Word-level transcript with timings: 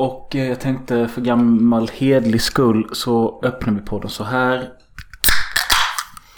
Och 0.00 0.36
eh, 0.36 0.48
jag 0.48 0.60
tänkte 0.60 1.08
för 1.08 1.20
gammal 1.20 1.88
hedlig 1.88 2.42
skull 2.42 2.88
så 2.92 3.40
öppnar 3.44 3.72
vi 3.74 3.80
podden 3.80 4.10
så 4.10 4.24
här. 4.24 4.68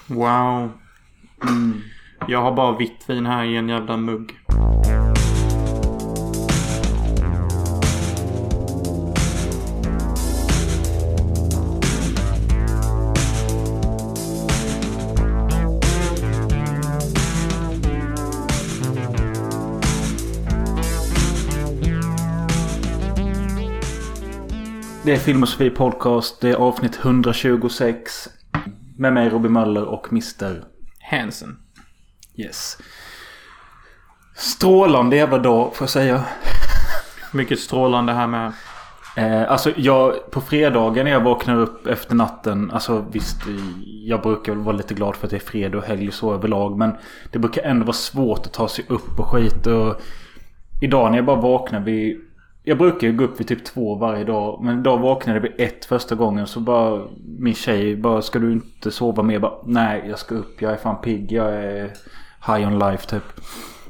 Wow. 0.07 0.73
Jag 2.29 2.43
har 2.43 2.53
bara 2.53 2.79
vitt 2.79 3.05
vin 3.07 3.27
här 3.27 3.45
i 3.45 3.57
en 3.57 3.69
jävla 3.69 3.97
mugg. 3.97 4.35
Det 25.05 25.13
är 25.13 25.17
Filmosofi 25.17 25.71
Podcast. 25.71 26.41
Det 26.41 26.51
är 26.51 26.55
avsnitt 26.55 26.99
126. 27.03 28.29
Med 28.97 29.13
mig 29.13 29.29
Robin 29.29 29.53
Möller 29.53 29.85
och 29.85 30.07
Mr. 30.11 30.65
Hansen. 31.11 31.59
Yes. 32.37 32.79
Strålande 34.37 35.17
jävla 35.17 35.39
dag 35.39 35.77
får 35.77 35.85
jag 35.85 35.91
säga. 35.91 36.25
Mycket 37.33 37.59
strålande 37.59 38.13
här 38.13 38.27
med. 38.27 38.53
Eh, 39.17 39.51
alltså 39.51 39.73
jag, 39.77 40.31
på 40.31 40.41
fredagen 40.41 41.05
när 41.05 41.13
jag 41.13 41.21
vaknar 41.21 41.57
upp 41.57 41.87
efter 41.87 42.15
natten. 42.15 42.71
Alltså 42.71 43.05
visst, 43.13 43.37
jag 43.85 44.23
brukar 44.23 44.53
väl 44.53 44.65
vara 44.65 44.77
lite 44.77 44.95
glad 44.95 45.17
för 45.17 45.27
att 45.27 45.31
det 45.31 45.37
är 45.37 45.41
fredag 45.41 45.79
och 45.79 45.85
helg 45.85 46.13
så 46.13 46.35
överlag. 46.35 46.79
Men 46.79 46.93
det 47.33 47.39
brukar 47.39 47.63
ändå 47.63 47.85
vara 47.85 47.93
svårt 47.93 48.47
att 48.47 48.53
ta 48.53 48.69
sig 48.69 48.85
upp 48.89 49.19
och 49.19 49.27
skit. 49.27 49.67
Och 49.67 50.01
idag 50.81 51.11
när 51.11 51.19
jag 51.19 51.27
bara 51.27 51.41
vaknar 51.41 51.81
vid... 51.81 52.21
Jag 52.65 52.79
brukar 52.79 53.07
ju 53.07 53.13
gå 53.13 53.25
upp 53.25 53.41
vid 53.41 53.49
typ 53.49 53.65
två 53.65 53.95
varje 53.95 54.25
dag. 54.25 54.65
Men 54.65 54.81
idag 54.81 54.99
vaknade 54.99 55.39
jag 55.39 55.43
vid 55.43 55.69
ett 55.69 55.85
första 55.85 56.15
gången. 56.15 56.47
Så 56.47 56.61
bara 56.61 57.03
min 57.39 57.55
tjej 57.55 57.97
bara 57.97 58.23
ska 58.23 58.39
du 58.39 58.53
inte 58.53 58.91
sova 58.91 59.23
mer? 59.23 59.39
Bara, 59.39 59.55
Nej 59.65 60.05
jag 60.09 60.19
ska 60.19 60.35
upp. 60.35 60.63
Jag 60.63 60.73
är 60.73 60.77
fan 60.77 61.01
pigg. 61.03 61.33
Jag 61.33 61.55
är 61.55 61.93
high 62.47 62.69
on 62.69 62.79
life 62.79 63.07
typ. 63.07 63.23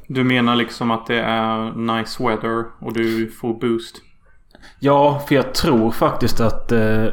Du 0.06 0.24
menar 0.24 0.56
liksom 0.56 0.90
att 0.90 1.06
det 1.06 1.20
är 1.20 1.72
nice 1.72 2.24
weather 2.24 2.64
och 2.80 2.92
du 2.92 3.30
får 3.30 3.54
boost? 3.54 3.96
Ja, 4.80 5.22
för 5.28 5.34
jag 5.34 5.54
tror 5.54 5.90
faktiskt 5.90 6.40
att 6.40 6.72
eh, 6.72 7.06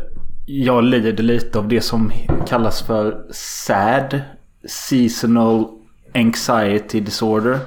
jag 0.46 0.84
lider 0.84 1.24
lite 1.24 1.60
av 1.60 1.68
det 1.68 1.82
som 1.82 2.12
kallas 2.48 2.82
för 2.82 3.26
SAD. 3.32 4.22
Seasonal 4.68 5.66
Anxiety 6.14 7.00
Disorder. 7.00 7.60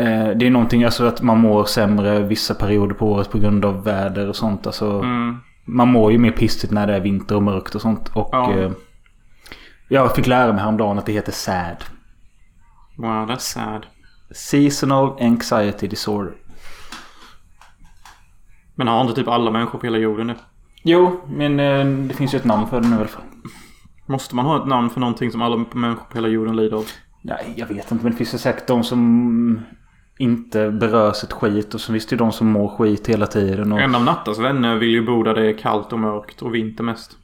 Eh, 0.00 0.28
det 0.36 0.46
är 0.46 0.50
någonting, 0.50 0.84
alltså 0.84 1.04
att 1.06 1.22
man 1.22 1.38
mår 1.38 1.64
sämre 1.64 2.20
vissa 2.22 2.54
perioder 2.54 2.94
på 2.94 3.12
året 3.12 3.30
på 3.30 3.38
grund 3.38 3.64
av 3.64 3.84
väder 3.84 4.28
och 4.28 4.36
sånt. 4.36 4.66
Alltså, 4.66 4.90
Mm. 5.00 5.36
Man 5.64 5.88
mår 5.88 6.12
ju 6.12 6.18
mer 6.18 6.30
pissigt 6.30 6.72
när 6.72 6.86
det 6.86 6.94
är 6.96 7.00
vinter 7.00 7.36
och 7.36 7.42
mörkt 7.42 7.74
och 7.74 7.80
sånt. 7.80 8.08
Och 8.14 8.28
Ja. 8.32 8.52
eh, 8.58 8.70
jag 9.88 10.14
fick 10.14 10.26
lära 10.26 10.52
mig 10.52 10.60
häromdagen 10.62 10.98
att 10.98 11.06
det 11.06 11.12
heter 11.12 11.32
SAD. 11.32 11.84
Wow, 12.96 13.30
that's 13.30 13.38
sad. 13.38 13.86
Seasonal 14.30 15.16
Anxiety 15.22 15.86
Disorder. 15.86 16.32
Men 18.74 18.88
har 18.88 19.00
inte 19.00 19.14
typ 19.14 19.28
alla 19.28 19.50
människor 19.50 19.78
på 19.78 19.86
hela 19.86 19.98
jorden 19.98 20.26
det? 20.26 20.34
Jo, 20.82 21.20
men 21.28 21.60
eh, 21.60 21.84
det 22.08 22.14
finns 22.14 22.34
ju 22.34 22.38
ett 22.38 22.44
namn 22.44 22.66
för 22.66 22.80
det 22.80 22.88
nu 22.88 22.94
i 22.94 22.98
alla 22.98 23.08
fall. 23.08 23.22
Måste 24.06 24.36
man 24.36 24.44
ha 24.44 24.56
ett 24.62 24.66
namn 24.68 24.90
för 24.90 25.00
någonting 25.00 25.30
som 25.30 25.42
alla 25.42 25.56
människor 25.72 26.04
på 26.10 26.14
hela 26.14 26.28
jorden 26.28 26.56
lider 26.56 26.76
av? 26.76 26.84
Nej, 27.22 27.52
jag 27.56 27.66
vet 27.66 27.92
inte. 27.92 28.04
Men 28.04 28.12
det 28.12 28.18
finns 28.18 28.34
ju 28.34 28.38
säkert 28.38 28.66
de 28.66 28.84
som 28.84 29.60
inte 30.20 30.70
berörs 30.70 31.24
ett 31.24 31.32
skit. 31.32 31.74
Och 31.74 31.80
så 31.80 31.92
finns 31.92 32.06
det 32.06 32.12
ju 32.14 32.18
de 32.18 32.32
som 32.32 32.46
mår 32.46 32.68
skit 32.68 33.06
hela 33.06 33.26
tiden. 33.26 33.72
Och... 33.72 33.80
En 33.80 33.94
av 33.94 34.04
Nattas 34.04 34.38
vänner 34.38 34.76
vill 34.76 34.88
ju 34.88 35.06
bo 35.06 35.22
där 35.22 35.34
det 35.34 35.46
är 35.46 35.58
kallt 35.58 35.92
och 35.92 35.98
mörkt 35.98 36.42
och 36.42 36.54
vinter 36.54 36.84
mest. 36.84 37.16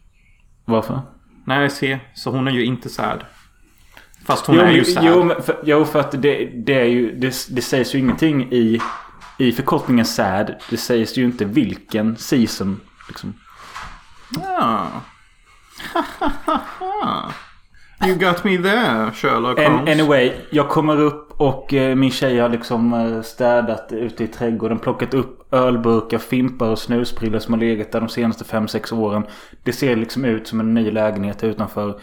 Varför? 0.65 1.01
Nej, 1.45 1.71
se. 1.71 1.99
Så 2.15 2.31
hon 2.31 2.49
är 2.49 2.53
ju 2.53 2.65
inte 2.65 2.89
sad. 2.89 3.25
Fast 4.25 4.47
hon 4.47 4.56
jo, 4.56 4.62
är 4.62 4.71
ju 4.71 4.85
sad. 4.85 5.05
jo, 5.05 5.33
för, 5.43 5.61
jo, 5.65 5.85
för 5.85 6.01
att 6.01 6.23
det, 6.23 6.51
det 6.67 6.81
är 6.81 6.85
ju... 6.85 7.12
Det, 7.12 7.35
det 7.51 7.62
sägs 7.62 7.95
ju 7.95 7.99
ingenting 7.99 8.53
i, 8.53 8.81
i 9.39 9.53
förkortningen 9.53 10.05
SAD. 10.05 10.55
Det 10.71 10.77
sägs 10.77 11.19
ju 11.19 11.25
inte 11.25 11.45
vilken 11.45 12.17
season. 12.17 12.81
Liksom. 13.09 13.35
Ja. 14.43 14.87
you 18.05 18.15
got 18.15 18.45
me 18.45 18.57
there, 18.59 19.12
Sherlock 19.12 19.59
Holmes. 19.59 19.89
anyway, 19.89 20.33
jag 20.51 20.69
kommer 20.69 21.01
upp 21.01 21.41
och 21.41 21.75
eh, 21.75 21.95
min 21.95 22.11
tjej 22.11 22.39
har 22.39 22.49
liksom 22.49 22.93
eh, 22.95 23.23
städat 23.23 23.93
ute 23.93 24.25
i 24.25 24.27
trädgården. 24.27 24.79
Plockat 24.79 25.15
upp 25.15 25.55
ölburkar, 25.55 26.19
fimpar 26.19 26.69
och 26.69 26.79
snusprillor 26.79 27.39
som 27.39 27.55
har 27.55 27.61
legat 27.61 27.93
där 27.93 28.01
de 28.01 28.09
senaste 28.09 28.45
5-6 28.45 28.95
åren. 28.95 29.27
Det 29.62 29.73
ser 29.73 29.97
liksom 29.97 30.25
ut 30.25 30.47
som 30.47 30.61
en 30.61 30.75
ny 30.75 30.91
lägenhet 30.91 31.45
utanför. 31.45 32.01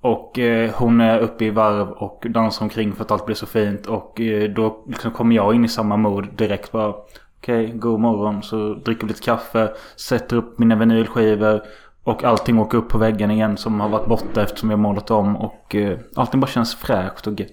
Och 0.00 0.38
eh, 0.38 0.70
hon 0.74 1.00
är 1.00 1.18
uppe 1.18 1.44
i 1.44 1.50
varv 1.50 1.88
och 1.90 2.26
dansar 2.30 2.64
omkring 2.64 2.92
för 2.92 3.04
att 3.04 3.10
allt 3.10 3.26
blir 3.26 3.36
så 3.36 3.46
fint. 3.46 3.86
Och 3.86 4.20
då 4.56 4.84
liksom 4.88 5.10
kommer 5.10 5.36
jag 5.36 5.54
in 5.54 5.64
i 5.64 5.68
samma 5.68 5.96
mod 5.96 6.28
direkt 6.36 6.72
bara. 6.72 6.94
Okej, 7.38 7.72
god 7.74 8.00
morgon. 8.00 8.42
Så 8.42 8.74
dricker 8.74 9.02
vi 9.02 9.08
lite 9.08 9.22
kaffe. 9.22 9.72
Sätter 9.96 10.36
upp 10.36 10.58
mina 10.58 10.76
vinylskivor. 10.76 11.62
Och 12.06 12.24
allting 12.24 12.58
åker 12.58 12.78
upp 12.78 12.88
på 12.88 12.98
väggen 12.98 13.30
igen 13.30 13.56
som 13.56 13.80
har 13.80 13.88
varit 13.88 14.08
borta 14.08 14.42
eftersom 14.42 14.70
jag 14.70 14.78
målat 14.78 15.10
om. 15.10 15.36
Och 15.36 15.74
eh, 15.74 15.98
allting 16.16 16.40
bara 16.40 16.46
känns 16.46 16.74
fräscht 16.74 17.26
och 17.26 17.40
gött. 17.40 17.50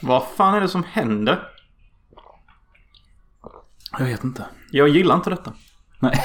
Vad 0.00 0.22
fan 0.36 0.54
är 0.54 0.60
det 0.60 0.68
som 0.68 0.84
händer? 0.84 1.48
Jag 3.98 4.04
vet 4.04 4.24
inte. 4.24 4.44
Jag 4.70 4.88
gillar 4.88 5.14
inte 5.14 5.30
detta. 5.30 5.52
Nej. 5.98 6.20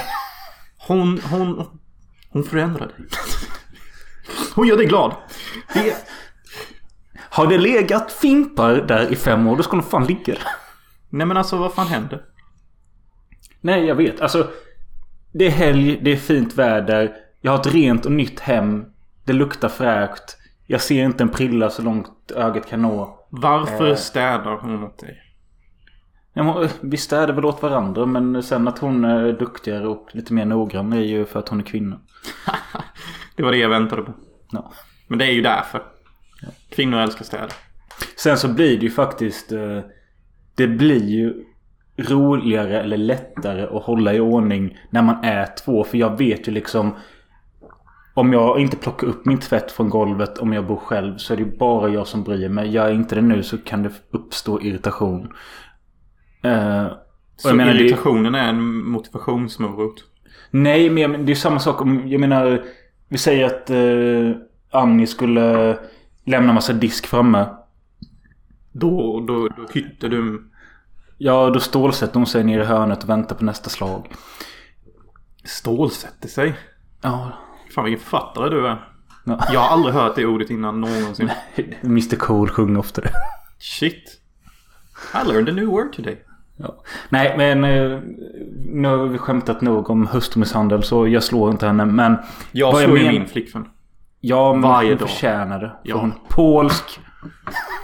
Hon, 0.86 1.20
hon, 1.30 1.78
hon 2.30 2.44
förändrar 2.44 2.86
dig. 2.86 2.96
Hon 4.54 4.66
gör 4.66 4.76
dig 4.76 4.86
glad. 4.86 5.14
Det, 5.74 5.96
Har 7.30 7.46
det 7.46 7.58
legat 7.58 8.12
fimpar 8.12 8.74
där 8.74 9.12
i 9.12 9.16
fem 9.16 9.46
år 9.46 9.56
då 9.56 9.62
ska 9.62 9.76
de 9.76 9.82
fan 9.82 10.06
ligga 10.06 10.34
där. 10.34 10.42
nej 11.08 11.26
men 11.26 11.36
alltså 11.36 11.56
vad 11.56 11.74
fan 11.74 11.86
händer? 11.86 12.22
Nej, 13.60 13.84
jag 13.84 13.94
vet. 13.94 14.20
Alltså. 14.20 14.50
Det 15.32 15.46
är 15.46 15.50
helg, 15.50 16.00
det 16.02 16.12
är 16.12 16.16
fint 16.16 16.54
väder. 16.54 17.27
Jag 17.40 17.52
har 17.52 17.58
ett 17.58 17.74
rent 17.74 18.06
och 18.06 18.12
nytt 18.12 18.40
hem. 18.40 18.84
Det 19.24 19.32
luktar 19.32 19.68
fräscht. 19.68 20.36
Jag 20.66 20.80
ser 20.80 21.04
inte 21.04 21.22
en 21.24 21.28
prilla 21.28 21.70
så 21.70 21.82
långt 21.82 22.30
ögat 22.36 22.66
kan 22.68 22.82
nå. 22.82 23.26
Varför 23.30 23.88
Eh. 23.90 23.94
städar 23.96 24.58
hon 24.60 24.84
åt 24.84 24.98
dig? 24.98 25.22
Jag 26.32 26.44
må, 26.46 26.66
vi 26.80 26.96
städar 26.96 27.34
väl 27.34 27.44
åt 27.44 27.62
varandra 27.62 28.06
men 28.06 28.42
sen 28.42 28.68
att 28.68 28.78
hon 28.78 29.04
är 29.04 29.32
duktigare 29.32 29.88
och 29.88 30.08
lite 30.12 30.32
mer 30.32 30.44
noggrann 30.44 30.92
är 30.92 31.00
ju 31.00 31.24
för 31.24 31.38
att 31.38 31.48
hon 31.48 31.60
är 31.60 31.64
kvinna. 31.64 32.00
Det 33.36 33.42
var 33.42 33.50
det 33.50 33.56
jag 33.58 33.68
väntade 33.68 34.02
på. 34.02 34.12
Ja. 34.52 34.72
Men 35.08 35.18
det 35.18 35.24
är 35.24 35.32
ju 35.32 35.42
därför. 35.42 35.82
Kvinnor 36.70 36.98
älskar 36.98 37.24
städa. 37.24 37.48
Sen 38.16 38.36
så 38.38 38.48
blir 38.48 38.76
det 38.78 38.82
ju 38.84 38.90
faktiskt... 38.90 39.52
eh, 39.52 39.80
Det 40.54 40.66
blir 40.68 41.04
ju 41.04 41.44
roligare 41.96 42.80
eller 42.80 42.96
lättare 42.96 43.62
att 43.62 43.82
hålla 43.82 44.14
i 44.14 44.20
ordning 44.20 44.78
när 44.90 45.02
man 45.02 45.24
är 45.24 45.46
två. 45.64 45.84
För 45.84 45.98
jag 45.98 46.18
vet 46.18 46.48
ju 46.48 46.52
liksom... 46.52 46.94
Om 48.18 48.32
jag 48.32 48.60
inte 48.60 48.76
plockar 48.76 49.06
upp 49.06 49.26
min 49.26 49.38
tvätt 49.38 49.72
från 49.72 49.90
golvet 49.90 50.38
om 50.38 50.52
jag 50.52 50.66
bor 50.66 50.76
själv 50.76 51.16
så 51.16 51.32
är 51.32 51.36
det 51.36 51.58
bara 51.58 51.88
jag 51.88 52.06
som 52.06 52.22
bryr 52.24 52.48
mig. 52.48 52.70
Gör 52.70 52.86
jag 52.86 52.94
inte 52.94 53.14
det 53.14 53.20
nu 53.22 53.42
så 53.42 53.58
kan 53.58 53.82
det 53.82 53.90
uppstå 54.10 54.60
irritation. 54.60 55.26
Och 55.26 55.32
Så 57.36 57.54
menar, 57.54 57.72
det- 57.74 57.80
irritationen 57.80 58.34
är 58.34 58.48
en 58.48 58.62
motivationsmorot. 58.88 60.04
Nej, 60.50 60.90
men 60.90 61.02
jag 61.02 61.10
men 61.10 61.26
det 61.26 61.32
är 61.32 61.36
samma 61.36 61.58
sak 61.58 61.80
om... 61.80 62.08
Jag 62.08 62.20
menar... 62.20 62.62
Vi 63.08 63.18
säger 63.18 63.46
att 63.46 63.70
eh, 63.70 64.80
Annie 64.82 65.06
skulle 65.06 65.78
lämna 66.24 66.52
massa 66.52 66.72
disk 66.72 67.06
framme. 67.06 67.46
Då, 68.72 69.20
då, 69.26 69.48
då 69.48 69.66
hytter 69.72 70.08
du. 70.08 70.50
Ja, 71.18 71.50
då 71.50 71.60
stålsätter 71.60 72.14
hon 72.14 72.26
sig 72.26 72.44
ner 72.44 72.60
i 72.60 72.64
hörnet 72.64 73.02
och 73.02 73.08
väntar 73.08 73.36
på 73.36 73.44
nästa 73.44 73.70
slag. 73.70 74.06
Stålsätter 75.44 76.28
sig. 76.28 76.54
Ja, 77.02 77.32
Fan 77.74 77.84
vilken 77.84 78.00
författare 78.04 78.48
du 78.48 78.66
är. 78.66 78.84
Ja. 79.24 79.44
Jag 79.52 79.60
har 79.60 79.68
aldrig 79.68 79.94
hört 79.94 80.16
det 80.16 80.26
ordet 80.26 80.50
innan 80.50 80.80
någonsin. 80.80 81.30
Mr 81.82 82.16
Cool 82.16 82.48
sjunger 82.50 82.78
ofta 82.78 83.00
det. 83.00 83.10
Shit. 83.58 84.20
I 85.14 85.28
learned 85.28 85.48
a 85.48 85.52
new 85.52 85.66
word 85.66 85.92
today. 85.92 86.24
Ja. 86.56 86.82
Nej, 87.08 87.34
men 87.38 87.64
eh, 87.64 88.00
nu 88.68 88.88
har 88.88 88.96
vi 89.06 89.18
skämtat 89.18 89.60
nog 89.60 89.90
om 89.90 90.06
hustrumisshandel 90.06 90.82
så 90.82 91.08
jag 91.08 91.22
slår 91.22 91.50
inte 91.50 91.66
henne. 91.66 91.84
Men 91.84 92.16
Jag 92.52 92.74
jag 92.74 92.82
slår 92.84 92.98
ju 92.98 93.04
men- 93.04 93.12
min 93.14 93.26
flickvän. 93.28 93.68
ja, 94.20 94.52
men 94.52 94.62
Varje 94.62 94.88
hon 94.90 94.98
dag. 94.98 95.08
förtjänar 95.08 95.58
det. 95.60 95.72
Ja. 95.82 95.96
hon 95.96 96.12
polsk. 96.28 97.00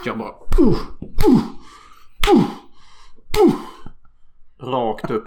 Jag 0.05 0.17
bara... 0.17 0.31
Rakt 4.61 5.11
upp. 5.11 5.25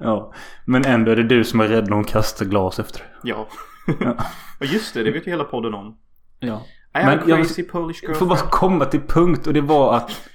Ja. 0.00 0.32
Men 0.64 0.84
ändå 0.84 1.10
är 1.12 1.16
det 1.16 1.22
du 1.22 1.44
som 1.44 1.60
är 1.60 1.68
rädd 1.68 1.84
när 1.88 1.96
hon 1.96 2.04
kastar 2.04 2.46
glas 2.46 2.78
efter 2.78 2.98
dig. 2.98 3.08
Ja. 3.22 3.48
Ja 4.60 4.66
just 4.66 4.94
det, 4.94 5.02
det 5.02 5.10
vet 5.10 5.26
ju 5.26 5.30
hela 5.30 5.44
podden 5.44 5.74
om. 5.74 5.98
Ja. 6.38 6.62
I 6.94 6.98
am 6.98 7.06
Men 7.06 7.18
a 7.18 7.22
jag- 7.26 7.38
crazy 7.38 7.62
Polish 7.62 8.02
girl. 8.02 8.10
Jag 8.10 8.18
får 8.18 8.26
bara 8.26 8.38
komma 8.50 8.84
till 8.84 9.00
punkt 9.00 9.46
och 9.46 9.52
det 9.52 9.60
var 9.60 9.96
att 9.96 10.28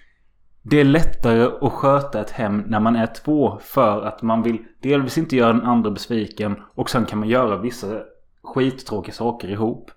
Det 0.61 0.79
är 0.79 0.83
lättare 0.83 1.43
att 1.61 1.73
sköta 1.73 2.21
ett 2.21 2.31
hem 2.31 2.57
när 2.67 2.79
man 2.79 2.95
är 2.95 3.07
två. 3.07 3.59
För 3.63 4.01
att 4.05 4.21
man 4.21 4.43
vill 4.43 4.57
delvis 4.81 5.17
inte 5.17 5.35
göra 5.35 5.53
den 5.53 5.61
andra 5.65 5.91
besviken. 5.91 6.55
Och 6.75 6.89
sen 6.89 7.05
kan 7.05 7.19
man 7.19 7.29
göra 7.29 7.57
vissa 7.57 8.01
skittråkiga 8.43 9.13
saker 9.13 9.47
ihop. 9.47 9.91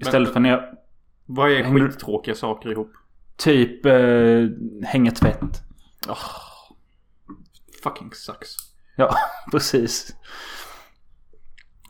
Istället 0.00 0.32
för 0.32 0.40
när 0.40 0.50
jag 0.50 0.62
Vad 1.26 1.50
är 1.52 1.62
Hänger 1.64 1.88
skittråkiga 1.88 2.34
saker 2.34 2.70
ihop? 2.72 2.92
typ 3.36 3.86
eh, 3.86 3.92
hänger 4.84 5.10
tvätt. 5.10 5.62
Fucking 7.82 8.10
sucks. 8.14 8.48
Ja, 8.96 9.14
precis. 9.50 10.16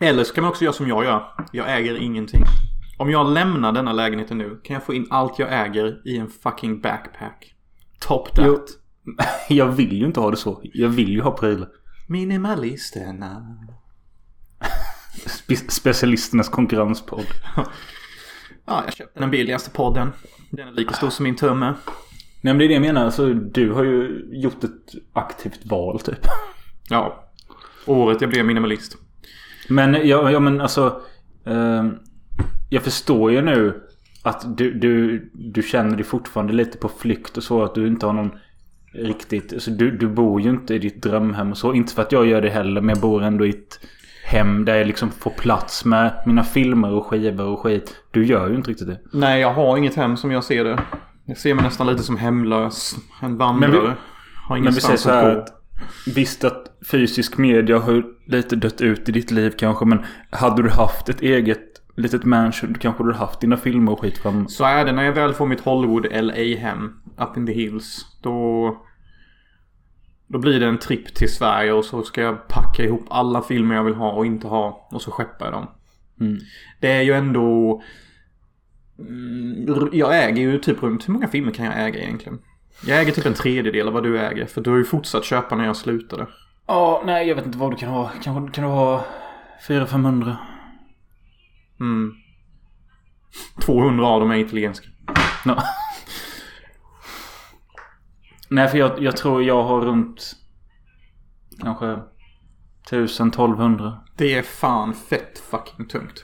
Eller 0.00 0.24
så 0.24 0.34
kan 0.34 0.42
man 0.44 0.50
också 0.50 0.64
göra 0.64 0.72
som 0.72 0.88
jag 0.88 1.04
gör. 1.04 1.24
Jag 1.52 1.76
äger 1.78 1.96
ingenting. 1.96 2.44
Om 2.98 3.10
jag 3.10 3.32
lämnar 3.32 3.72
denna 3.72 3.92
lägenheten 3.92 4.38
nu 4.38 4.60
kan 4.64 4.74
jag 4.74 4.82
få 4.84 4.94
in 4.94 5.06
allt 5.10 5.38
jag 5.38 5.66
äger 5.66 6.02
i 6.08 6.16
en 6.16 6.28
fucking 6.28 6.80
backpack. 6.80 7.54
Top 8.00 8.34
that. 8.34 8.46
Jo. 8.46 8.58
Jag 9.56 9.66
vill 9.66 9.92
ju 9.92 10.06
inte 10.06 10.20
ha 10.20 10.30
det 10.30 10.36
så. 10.36 10.60
Jag 10.64 10.88
vill 10.88 11.08
ju 11.08 11.20
ha 11.20 11.30
prylar. 11.30 11.68
Minimalisterna. 12.08 13.56
Spe- 15.26 15.70
specialisternas 15.70 16.48
konkurrenspodd. 16.48 17.26
Ja, 18.68 18.82
jag 18.84 18.94
köpte 18.94 19.20
den 19.20 19.30
billigaste 19.30 19.70
podden. 19.70 20.12
Den 20.50 20.68
är 20.68 20.72
lika 20.72 20.94
stor 20.94 21.10
som 21.10 21.24
min 21.24 21.36
tumme. 21.36 21.74
Nej 22.40 22.54
men 22.54 22.58
det 22.58 22.64
är 22.64 22.68
det 22.68 22.74
jag 22.74 22.80
menar. 22.82 23.04
Alltså, 23.04 23.34
du 23.34 23.72
har 23.72 23.84
ju 23.84 24.24
gjort 24.32 24.64
ett 24.64 24.70
aktivt 25.12 25.66
val 25.66 26.00
typ. 26.00 26.18
Ja. 26.88 27.30
Året 27.86 28.20
jag 28.20 28.30
blev 28.30 28.44
minimalist. 28.44 28.96
Men 29.68 29.94
ja, 30.08 30.30
ja 30.30 30.40
men 30.40 30.60
alltså. 30.60 31.00
ehm, 31.46 31.94
jag 32.70 32.82
förstår 32.82 33.32
ju 33.32 33.42
nu 33.42 33.80
att 34.22 34.56
du, 34.58 34.74
du, 34.74 35.18
du 35.34 35.62
känner 35.62 35.96
dig 35.96 36.04
fortfarande 36.04 36.52
lite 36.52 36.78
på 36.78 36.88
flykt 36.88 37.36
och 37.36 37.42
så. 37.42 37.64
Att 37.64 37.74
du 37.74 37.86
inte 37.86 38.06
har 38.06 38.12
någon 38.12 38.30
riktigt. 38.92 39.52
Alltså, 39.52 39.70
du, 39.70 39.90
du 39.90 40.08
bor 40.08 40.40
ju 40.40 40.50
inte 40.50 40.74
i 40.74 40.78
ditt 40.78 41.02
drömhem 41.02 41.50
och 41.50 41.58
så. 41.58 41.74
Inte 41.74 41.94
för 41.94 42.02
att 42.02 42.12
jag 42.12 42.26
gör 42.26 42.42
det 42.42 42.50
heller. 42.50 42.80
Men 42.80 42.88
jag 42.88 42.98
bor 42.98 43.22
ändå 43.22 43.46
i 43.46 43.50
ett 43.50 43.80
hem 44.24 44.64
där 44.64 44.74
jag 44.76 44.86
liksom 44.86 45.10
får 45.10 45.30
plats 45.30 45.84
med 45.84 46.22
mina 46.26 46.44
filmer 46.44 46.90
och 46.92 47.06
skivor 47.06 47.46
och 47.46 47.60
skit. 47.60 47.96
Du 48.10 48.26
gör 48.26 48.48
ju 48.50 48.54
inte 48.56 48.70
riktigt 48.70 48.86
det. 48.88 48.98
Nej, 49.12 49.40
jag 49.40 49.52
har 49.52 49.76
inget 49.76 49.94
hem 49.94 50.16
som 50.16 50.30
jag 50.30 50.44
ser 50.44 50.64
det. 50.64 50.78
Jag 51.24 51.38
ser 51.38 51.54
mig 51.54 51.64
nästan 51.64 51.86
lite 51.86 52.02
som 52.02 52.16
hemlös. 52.16 52.96
En 53.22 53.36
vandrare. 53.38 53.70
Men 53.72 53.80
vi- 53.80 53.86
har 54.48 54.56
Men 54.56 54.64
vi 54.64 54.72
säger 54.72 54.88
ingenstans 54.88 55.00
så 55.00 55.10
här 55.10 55.36
att 55.36 55.55
Visst 56.14 56.44
att 56.44 56.78
fysisk 56.90 57.38
media 57.38 57.78
har 57.78 58.04
lite 58.26 58.56
dött 58.56 58.80
ut 58.80 59.08
i 59.08 59.12
ditt 59.12 59.30
liv 59.30 59.52
kanske. 59.58 59.84
Men 59.84 60.04
hade 60.30 60.62
du 60.62 60.70
haft 60.70 61.08
ett 61.08 61.22
eget 61.22 61.82
litet 61.96 62.24
mansion. 62.24 62.74
Kanske 62.74 63.02
du 63.02 63.06
hade 63.06 63.18
haft 63.18 63.40
dina 63.40 63.56
filmer 63.56 63.92
och 63.92 64.00
skit 64.00 64.18
fram. 64.18 64.48
Så 64.48 64.64
är 64.64 64.84
det 64.84 64.92
när 64.92 65.02
jag 65.04 65.12
väl 65.12 65.34
får 65.34 65.46
mitt 65.46 65.60
Hollywood 65.60 66.06
LA-hem. 66.10 66.92
Up 67.18 67.36
in 67.36 67.46
the 67.46 67.52
hills. 67.52 68.06
Då... 68.22 68.82
Då 70.28 70.38
blir 70.38 70.60
det 70.60 70.66
en 70.66 70.78
tripp 70.78 71.14
till 71.14 71.32
Sverige 71.32 71.72
och 71.72 71.84
så 71.84 72.02
ska 72.02 72.20
jag 72.20 72.48
packa 72.48 72.84
ihop 72.84 73.06
alla 73.10 73.42
filmer 73.42 73.74
jag 73.74 73.84
vill 73.84 73.94
ha 73.94 74.12
och 74.12 74.26
inte 74.26 74.46
ha. 74.46 74.88
Och 74.90 75.02
så 75.02 75.10
skeppar 75.10 75.46
jag 75.46 75.52
dem. 75.54 75.66
Mm. 76.20 76.38
Det 76.80 76.92
är 76.92 77.02
ju 77.02 77.12
ändå... 77.12 77.82
Mm, 78.98 79.90
Jag 79.92 80.24
äger 80.24 80.42
ju 80.42 80.58
typ 80.58 80.82
runt... 80.82 81.08
Hur 81.08 81.12
många 81.12 81.28
filmer 81.28 81.52
kan 81.52 81.66
jag 81.66 81.86
äga 81.86 82.00
egentligen? 82.00 82.38
Jag 82.80 83.00
äger 83.00 83.12
typ 83.12 83.26
en 83.26 83.34
tredjedel 83.34 83.86
av 83.86 83.92
vad 83.92 84.02
du 84.02 84.18
äger. 84.18 84.46
För 84.46 84.60
du 84.60 84.70
har 84.70 84.76
ju 84.76 84.84
fortsatt 84.84 85.24
köpa 85.24 85.56
när 85.56 85.64
jag 85.64 85.76
slutade. 85.76 86.26
Ja, 86.66 87.02
nej 87.06 87.28
jag 87.28 87.34
vet 87.34 87.46
inte 87.46 87.58
vad 87.58 87.70
du 87.70 87.76
kan 87.76 87.88
ha. 87.88 88.10
Kanske 88.22 88.54
kan 88.54 88.64
du 88.64 88.70
ha 88.70 89.04
400-500. 89.68 90.36
Mm. 91.80 92.14
200 93.60 94.06
av 94.06 94.20
dem 94.20 94.30
är 94.30 94.36
italienska. 94.36 94.88
Ja. 95.44 95.62
Nej 98.48 98.68
för 98.68 98.78
jag, 98.78 99.02
jag 99.02 99.16
tror 99.16 99.42
jag 99.42 99.62
har 99.62 99.80
runt 99.80 100.36
kanske 101.62 101.98
1000-1200. 102.90 103.96
Det 104.16 104.34
är 104.34 104.42
fan 104.42 104.94
fett 104.94 105.38
fucking 105.38 105.88
tungt. 105.88 106.22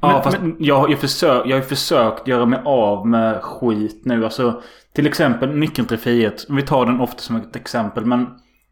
Ja 0.00 0.12
Men- 0.12 0.22
fast 0.22 0.38
jag, 0.58 0.90
jag, 0.90 0.98
försök, 0.98 1.42
jag 1.46 1.56
har 1.56 1.62
försökt 1.62 2.28
göra 2.28 2.46
mig 2.46 2.60
av 2.64 3.06
med 3.08 3.42
skit 3.42 4.02
nu. 4.04 4.24
Alltså 4.24 4.62
till 4.94 5.06
exempel 5.06 5.50
Nyckeln 5.56 5.88
till 5.88 5.98
frihet. 5.98 6.46
Vi 6.48 6.62
tar 6.62 6.86
den 6.86 7.00
ofta 7.00 7.18
som 7.18 7.36
ett 7.36 7.56
exempel. 7.56 8.04
Men 8.04 8.26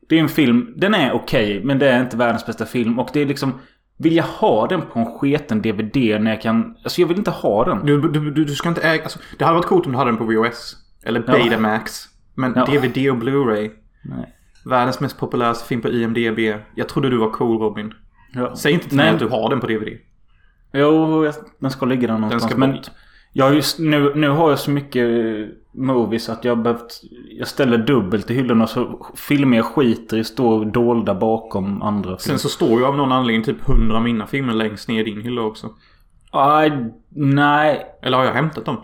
det 0.08 0.16
är 0.16 0.20
en 0.20 0.28
film. 0.28 0.72
Den 0.76 0.94
är 0.94 1.12
okej. 1.12 1.60
men 1.64 1.78
det 1.78 1.88
är 1.88 2.00
inte 2.00 2.16
världens 2.16 2.46
bästa 2.46 2.66
film. 2.66 2.98
Och 2.98 3.08
det 3.12 3.20
är 3.20 3.26
liksom. 3.26 3.52
Vill 3.98 4.16
jag 4.16 4.24
ha 4.24 4.66
den 4.66 4.82
på 4.82 4.98
en 4.98 5.06
sketen 5.06 5.62
DVD 5.62 5.96
när 6.20 6.30
jag 6.30 6.42
kan... 6.42 6.76
Alltså 6.84 7.00
jag 7.00 7.08
vill 7.08 7.18
inte 7.18 7.30
ha 7.30 7.64
den. 7.64 7.86
Du, 7.86 8.00
du, 8.00 8.30
du, 8.30 8.44
du 8.44 8.54
ska 8.54 8.68
inte 8.68 8.80
äga... 8.82 9.02
Alltså, 9.02 9.18
det 9.38 9.44
hade 9.44 9.56
varit 9.56 9.66
coolt 9.66 9.86
om 9.86 9.92
du 9.92 9.98
hade 9.98 10.10
den 10.10 10.18
på 10.18 10.24
VHS. 10.24 10.76
Eller 11.04 11.24
Ja. 11.26 11.32
Betamax. 11.32 12.04
Men 12.34 12.52
Ja. 12.56 12.64
DVD 12.64 13.10
och 13.10 13.16
Blu-ray. 13.16 13.70
Nej. 14.04 14.34
Världens 14.64 15.00
mest 15.00 15.18
populära 15.18 15.54
film 15.54 15.80
på 15.80 15.88
IMDB. 15.88 16.38
Jag 16.74 16.88
trodde 16.88 17.10
du 17.10 17.16
var 17.16 17.30
cool 17.30 17.58
Robin. 17.58 17.94
Ja. 18.34 18.56
Säg 18.56 18.72
inte 18.72 18.88
till 18.88 18.96
Nej. 18.96 19.06
mig 19.06 19.14
att 19.14 19.20
du 19.20 19.28
har 19.28 19.50
den 19.50 19.60
på 19.60 19.66
DVD. 19.66 19.88
Jo, 20.72 21.32
den 21.58 21.70
ska 21.70 21.86
ligga 21.86 22.00
där 22.00 22.08
Den 22.08 22.20
någonstans. 22.20 22.52
ska 22.52 22.60
men 22.60 22.78
jag 23.32 23.44
har 23.44 23.52
just, 23.52 23.78
nu, 23.78 24.12
nu 24.14 24.28
har 24.28 24.50
jag 24.50 24.58
så 24.58 24.70
mycket 24.70 25.08
eh, 25.08 25.46
movies 25.72 26.28
att 26.28 26.44
jag 26.44 26.58
behövt... 26.58 27.00
Jag 27.38 27.48
ställer 27.48 27.78
dubbelt 27.78 28.30
i 28.30 28.34
hyllorna 28.34 28.66
så 28.66 29.06
filmer 29.16 29.56
jag 29.56 29.66
skiter 29.66 30.16
i 30.16 30.24
står 30.24 30.64
dolda 30.64 31.14
bakom 31.14 31.82
andra. 31.82 32.18
Sen 32.18 32.38
så 32.38 32.48
står 32.48 32.80
ju 32.80 32.86
av 32.86 32.96
någon 32.96 33.12
anledning 33.12 33.44
typ 33.44 33.68
100 33.68 33.96
av 33.96 34.02
mina 34.02 34.26
filmer 34.26 34.52
längst 34.52 34.88
ner 34.88 35.00
i 35.00 35.10
din 35.10 35.22
hylla 35.22 35.42
också. 35.42 35.70
Aj, 36.30 36.72
nej. 37.08 37.86
Eller 38.02 38.18
har 38.18 38.24
jag 38.24 38.32
hämtat 38.32 38.64
dem? 38.64 38.76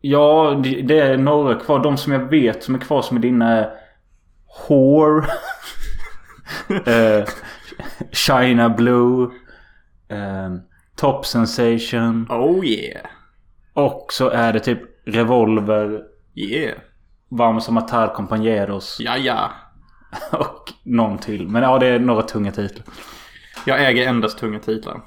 Ja, 0.00 0.60
det, 0.64 0.82
det 0.82 1.00
är 1.00 1.16
några 1.16 1.54
kvar. 1.54 1.82
De 1.82 1.96
som 1.96 2.12
jag 2.12 2.30
vet 2.30 2.64
som 2.64 2.74
är 2.74 2.78
kvar 2.78 3.02
som 3.02 3.16
är 3.16 3.20
dina 3.20 3.50
är... 3.50 3.70
Whore. 4.68 5.26
eh, 6.86 7.28
China 8.12 8.68
Blue. 8.68 9.28
Eh, 10.08 10.54
Top 10.96 11.26
Sensation. 11.26 12.26
Oh 12.30 12.66
yeah. 12.66 13.06
Och 13.72 14.06
så 14.12 14.28
är 14.28 14.52
det 14.52 14.60
typ 14.60 14.78
Revolver. 15.06 16.02
Yeah. 16.34 16.78
Varm 17.28 17.60
som 17.60 17.76
Atar 17.76 18.14
Compañeros. 18.14 18.96
Ja, 19.00 19.16
ja. 19.16 19.50
Och 20.32 20.72
någon 20.82 21.18
till. 21.18 21.48
Men 21.48 21.62
ja, 21.62 21.78
det 21.78 21.86
är 21.86 21.98
några 21.98 22.22
tunga 22.22 22.52
titlar. 22.52 22.84
Jag 23.66 23.84
äger 23.86 24.08
endast 24.08 24.38
tunga 24.38 24.58
titlar. 24.58 25.00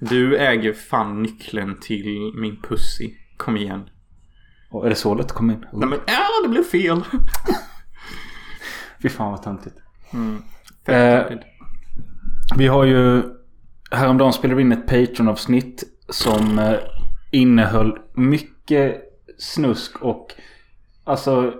Du 0.00 0.38
äger 0.38 0.72
fan 0.72 1.22
nyckeln 1.22 1.80
till 1.80 2.32
min 2.34 2.62
pussy. 2.62 3.14
Kom 3.36 3.56
igen. 3.56 3.90
Och 4.70 4.86
är 4.86 4.88
det 4.88 4.94
så 4.94 5.14
lätt 5.14 5.26
att 5.26 5.32
komma 5.32 5.52
in? 5.52 5.66
Nej 5.72 5.88
men, 5.88 5.98
ja 6.06 6.26
det 6.42 6.48
blev 6.48 6.62
fel. 6.62 7.00
Fy 9.02 9.08
fan 9.08 9.30
vad 9.30 9.42
töntigt. 9.42 9.76
Fett 10.86 11.30
Eh, 11.32 11.38
Vi 12.56 12.66
har 12.66 12.84
ju... 12.84 13.22
Häromdagen 13.90 14.32
spelade 14.32 14.56
vi 14.56 14.62
in 14.62 14.72
ett 14.72 14.86
Patreon-avsnitt 14.86 15.84
som 16.08 16.58
eh, 16.58 16.74
innehöll 17.30 17.98
mycket 18.14 19.02
snusk 19.38 20.02
och 20.02 20.34
alltså 21.04 21.52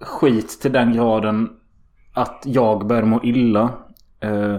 skit 0.00 0.60
till 0.62 0.72
den 0.72 0.92
graden 0.92 1.50
att 2.12 2.42
jag 2.44 2.86
började 2.86 3.06
må 3.06 3.20
illa. 3.24 3.70
Eh, 4.20 4.56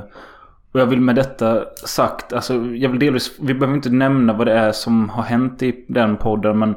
och 0.72 0.80
jag 0.80 0.86
vill 0.86 1.02
med 1.02 1.16
detta 1.16 1.66
sagt, 1.86 2.34
alltså 2.34 2.54
jag 2.56 2.90
vill 2.90 3.00
delvis, 3.00 3.32
vi 3.40 3.54
behöver 3.54 3.76
inte 3.76 3.90
nämna 3.90 4.34
vad 4.34 4.48
det 4.48 4.54
är 4.54 4.72
som 4.72 5.10
har 5.10 5.24
hänt 5.24 5.64
i 5.64 5.86
den 5.88 6.18
podden 6.18 6.60
men 6.60 6.76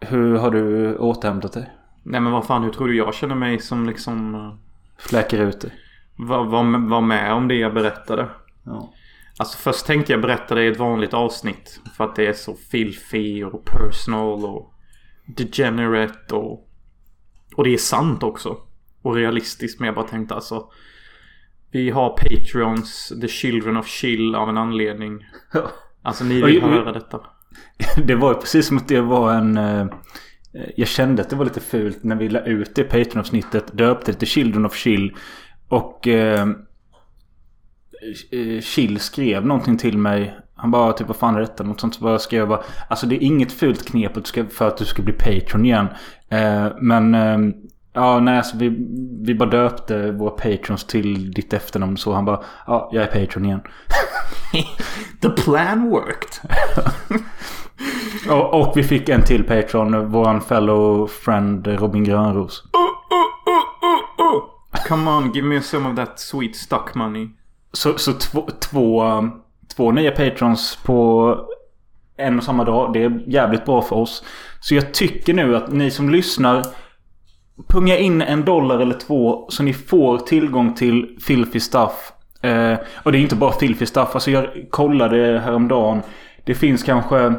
hur 0.00 0.36
har 0.36 0.50
du 0.50 0.96
återhämtat 0.96 1.52
dig? 1.52 1.70
Nej 2.02 2.20
men 2.20 2.32
vad 2.32 2.46
fan, 2.46 2.62
hur 2.62 2.70
tror 2.70 2.88
du 2.88 2.96
jag 2.96 3.14
känner 3.14 3.34
mig 3.34 3.58
som 3.58 3.86
liksom 3.86 4.34
eh, 4.34 4.54
Fläker 4.98 5.38
ut 5.38 5.60
dig? 5.60 5.72
var, 6.16 6.44
var, 6.44 6.88
var 6.88 7.00
med 7.00 7.32
om 7.32 7.48
det 7.48 7.54
jag 7.54 7.74
berättade? 7.74 8.28
Ja. 8.64 8.92
Alltså 9.38 9.58
först 9.58 9.86
tänkte 9.86 10.12
jag 10.12 10.20
berätta 10.22 10.54
det 10.54 10.64
i 10.64 10.68
ett 10.68 10.78
vanligt 10.78 11.14
avsnitt. 11.14 11.80
För 11.96 12.04
att 12.04 12.16
det 12.16 12.26
är 12.26 12.32
så 12.32 12.54
filthy 12.54 13.44
och 13.44 13.64
personal 13.64 14.44
och 14.44 14.74
degenerate 15.26 16.34
och... 16.34 16.68
Och 17.56 17.64
det 17.64 17.74
är 17.74 17.78
sant 17.78 18.22
också. 18.22 18.56
Och 19.02 19.14
realistiskt. 19.14 19.80
Men 19.80 19.86
jag 19.86 19.94
bara 19.94 20.08
tänkte 20.08 20.34
alltså. 20.34 20.66
Vi 21.70 21.90
har 21.90 22.08
Patreons, 22.08 23.12
The 23.20 23.28
Children 23.28 23.76
of 23.76 23.86
Chill 23.86 24.34
av 24.34 24.48
en 24.48 24.56
anledning. 24.58 25.26
Alltså 26.02 26.24
ni 26.24 26.42
vill 26.42 26.62
höra 26.62 26.92
detta. 26.92 27.20
Det 28.04 28.14
var 28.14 28.28
ju 28.34 28.40
precis 28.40 28.66
som 28.66 28.76
att 28.76 28.88
det 28.88 29.00
var 29.00 29.34
en... 29.34 29.56
eh, 29.56 29.86
Jag 30.76 30.88
kände 30.88 31.22
att 31.22 31.30
det 31.30 31.36
var 31.36 31.44
lite 31.44 31.60
fult 31.60 32.02
när 32.04 32.16
vi 32.16 32.28
la 32.28 32.40
ut 32.40 32.74
det 32.74 32.84
Patreon-avsnittet. 32.84 33.76
Döpte 33.76 34.12
det 34.12 34.18
till 34.18 34.28
Children 34.28 34.66
of 34.66 34.76
Chill. 34.76 35.16
Och... 35.68 36.08
Eh, 36.08 36.46
eh, 38.30 38.60
Chill 38.60 39.00
skrev 39.00 39.46
någonting 39.46 39.76
till 39.76 39.98
mig. 39.98 40.36
Han 40.54 40.70
bara 40.70 40.92
typ 40.92 41.06
vad 41.06 41.16
fan 41.16 41.36
är 41.36 41.40
detta? 41.40 41.64
Något 41.64 41.80
sånt. 41.80 41.94
Så 41.94 42.04
bara 42.04 42.18
skrev 42.18 42.40
jag 42.40 42.48
bara. 42.48 42.62
Alltså 42.88 43.06
det 43.06 43.16
är 43.16 43.26
inget 43.26 43.52
fult 43.52 43.88
knep 43.88 44.12
för 44.52 44.68
att 44.68 44.76
du 44.76 44.84
ska 44.84 45.02
bli 45.02 45.12
Patreon 45.12 45.64
igen. 45.64 45.88
Eh, 46.28 46.68
men... 46.80 47.14
Eh, 47.14 47.38
Ja, 47.94 48.20
nej 48.20 48.36
alltså 48.36 48.56
vi, 48.56 48.68
vi 49.22 49.34
bara 49.34 49.50
döpte 49.50 50.12
våra 50.12 50.30
patrons 50.30 50.84
till 50.84 51.30
ditt 51.30 51.52
efternamn 51.52 51.96
så 51.96 52.12
han 52.12 52.24
bara 52.24 52.42
ja, 52.66 52.90
jag 52.92 53.02
är 53.02 53.26
patron 53.26 53.44
igen. 53.44 53.60
The 55.20 55.28
plan 55.28 55.90
worked. 55.90 56.50
och, 58.30 58.60
och, 58.60 58.76
vi 58.76 58.82
fick 58.82 59.08
en 59.08 59.22
till 59.22 59.44
patron, 59.44 60.08
våran 60.08 60.40
fellow 60.40 61.06
friend 61.06 61.66
Robin 61.66 62.04
Grönros. 62.04 62.64
Oh, 62.72 62.80
oh, 63.10 64.26
oh. 64.26 64.44
Come 64.88 65.10
on, 65.10 65.32
give 65.32 65.46
me 65.46 65.60
some 65.60 65.90
of 65.90 65.96
that 65.96 66.20
sweet 66.20 66.56
stock 66.56 66.94
money. 66.94 67.28
Så, 67.72 67.98
så 67.98 68.12
två, 68.12 68.48
två, 68.60 69.04
um, 69.04 69.42
två 69.76 69.92
nya 69.92 70.10
patrons 70.10 70.78
på 70.84 71.36
en 72.16 72.38
och 72.38 72.44
samma 72.44 72.64
dag. 72.64 72.92
Det 72.92 73.02
är 73.04 73.22
jävligt 73.26 73.64
bra 73.64 73.82
för 73.82 73.96
oss. 73.96 74.24
Så 74.60 74.74
jag 74.74 74.94
tycker 74.94 75.34
nu 75.34 75.56
att 75.56 75.72
ni 75.72 75.90
som 75.90 76.10
lyssnar 76.10 76.66
Punga 77.68 77.96
in 77.96 78.22
en 78.22 78.44
dollar 78.44 78.78
eller 78.78 78.94
två 78.94 79.46
så 79.48 79.62
ni 79.62 79.72
får 79.72 80.18
tillgång 80.18 80.74
till 80.74 81.18
Filthy 81.20 81.60
Stuff. 81.60 82.12
Eh, 82.42 82.76
och 83.02 83.12
det 83.12 83.18
är 83.18 83.22
inte 83.22 83.36
bara 83.36 83.52
Filthy 83.52 83.86
Stuff. 83.86 84.08
Alltså 84.14 84.30
jag 84.30 84.46
kollade 84.70 85.42
häromdagen. 85.44 86.02
Det 86.44 86.54
finns 86.54 86.82
kanske 86.82 87.34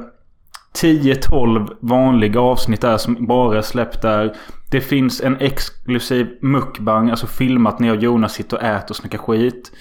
10-12 0.81 1.67
vanliga 1.79 2.39
avsnitt 2.39 2.81
där 2.81 2.97
som 2.97 3.25
bara 3.27 3.57
är 3.57 3.61
släppt 3.61 4.01
där. 4.01 4.35
Det 4.74 4.82
finns 4.82 5.22
en 5.22 5.38
exklusiv 5.39 6.38
mukbang, 6.42 7.10
alltså 7.10 7.27
filmat 7.27 7.80
när 7.80 7.88
jag 7.88 7.98
och 7.98 8.03
Jonas 8.03 8.34
sitter 8.34 8.58
och 8.58 8.63
äter 8.63 8.89
och 8.89 8.96
snackar 8.96 9.18
skit. 9.18 9.72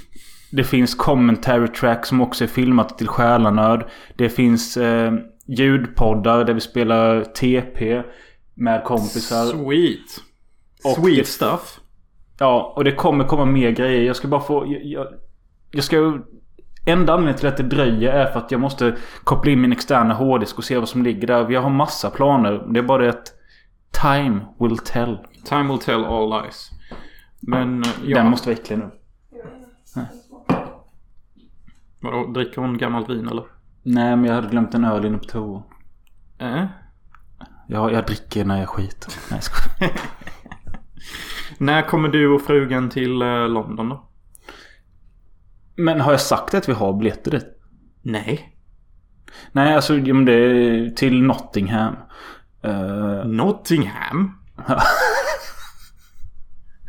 Det 0.50 0.64
finns 0.64 0.94
commentary 0.94 1.68
track 1.68 2.06
som 2.06 2.20
också 2.20 2.44
är 2.44 2.48
filmat 2.48 2.98
till 2.98 3.08
själanöd. 3.08 3.84
Det 4.16 4.28
finns 4.28 4.76
eh, 4.76 5.12
ljudpoddar 5.46 6.44
där 6.44 6.54
vi 6.54 6.60
spelar 6.60 7.24
TP 7.24 8.02
med 8.54 8.84
kompisar. 8.84 9.44
Sweet. 9.44 10.20
Och 10.84 11.04
Sweet 11.04 11.18
det, 11.18 11.24
stuff. 11.24 11.80
Ja, 12.38 12.72
och 12.76 12.84
det 12.84 12.92
kommer 12.92 13.24
komma 13.24 13.44
mer 13.44 13.70
grejer. 13.70 14.02
Jag 14.02 14.16
ska 14.16 14.28
bara 14.28 14.40
få... 14.40 14.66
Jag, 14.66 14.84
jag, 14.84 15.06
jag 15.70 15.84
ska... 15.84 16.18
Enda 16.86 17.12
anledningen 17.12 17.38
till 17.38 17.48
att 17.48 17.56
det 17.56 17.62
dröjer 17.62 18.12
är 18.12 18.26
för 18.26 18.38
att 18.38 18.50
jag 18.50 18.60
måste 18.60 18.96
koppla 19.24 19.52
in 19.52 19.60
min 19.60 19.72
externa 19.72 20.14
hårddisk 20.14 20.58
och 20.58 20.64
se 20.64 20.78
vad 20.78 20.88
som 20.88 21.02
ligger 21.02 21.26
där. 21.26 21.44
Vi 21.44 21.54
har 21.54 21.70
massa 21.70 22.10
planer. 22.10 22.72
Det 22.72 22.78
är 22.78 22.84
bara 22.84 23.02
det 23.02 23.08
att 23.08 23.38
Time 24.02 24.40
will 24.58 24.78
tell. 24.78 25.18
Time 25.44 25.68
will 25.68 25.78
tell 25.78 26.04
all 26.04 26.42
lies. 26.42 26.70
Men 27.40 27.84
ja. 28.04 28.16
Den 28.16 28.30
måste 28.30 28.48
vara 28.48 28.58
äcklig 28.58 28.78
nu. 28.78 28.90
Vadå, 32.00 32.32
dricker 32.32 32.60
hon 32.60 32.78
gammalt 32.78 33.10
vin 33.10 33.28
eller? 33.28 33.44
Nej, 33.82 34.16
men 34.16 34.24
jag 34.24 34.34
hade 34.34 34.48
glömt 34.48 34.74
en 34.74 34.84
öl 34.84 35.04
inne 35.04 35.18
på 35.18 35.24
toa. 35.24 35.62
Äh? 36.38 36.64
Ja, 37.66 37.90
jag 37.90 38.06
dricker 38.06 38.44
när 38.44 38.58
jag 38.58 38.68
skiter. 38.68 39.12
Nej, 39.30 39.40
jag 39.80 39.90
när 41.58 41.82
kommer 41.82 42.08
du 42.08 42.28
och 42.28 42.42
frugan 42.42 42.90
till 42.90 43.22
eh, 43.22 43.48
London 43.48 43.88
då? 43.88 44.08
Men 45.76 46.00
har 46.00 46.10
jag 46.10 46.20
sagt 46.20 46.54
att 46.54 46.68
vi 46.68 46.72
har 46.72 46.92
biljetter 46.92 47.30
dit? 47.30 47.46
Nej. 48.02 48.56
Nej, 49.52 49.74
alltså 49.74 49.96
det 49.96 50.32
är 50.32 50.90
till 50.90 51.22
Nottingham. 51.22 51.96
Uh... 52.66 53.26
Nottingham? 53.26 54.38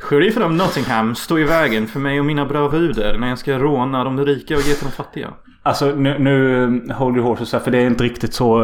Sheriffen 0.03 0.43
av 0.43 0.53
Nottingham 0.53 1.15
står 1.15 1.39
i 1.39 1.43
vägen 1.43 1.87
för 1.87 1.99
mig 1.99 2.19
och 2.19 2.25
mina 2.25 2.45
bravuder 2.45 3.17
när 3.17 3.29
jag 3.29 3.37
ska 3.37 3.59
råna 3.59 4.03
de 4.03 4.25
rika 4.25 4.55
och 4.55 4.61
ge 4.61 4.73
till 4.73 4.87
de 4.87 4.91
fattiga. 4.91 5.33
Alltså 5.63 5.85
nu, 5.85 6.19
nu 6.19 6.93
håller 6.93 7.15
du 7.15 7.21
hårt 7.21 7.47
så 7.47 7.57
här, 7.57 7.63
för 7.63 7.71
det 7.71 7.77
är 7.77 7.87
inte 7.87 8.03
riktigt 8.03 8.33
så. 8.33 8.63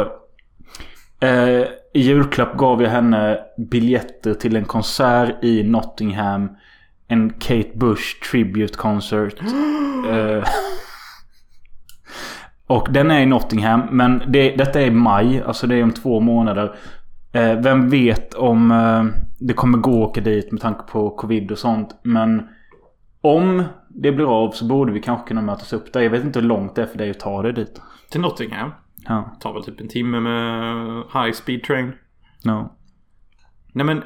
Eh, 1.21 1.61
I 1.93 2.01
julklapp 2.01 2.57
gav 2.57 2.81
jag 2.81 2.89
henne 2.89 3.39
biljetter 3.57 4.33
till 4.33 4.55
en 4.55 4.65
konsert 4.65 5.43
i 5.43 5.63
Nottingham. 5.63 6.49
En 7.07 7.29
Kate 7.29 7.71
Bush 7.75 8.29
Tribute 8.31 8.73
Concert. 8.73 9.41
eh, 10.09 10.43
och 12.67 12.87
den 12.91 13.11
är 13.11 13.19
i 13.19 13.25
Nottingham. 13.25 13.81
Men 13.91 14.23
det, 14.27 14.51
detta 14.51 14.81
är 14.81 14.85
i 14.85 14.91
maj. 14.91 15.43
Alltså 15.43 15.67
det 15.67 15.75
är 15.75 15.83
om 15.83 15.93
två 15.93 16.19
månader. 16.19 16.75
Eh, 17.31 17.61
vem 17.61 17.89
vet 17.89 18.33
om 18.33 18.71
eh, 18.71 19.05
det 19.39 19.53
kommer 19.53 19.77
gå 19.77 20.03
att 20.03 20.09
åka 20.09 20.21
dit 20.21 20.51
med 20.51 20.61
tanke 20.61 20.83
på 20.91 21.09
covid 21.09 21.51
och 21.51 21.57
sånt. 21.57 21.99
Men 22.03 22.47
om 23.21 23.63
det 23.89 24.11
blir 24.11 24.43
av 24.45 24.51
så 24.51 24.65
borde 24.65 24.91
vi 24.91 25.01
kanske 25.01 25.27
kunna 25.27 25.41
mötas 25.41 25.73
upp 25.73 25.93
där. 25.93 26.01
Jag 26.01 26.09
vet 26.09 26.23
inte 26.23 26.39
hur 26.39 26.47
långt 26.47 26.75
det 26.75 26.81
är 26.81 26.85
för 26.85 26.97
dig 26.97 27.09
att 27.09 27.19
ta 27.19 27.41
dig 27.41 27.53
dit. 27.53 27.81
Till 28.09 28.21
Nottingham? 28.21 28.71
Ja. 29.07 29.37
Tar 29.39 29.53
väl 29.53 29.63
typ 29.63 29.81
en 29.81 29.87
timme 29.87 30.19
med 30.19 31.03
high 31.13 31.31
speed 31.31 31.63
train. 31.63 31.93
No. 32.45 32.75
Nej 33.73 33.85
men... 33.85 34.03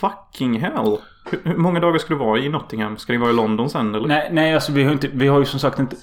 Fucking 0.00 0.60
hell. 0.60 0.98
Hur, 1.30 1.40
hur 1.44 1.56
många 1.56 1.80
dagar 1.80 1.98
ska 1.98 2.14
du 2.14 2.20
vara 2.20 2.38
i 2.38 2.48
Nottingham? 2.48 2.96
Ska 2.96 3.12
ni 3.12 3.18
vara 3.18 3.30
i 3.30 3.34
London 3.34 3.70
sen 3.70 3.94
eller? 3.94 4.08
Nej, 4.08 4.28
nej 4.32 4.54
alltså 4.54 4.72
vi 4.72 4.84
har, 4.84 4.92
inte, 4.92 5.08
vi 5.08 5.26
har 5.26 5.38
ju 5.38 5.44
som 5.44 5.60
sagt 5.60 5.78
inte... 5.78 5.96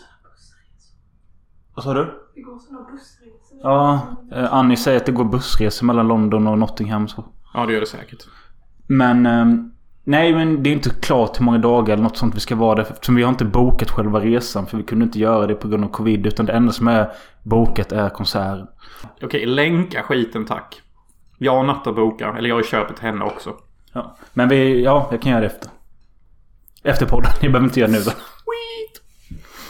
Vad 1.76 1.84
sa 1.84 1.94
du? 1.94 2.30
Det 2.36 2.42
går 2.42 2.60
sådana 2.60 2.92
bussresor. 2.92 3.41
Ja, 3.64 4.08
eh, 4.32 4.54
Annie 4.54 4.78
säger 4.78 4.98
att 4.98 5.06
det 5.06 5.12
går 5.12 5.26
bussresor 5.26 5.86
mellan 5.86 6.08
London 6.08 6.48
och 6.48 6.58
Nottingham 6.58 7.08
så. 7.08 7.26
Ja, 7.54 7.66
det 7.66 7.74
gör 7.74 7.80
det 7.80 7.86
säkert. 7.86 8.28
Men... 8.88 9.26
Eh, 9.26 9.46
nej, 10.04 10.34
men 10.34 10.64
det 10.64 10.70
är 10.70 10.74
inte 10.74 10.90
klart 10.90 11.40
hur 11.40 11.46
många 11.46 11.58
dagar 11.58 11.94
eller 11.94 12.04
något 12.04 12.18
sånt 12.18 12.36
vi 12.36 12.40
ska 12.40 12.56
vara 12.56 12.76
där. 12.76 12.82
Eftersom 12.82 13.16
vi 13.16 13.24
har 13.24 13.30
inte 13.30 13.46
bokat 13.46 13.92
själva 13.92 14.20
resan. 14.20 14.68
För 14.68 14.78
vi 14.78 14.84
kunde 14.84 15.06
inte 15.06 15.20
göra 15.20 15.48
det 15.48 15.56
på 15.56 15.68
grund 15.68 15.84
av 15.84 15.90
covid. 15.90 16.28
Utan 16.28 16.46
det 16.46 16.54
enda 16.54 16.74
som 16.74 16.88
är 16.88 17.12
bokat 17.44 17.92
är 17.92 18.10
konserten. 18.10 18.68
Okej, 19.22 19.46
länka 19.46 20.04
skiten 20.04 20.46
tack. 20.46 20.82
Jag 21.38 21.60
och 21.60 21.66
Natta 21.66 21.94
bokar. 21.94 22.36
Eller 22.38 22.50
jag 22.50 22.56
har 22.56 22.64
köpet 22.64 22.96
till 22.96 23.06
henne 23.06 23.26
också. 23.26 23.54
Ja, 23.94 24.18
men 24.34 24.50
vi... 24.50 24.84
Ja, 24.84 25.08
jag 25.12 25.22
kan 25.22 25.32
göra 25.32 25.42
det 25.42 25.48
efter. 25.48 25.70
Efter 26.84 27.06
podden. 27.06 27.32
Jag 27.42 27.52
behöver 27.52 27.68
inte 27.68 27.80
göra 27.80 27.92
det 27.92 27.98
nu. 27.98 28.04
Sweet! 28.04 28.16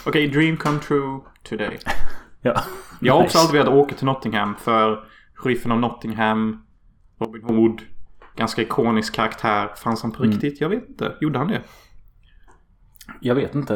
Okej, 0.05 0.27
dream 0.27 0.57
come 0.57 0.79
true 0.79 1.19
today. 1.43 1.79
Ja. 2.41 2.61
Jag 2.99 3.13
har 3.13 3.23
också 3.23 3.37
alltid 3.37 3.53
velat 3.53 3.73
åka 3.73 3.95
till 3.95 4.05
Nottingham 4.05 4.55
för 4.55 5.03
sheriffen 5.33 5.71
av 5.71 5.79
Nottingham, 5.79 6.61
Robin 7.19 7.43
Hood, 7.43 7.81
ganska 8.35 8.61
ikonisk 8.61 9.15
karaktär. 9.15 9.71
Fanns 9.77 10.01
han 10.01 10.11
på 10.11 10.23
Mm. 10.23 10.31
riktigt? 10.31 10.61
Jag 10.61 10.69
vet 10.69 10.89
inte. 10.89 11.15
Gjorde 11.21 11.39
han 11.39 11.47
det? 11.47 11.61
Jag 13.21 13.35
vet 13.35 13.55
inte. 13.55 13.75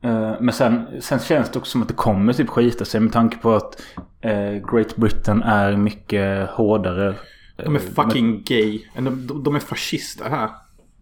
Eh, 0.00 0.34
Men 0.40 0.52
sen, 0.52 0.86
sen 1.00 1.18
känns 1.18 1.50
det 1.50 1.58
också 1.58 1.70
som 1.70 1.82
att 1.82 1.88
det 1.88 1.94
kommer 1.94 2.32
typ 2.32 2.48
skita 2.48 2.84
sig 2.84 3.00
med 3.00 3.12
tanke 3.12 3.36
på 3.36 3.54
att 3.54 3.82
eh, 4.20 4.52
Great 4.72 4.96
Britain 4.96 5.42
är 5.42 5.76
mycket 5.76 6.50
hårdare. 6.50 7.14
De 7.56 7.74
är 7.74 7.78
fucking 7.78 8.42
gay. 8.44 8.80
De, 8.94 9.26
de, 9.26 9.42
de 9.42 9.54
är 9.56 9.60
fascister 9.60 10.30
här. 10.30 10.50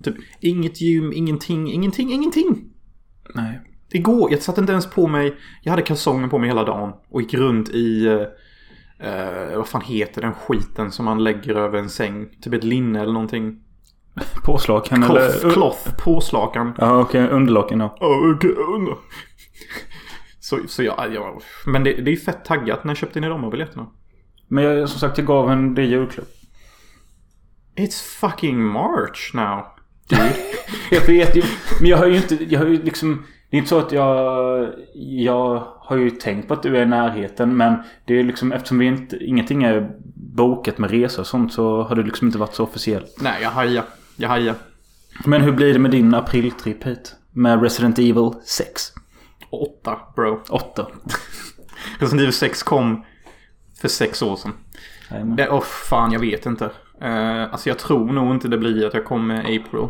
Typ 0.03 0.15
inget 0.41 0.81
gym, 0.81 1.13
ingenting, 1.13 1.73
ingenting, 1.73 2.13
ingenting. 2.13 2.65
Nej. 3.35 3.61
Igår, 3.91 4.33
jag 4.33 4.43
satte 4.43 4.61
inte 4.61 4.73
ens 4.73 4.91
på 4.91 5.07
mig, 5.07 5.37
jag 5.63 5.71
hade 5.71 5.83
kalsonger 5.83 6.29
på 6.29 6.39
mig 6.39 6.49
hela 6.49 6.65
dagen 6.65 6.93
och 7.11 7.21
gick 7.21 7.35
runt 7.35 7.69
i, 7.69 8.07
eh, 8.07 9.09
eh, 9.09 9.57
vad 9.57 9.69
fan 9.69 9.81
heter 9.81 10.23
den 10.23 10.35
skiten 10.35 10.93
som 10.93 11.05
man 11.05 11.25
lägger 11.25 11.55
över 11.55 11.79
en 11.79 11.91
säng? 11.91 12.29
Typ 12.43 12.55
ett 12.55 12.65
linne 12.65 13.01
eller 13.01 13.13
någonting. 13.13 13.61
Påslakan 14.45 15.03
eller? 15.03 15.31
Cloth, 15.41 15.55
cloth 15.55 16.05
påslakan. 16.05 16.75
Ja 16.79 17.01
okej, 17.01 17.29
underlaken 17.29 17.79
då. 17.79 17.97
Oh, 18.01 18.31
okay. 18.31 18.51
Så, 20.41 20.59
så 20.69 20.83
ja, 20.83 21.07
ja, 21.07 21.39
men 21.67 21.85
det, 21.85 21.93
det 21.93 22.13
är 22.13 22.17
fett 22.17 22.45
taggat. 22.45 22.85
När 22.85 22.95
köpte 22.95 23.21
ni 23.21 23.29
de 23.29 23.45
här 23.45 23.51
biljetterna? 23.51 23.87
Men 24.49 24.65
jag, 24.65 24.89
som 24.89 25.01
sagt 25.01 25.19
jag 25.19 25.27
gav 25.27 25.51
en 25.51 25.75
det 25.75 25.85
julklapp. 25.85 26.29
It's 27.77 28.03
fucking 28.21 28.65
March 28.65 29.35
now. 29.35 29.65
Dude. 30.09 30.35
Jag 30.91 31.07
vet 31.07 31.37
ju. 31.37 31.43
Men 31.81 31.91
jag 31.91 31.97
har 31.97 32.07
ju 32.07 32.17
inte, 32.17 32.45
jag 32.45 32.61
har 32.61 32.67
ju 32.67 32.83
liksom. 32.83 33.25
Det 33.51 33.57
är 33.57 33.59
inte 33.59 33.69
så 33.69 33.79
att 33.79 33.93
jag, 33.93 34.69
jag 34.95 35.67
har 35.79 35.97
ju 35.97 36.11
tänkt 36.11 36.49
på 36.49 36.55
att 36.55 36.63
du 36.63 36.77
är 36.77 36.83
i 36.83 36.87
närheten. 36.87 37.57
Men 37.57 37.77
det 38.05 38.19
är 38.19 38.25
liksom 38.25 38.53
eftersom 38.53 38.79
vi 38.79 38.87
inte, 38.87 39.25
ingenting 39.25 39.63
är 39.63 39.91
bokat 40.15 40.79
med 40.79 40.91
resor 40.91 41.23
och 41.23 41.27
sånt 41.27 41.53
så 41.53 41.83
har 41.83 41.97
det 41.97 42.03
liksom 42.03 42.27
inte 42.27 42.39
varit 42.39 42.55
så 42.55 42.65
officiellt. 42.65 43.17
Nej, 43.21 43.43
jag 43.43 43.51
hajar. 43.51 43.85
Jag 44.17 44.29
hajar. 44.29 44.55
Men 45.25 45.43
hur 45.43 45.53
blir 45.53 45.73
det 45.73 45.79
med 45.79 45.91
din 45.91 46.15
apriltripp 46.15 46.85
hit? 46.85 47.15
Med 47.33 47.63
Resident 47.63 47.99
Evil 47.99 48.31
6? 48.45 48.83
Åtta, 49.51 49.99
bro. 50.17 50.43
8? 50.51 50.87
Resident 51.99 52.21
Evil 52.21 52.33
6 52.33 52.63
kom 52.63 53.05
för 53.81 53.89
sex 53.89 54.23
år 54.23 54.37
sedan. 54.37 54.53
Jajamän. 55.11 55.37
Det, 55.37 55.49
oh, 55.49 55.61
fan, 55.63 56.13
jag 56.13 56.21
vet 56.21 56.47
inte. 56.47 56.65
Uh, 57.03 57.43
alltså 57.53 57.69
jag 57.69 57.79
tror 57.79 58.13
nog 58.13 58.35
inte 58.35 58.49
det 58.49 58.59
blir 58.59 58.87
att 58.87 58.95
jag 58.95 59.05
kommer 59.05 59.35
med 59.35 59.41
April. 59.41 59.89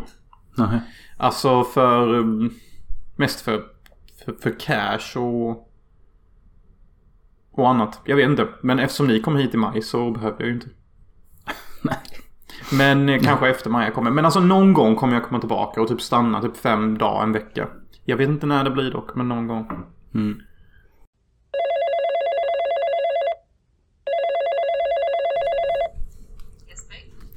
Nej. 0.57 0.79
Alltså 1.17 1.63
för... 1.63 2.13
um, 2.13 2.53
Mest 3.15 3.41
för, 3.41 3.65
för, 4.25 4.33
för 4.33 4.59
cash 4.59 5.19
och... 5.19 5.71
Och 7.51 7.69
annat. 7.69 8.01
Jag 8.05 8.15
vet 8.15 8.29
inte. 8.29 8.47
Men 8.61 8.79
eftersom 8.79 9.07
ni 9.07 9.21
kommer 9.21 9.39
hit 9.39 9.53
i 9.53 9.57
maj 9.57 9.81
så 9.81 10.11
behöver 10.11 10.37
jag 10.39 10.47
ju 10.47 10.53
inte. 10.53 10.67
Nej. 11.81 11.97
Men 12.73 13.09
eh, 13.09 13.21
kanske 13.21 13.49
efter 13.49 13.69
maj 13.69 13.85
jag 13.85 13.93
kommer. 13.93 14.11
Men 14.11 14.25
alltså 14.25 14.39
någon 14.39 14.73
gång 14.73 14.95
kommer 14.95 15.13
jag 15.13 15.23
komma 15.23 15.39
tillbaka 15.39 15.81
och 15.81 15.87
typ 15.87 16.01
stanna 16.01 16.41
typ 16.41 16.57
fem 16.57 16.97
dagar, 16.97 17.23
en 17.23 17.31
vecka. 17.31 17.67
Jag 18.05 18.17
vet 18.17 18.29
inte 18.29 18.45
när 18.45 18.63
det 18.63 18.71
blir 18.71 18.91
dock, 18.91 19.15
men 19.15 19.27
någon 19.27 19.47
gång. 19.47 19.85
Mm. 20.13 20.41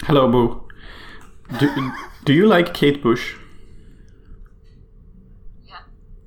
Hello, 0.03 0.29
Boo. 0.29 0.69
Do, 1.61 1.67
do 2.25 2.33
you 2.33 2.57
like 2.57 2.73
Kate 2.73 2.99
Bush? 3.03 3.48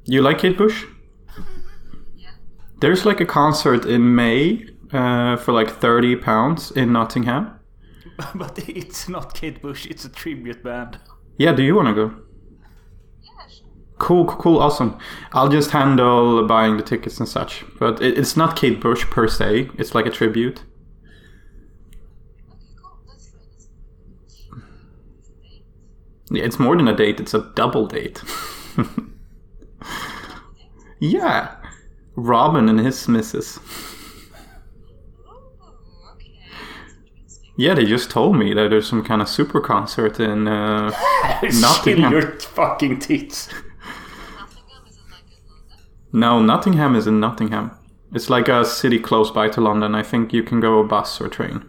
Yeah. 0.05 0.15
You 0.15 0.21
like 0.21 0.39
Kate 0.39 0.57
Bush? 0.57 0.85
Yeah. 2.15 2.31
There's 2.79 3.05
like 3.05 3.19
a 3.21 3.25
concert 3.25 3.85
in 3.85 4.15
May 4.15 4.65
uh, 4.91 5.37
for 5.37 5.51
like 5.53 5.69
30 5.69 6.17
pounds 6.17 6.71
in 6.71 6.91
Nottingham. 6.91 7.57
But 8.35 8.59
it's 8.69 9.09
not 9.09 9.33
Kate 9.33 9.61
Bush, 9.61 9.85
it's 9.87 10.05
a 10.05 10.09
tribute 10.09 10.63
band. 10.63 10.99
Yeah, 11.37 11.53
do 11.53 11.63
you 11.63 11.73
want 11.75 11.87
to 11.87 11.93
go? 11.93 12.13
Yeah, 13.23 13.47
sure. 13.49 13.67
Cool, 13.97 14.25
cool, 14.25 14.37
cool, 14.37 14.59
awesome. 14.59 14.97
I'll 15.31 15.49
just 15.49 15.71
handle 15.71 16.45
buying 16.45 16.77
the 16.77 16.83
tickets 16.83 17.19
and 17.19 17.27
such. 17.27 17.63
But 17.79 18.01
it, 18.01 18.17
it's 18.17 18.37
not 18.37 18.55
Kate 18.55 18.79
Bush 18.79 19.05
per 19.05 19.27
se, 19.27 19.69
it's 19.79 19.95
like 19.95 20.05
a 20.05 20.11
tribute. 20.11 20.63
Okay, 22.49 22.75
cool. 22.79 22.99
Let's 23.07 23.31
try 23.31 23.39
this. 23.55 23.67
It's 25.17 25.29
a 25.29 25.33
date. 25.41 25.63
Yeah, 26.29 26.43
it's 26.43 26.59
more 26.59 26.75
than 26.77 26.87
a 26.87 26.95
date, 26.95 27.19
it's 27.19 27.33
a 27.33 27.51
double 27.55 27.87
date. 27.87 28.21
Double 31.01 31.11
date. 31.11 31.19
yeah. 31.19 31.55
Robin 32.15 32.67
and 32.69 32.79
his 32.79 33.07
missus. 33.07 33.57
Ooh, 33.57 33.61
okay. 36.13 36.39
Yeah, 37.57 37.73
they 37.73 37.85
just 37.85 38.09
told 38.11 38.35
me 38.37 38.53
that 38.53 38.69
there's 38.69 38.87
some 38.87 39.03
kind 39.03 39.21
of 39.21 39.29
super 39.29 39.61
concert 39.61 40.19
in 40.19 40.47
uh, 40.47 40.91
Kill 41.41 41.61
Nottingham. 41.61 42.11
your 42.11 42.31
fucking 42.39 42.99
tits. 42.99 43.47
Nottingham 43.47 44.85
is 44.89 44.97
it 44.97 45.03
like 45.11 45.23
in 45.31 45.39
London? 45.49 45.79
No, 46.11 46.41
Nottingham 46.41 46.95
is 46.95 47.07
in 47.07 47.19
Nottingham. 47.19 47.71
It's 48.13 48.29
like 48.29 48.49
a 48.49 48.65
city 48.65 48.99
close 48.99 49.31
by 49.31 49.47
to 49.49 49.61
London. 49.61 49.95
I 49.95 50.03
think 50.03 50.33
you 50.33 50.43
can 50.43 50.59
go 50.59 50.79
a 50.79 50.83
bus 50.83 51.21
or 51.21 51.29
train. 51.29 51.63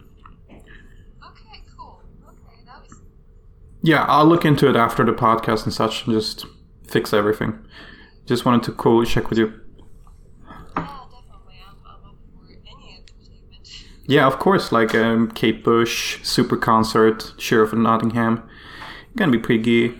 Okay, 0.51 1.63
cool. 1.77 2.01
Okay, 2.27 2.63
that 2.65 2.81
was 2.89 2.99
Yeah, 3.81 4.03
I'll 4.09 4.25
look 4.25 4.43
into 4.43 4.67
it 4.69 4.75
after 4.75 5.05
the 5.05 5.13
podcast 5.13 5.63
and 5.63 5.73
such 5.73 6.05
and 6.05 6.13
just 6.13 6.45
fix 6.85 7.13
everything. 7.13 7.57
Just 8.25 8.45
wanted 8.45 8.63
to 8.63 8.71
cool 8.71 9.03
check 9.05 9.29
with 9.29 9.37
you. 9.37 9.53
yeah, 10.77 11.05
definitely. 11.11 11.55
I'm, 11.67 11.75
I'm 11.85 12.15
for 12.33 12.45
any 12.49 12.97
entertainment. 12.97 13.85
Yeah, 14.07 14.27
of 14.27 14.39
course, 14.39 14.71
like 14.71 14.95
um, 14.95 15.29
Kate 15.31 15.63
Bush, 15.63 16.23
super 16.23 16.55
concert, 16.57 17.33
Sheriff 17.37 17.73
of 17.73 17.79
Nottingham. 17.79 18.47
Gonna 19.15 19.31
be 19.31 19.39
pretty 19.39 19.63
gay. 19.63 19.99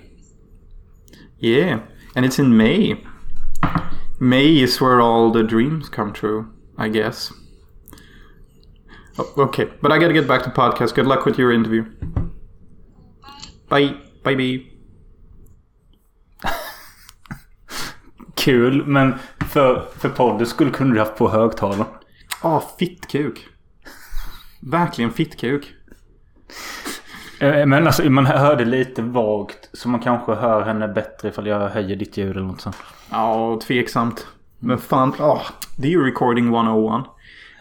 Yeah, 1.38 1.82
and 2.16 2.26
it's 2.26 2.40
in 2.40 2.56
May. 2.56 3.04
May 4.20 4.58
is 4.60 4.80
where 4.80 5.02
all 5.02 5.32
the 5.32 5.44
dreams 5.44 5.90
come 5.90 6.14
true, 6.14 6.52
I 6.78 6.88
guess. 6.88 7.34
Oh, 9.18 9.32
okay, 9.38 9.66
but 9.82 9.92
I 9.92 10.00
gotta 10.00 10.14
get 10.14 10.28
back 10.28 10.44
to 10.44 10.50
podcast. 10.50 10.96
Good 10.96 11.06
luck 11.06 11.26
with 11.26 11.38
your 11.38 11.52
interview. 11.52 11.84
Bye. 13.70 13.98
Bye. 14.24 14.36
Bye, 14.36 14.70
Kul, 18.44 18.86
men 18.86 19.14
för, 19.50 19.88
för 19.98 20.10
podden 20.10 20.48
skulle 20.48 20.72
kunde 20.72 20.96
du 20.96 21.00
haft 21.00 21.16
på 21.18 21.30
högtalaren. 21.30 21.86
Åh, 22.44 22.64
fittkuk. 22.80 23.48
Verkligen 24.62 25.12
fittkuk. 25.12 25.74
Eh, 27.40 27.66
Men 27.66 27.88
alltså 27.88 28.10
man 28.10 28.26
hörde 28.26 28.66
lite 28.66 29.02
vagt. 29.02 29.70
Så 29.74 29.90
man 29.90 30.00
kanske 30.00 30.34
hör 30.34 30.62
henne 30.62 30.88
bättre 30.88 31.28
ifall 31.30 31.48
jag 31.48 31.70
höjer 31.70 31.96
ditt 31.96 32.18
ljud 32.18 32.32
eller 32.32 32.46
något 32.48 32.62
sånt. 32.62 32.76
Ja, 33.12 33.60
tveksamt. 33.68 34.28
Men 34.60 34.78
fan, 34.78 35.14
åh, 35.20 35.42
det 35.78 35.88
är 35.88 35.92
ju 35.92 36.06
recording 36.06 36.46
101. 36.46 37.06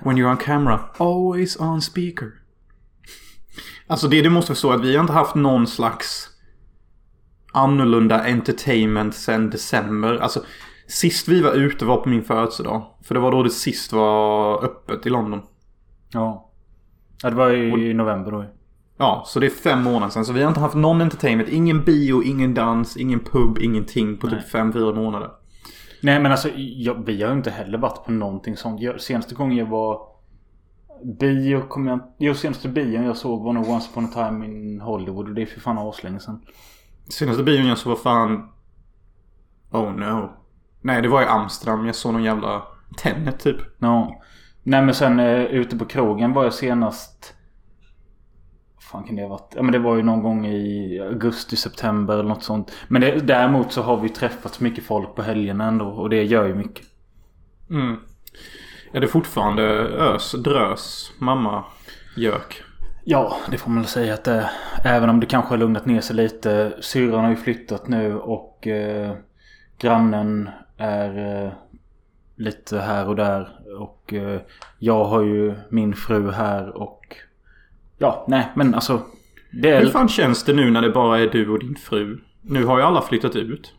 When 0.05 0.17
you're 0.17 0.31
on 0.31 0.37
camera, 0.37 0.81
always 0.97 1.57
on 1.57 1.83
speaker. 1.83 2.33
Alltså 3.87 4.09
det 4.09 4.23
du 4.23 4.31
måste 4.31 4.53
förstå 4.53 4.71
är 4.71 4.75
att 4.75 4.85
vi 4.85 4.95
har 4.97 5.01
inte 5.01 5.13
haft 5.13 5.35
någon 5.35 5.67
slags 5.67 6.29
annorlunda 7.53 8.25
entertainment 8.25 9.15
sen 9.15 9.51
december. 9.51 10.19
Alltså 10.19 10.45
sist 10.93 11.29
vi 11.29 11.43
var 11.43 11.53
ute 11.53 11.85
var 11.85 11.97
på 11.97 12.09
min 12.09 12.25
födelsedag. 12.25 12.83
För 13.03 13.15
det 13.15 13.21
var 13.21 13.33
då 13.33 13.43
det 13.43 13.51
sist 13.51 13.93
var 13.93 14.65
öppet 14.65 15.07
i 15.07 15.11
London. 15.11 15.43
Ja. 16.13 16.51
Ja 17.23 17.31
det 17.31 17.37
var 17.37 17.51
i 17.53 17.95
november 17.95 18.31
då. 18.31 18.45
Ja, 18.97 19.23
så 19.27 19.41
det 19.41 19.47
är 19.47 19.51
fem 19.51 19.83
månader 19.83 20.09
sedan. 20.09 20.25
Så 20.25 20.33
vi 20.33 20.43
har 20.43 20.49
inte 20.49 20.61
haft 20.61 20.75
någon 20.75 21.01
entertainment. 21.01 21.49
Ingen 21.49 21.85
bio, 21.85 22.23
ingen 22.23 22.55
dans, 22.55 22.97
ingen 22.97 23.21
pub, 23.21 23.59
ingenting 23.59 24.17
på 24.17 24.27
Nej. 24.27 24.37
typ 24.37 24.49
fem, 24.49 24.73
fyra 24.73 24.95
månader. 24.95 25.31
Nej 26.03 26.21
men 26.21 26.33
alltså 26.33 26.49
jag, 26.57 27.07
vi 27.07 27.23
har 27.23 27.31
ju 27.31 27.37
inte 27.37 27.51
heller 27.51 27.79
varit 27.79 28.05
på 28.05 28.13
någonting 28.13 28.57
sånt. 28.57 28.81
Jag, 28.81 29.01
senaste 29.01 29.35
gången 29.35 29.57
jag 29.57 29.67
var 29.67 30.01
bio 31.21 31.61
kom 31.61 31.87
jag 31.87 32.01
Jo 32.19 32.35
senaste 32.35 32.69
bion 32.69 33.05
jag 33.05 33.17
såg 33.17 33.45
var 33.45 33.53
nog 33.53 33.69
Once 33.69 33.89
upon 33.91 34.05
a 34.05 34.09
time 34.15 34.47
in 34.47 34.81
Hollywood. 34.81 35.29
Och 35.29 35.35
det 35.35 35.43
är 35.43 35.47
för 35.47 35.61
fan 35.61 35.79
aslänge 35.79 36.21
sedan. 36.21 36.41
Senaste 37.09 37.43
bion 37.43 37.67
jag 37.67 37.79
såg 37.79 37.91
var 37.91 37.97
fan... 37.97 38.49
Oh 39.71 39.93
no. 39.93 40.42
Nej, 40.83 41.03
det 41.03 41.09
var 41.09 41.23
i 41.23 41.27
Amsterdam. 41.27 41.87
Jag 41.87 41.95
såg 41.95 42.13
någon 42.13 42.23
jävla 42.23 42.63
Tenet 42.97 43.41
typ. 43.41 43.57
Ja. 43.79 44.23
Nej 44.63 44.83
men 44.83 44.95
sen 44.95 45.21
eh, 45.21 45.41
ute 45.41 45.77
på 45.77 45.85
krogen 45.85 46.33
var 46.33 46.45
jag 46.45 46.55
senast... 46.55 47.35
Vad 48.75 48.83
fan 48.83 49.05
kan 49.05 49.17
det 49.17 49.23
ha 49.23 49.29
varit? 49.29 49.53
Ja 49.57 49.63
men 49.63 49.73
det 49.73 49.79
var 49.79 49.97
ju 49.97 50.03
någon 50.03 50.23
gång 50.23 50.47
i 50.47 51.01
augusti, 51.01 51.57
september 51.57 52.15
eller 52.15 52.29
något 52.29 52.43
sånt. 52.43 52.73
Men 52.89 53.01
det, 53.01 53.19
däremot 53.19 53.73
så 53.73 53.83
har 53.83 53.97
vi 53.97 54.09
träffat 54.09 54.55
så 54.55 54.65
mycket 54.65 54.85
folk 54.85 55.15
på 55.15 55.23
helgerna 55.23 55.65
ändå. 55.65 55.87
Och 55.87 56.11
det 56.11 56.23
gör 56.25 56.47
ju 56.47 56.55
mycket. 56.55 56.87
Mm. 57.71 57.97
Är 58.93 59.01
det 59.01 59.09
fortfarande 59.09 59.63
ös, 59.63 60.33
drös, 60.33 61.13
mamma, 61.19 61.65
gök? 62.17 62.63
Ja, 63.05 63.37
det 63.51 63.59
får 63.59 63.71
man 63.71 63.79
väl 63.79 63.89
säga 63.89 64.15
att 64.15 64.25
det 64.25 64.33
är. 64.33 64.51
Även 64.85 65.11
om 65.11 65.21
det 65.21 65.27
kanske 65.27 65.51
har 65.51 65.59
lugnat 65.59 65.87
ner 65.87 66.01
sig 66.01 66.17
lite. 66.17 66.73
Syrran 66.81 67.25
har 67.25 67.31
ju 67.31 67.37
flyttat 67.37 67.89
nu 67.89 68.19
och 68.19 68.67
eh, 68.67 69.13
grannen 69.79 70.51
är 70.77 71.45
eh, 71.45 71.53
lite 72.37 72.79
här 72.79 73.09
och 73.09 73.17
där. 73.17 73.49
Och 73.79 74.13
eh, 74.13 74.41
jag 74.79 75.05
har 75.05 75.23
ju 75.23 75.55
min 75.69 75.95
fru 75.95 76.31
här 76.31 76.77
och... 76.77 77.17
Ja, 77.99 78.25
nej 78.29 78.49
men 78.55 78.75
alltså. 78.75 79.01
Det 79.51 79.71
är... 79.71 79.81
Hur 79.81 79.89
fan 79.89 80.09
känns 80.09 80.45
det 80.45 80.53
nu 80.53 80.71
när 80.71 80.83
det 80.83 80.91
bara 80.91 81.19
är 81.19 81.27
du 81.27 81.49
och 81.49 81.59
din 81.59 81.77
fru? 81.77 82.19
Nu 82.43 82.65
har 82.65 82.79
ju 82.79 82.85
alla 82.85 83.03
flyttat 83.03 83.37
ut. 83.37 83.75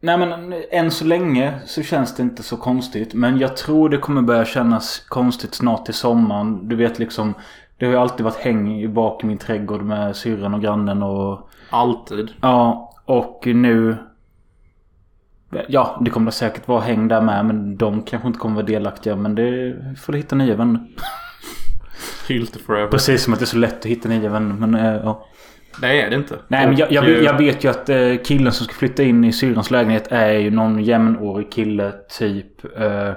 Nej 0.00 0.18
men 0.18 0.54
än 0.70 0.90
så 0.90 1.04
länge 1.04 1.60
så 1.66 1.82
känns 1.82 2.16
det 2.16 2.22
inte 2.22 2.42
så 2.42 2.56
konstigt. 2.56 3.14
Men 3.14 3.38
jag 3.38 3.56
tror 3.56 3.88
det 3.88 3.98
kommer 3.98 4.22
börja 4.22 4.44
kännas 4.44 4.98
konstigt 5.08 5.54
snart 5.54 5.84
till 5.84 5.94
sommaren. 5.94 6.68
Du 6.68 6.76
vet 6.76 6.98
liksom. 6.98 7.34
Det 7.78 7.86
har 7.86 7.92
ju 7.92 7.98
alltid 7.98 8.24
varit 8.24 8.36
häng 8.36 8.94
bak 8.94 9.24
i 9.24 9.26
min 9.26 9.38
trädgård 9.38 9.82
med 9.82 10.16
syrran 10.16 10.54
och 10.54 10.62
grannen 10.62 11.02
och... 11.02 11.48
Alltid. 11.70 12.30
Ja, 12.40 12.92
och 13.04 13.42
nu... 13.46 13.96
Ja, 15.68 16.00
det 16.04 16.10
kommer 16.10 16.30
säkert 16.30 16.68
vara 16.68 16.80
häng 16.80 17.08
där 17.08 17.20
med. 17.20 17.46
Men 17.46 17.76
de 17.76 18.02
kanske 18.02 18.26
inte 18.28 18.38
kommer 18.38 18.54
vara 18.54 18.66
delaktiga. 18.66 19.16
Men 19.16 19.34
det 19.34 19.74
får 20.00 20.12
du 20.12 20.18
hitta 20.18 20.36
nya 20.36 20.54
vänner. 20.56 20.80
Hylte 22.28 22.58
forever. 22.58 22.88
Precis 22.88 23.22
som 23.24 23.32
att 23.32 23.38
det 23.38 23.44
är 23.44 23.46
så 23.46 23.56
lätt 23.58 23.78
att 23.78 23.86
hitta 23.86 24.08
nya 24.08 24.28
vänner. 24.28 24.54
Men 24.66 24.74
äh, 24.74 24.94
ja. 25.04 25.26
Det 25.80 26.02
är 26.02 26.10
det 26.10 26.16
inte. 26.16 26.38
Nej 26.48 26.66
men 26.66 26.76
jag, 26.76 26.92
jag, 26.92 27.02
vet- 27.02 27.18
eh, 27.18 27.24
jag 27.24 27.38
vet 27.38 27.64
ju 27.64 27.68
att 27.68 27.88
eh, 27.88 28.16
killen 28.24 28.52
som 28.52 28.64
ska 28.64 28.74
flytta 28.74 29.02
in 29.02 29.24
i 29.24 29.32
syrrans 29.32 29.70
lägenhet 29.70 30.06
är 30.12 30.32
ju 30.32 30.50
någon 30.50 30.82
jämnårig 30.84 31.52
kille 31.52 31.92
typ. 32.18 32.78
Eh, 32.80 33.12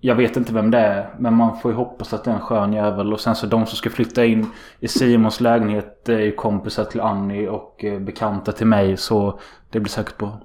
jag 0.00 0.14
vet 0.14 0.36
inte 0.36 0.54
vem 0.54 0.70
det 0.70 0.78
är. 0.78 1.14
Men 1.18 1.34
man 1.34 1.58
får 1.58 1.70
ju 1.70 1.76
hoppas 1.76 2.12
att 2.12 2.24
det 2.24 2.30
är 2.30 2.34
en 2.34 2.40
skön 2.40 2.72
jävel. 2.72 3.12
Och 3.12 3.20
sen 3.20 3.34
så 3.34 3.46
de 3.46 3.66
som 3.66 3.76
ska 3.76 3.90
flytta 3.90 4.24
in 4.24 4.46
i 4.80 4.88
Simons 4.88 5.40
lägenhet 5.40 6.08
är 6.08 6.18
ju 6.18 6.32
kompisar 6.32 6.84
till 6.84 7.00
Annie 7.00 7.48
och 7.48 7.84
eh, 7.84 8.00
bekanta 8.00 8.52
till 8.52 8.66
mig. 8.66 8.96
Så 8.96 9.40
det 9.70 9.80
blir 9.80 9.90
säkert 9.90 10.18
bra. 10.18 10.40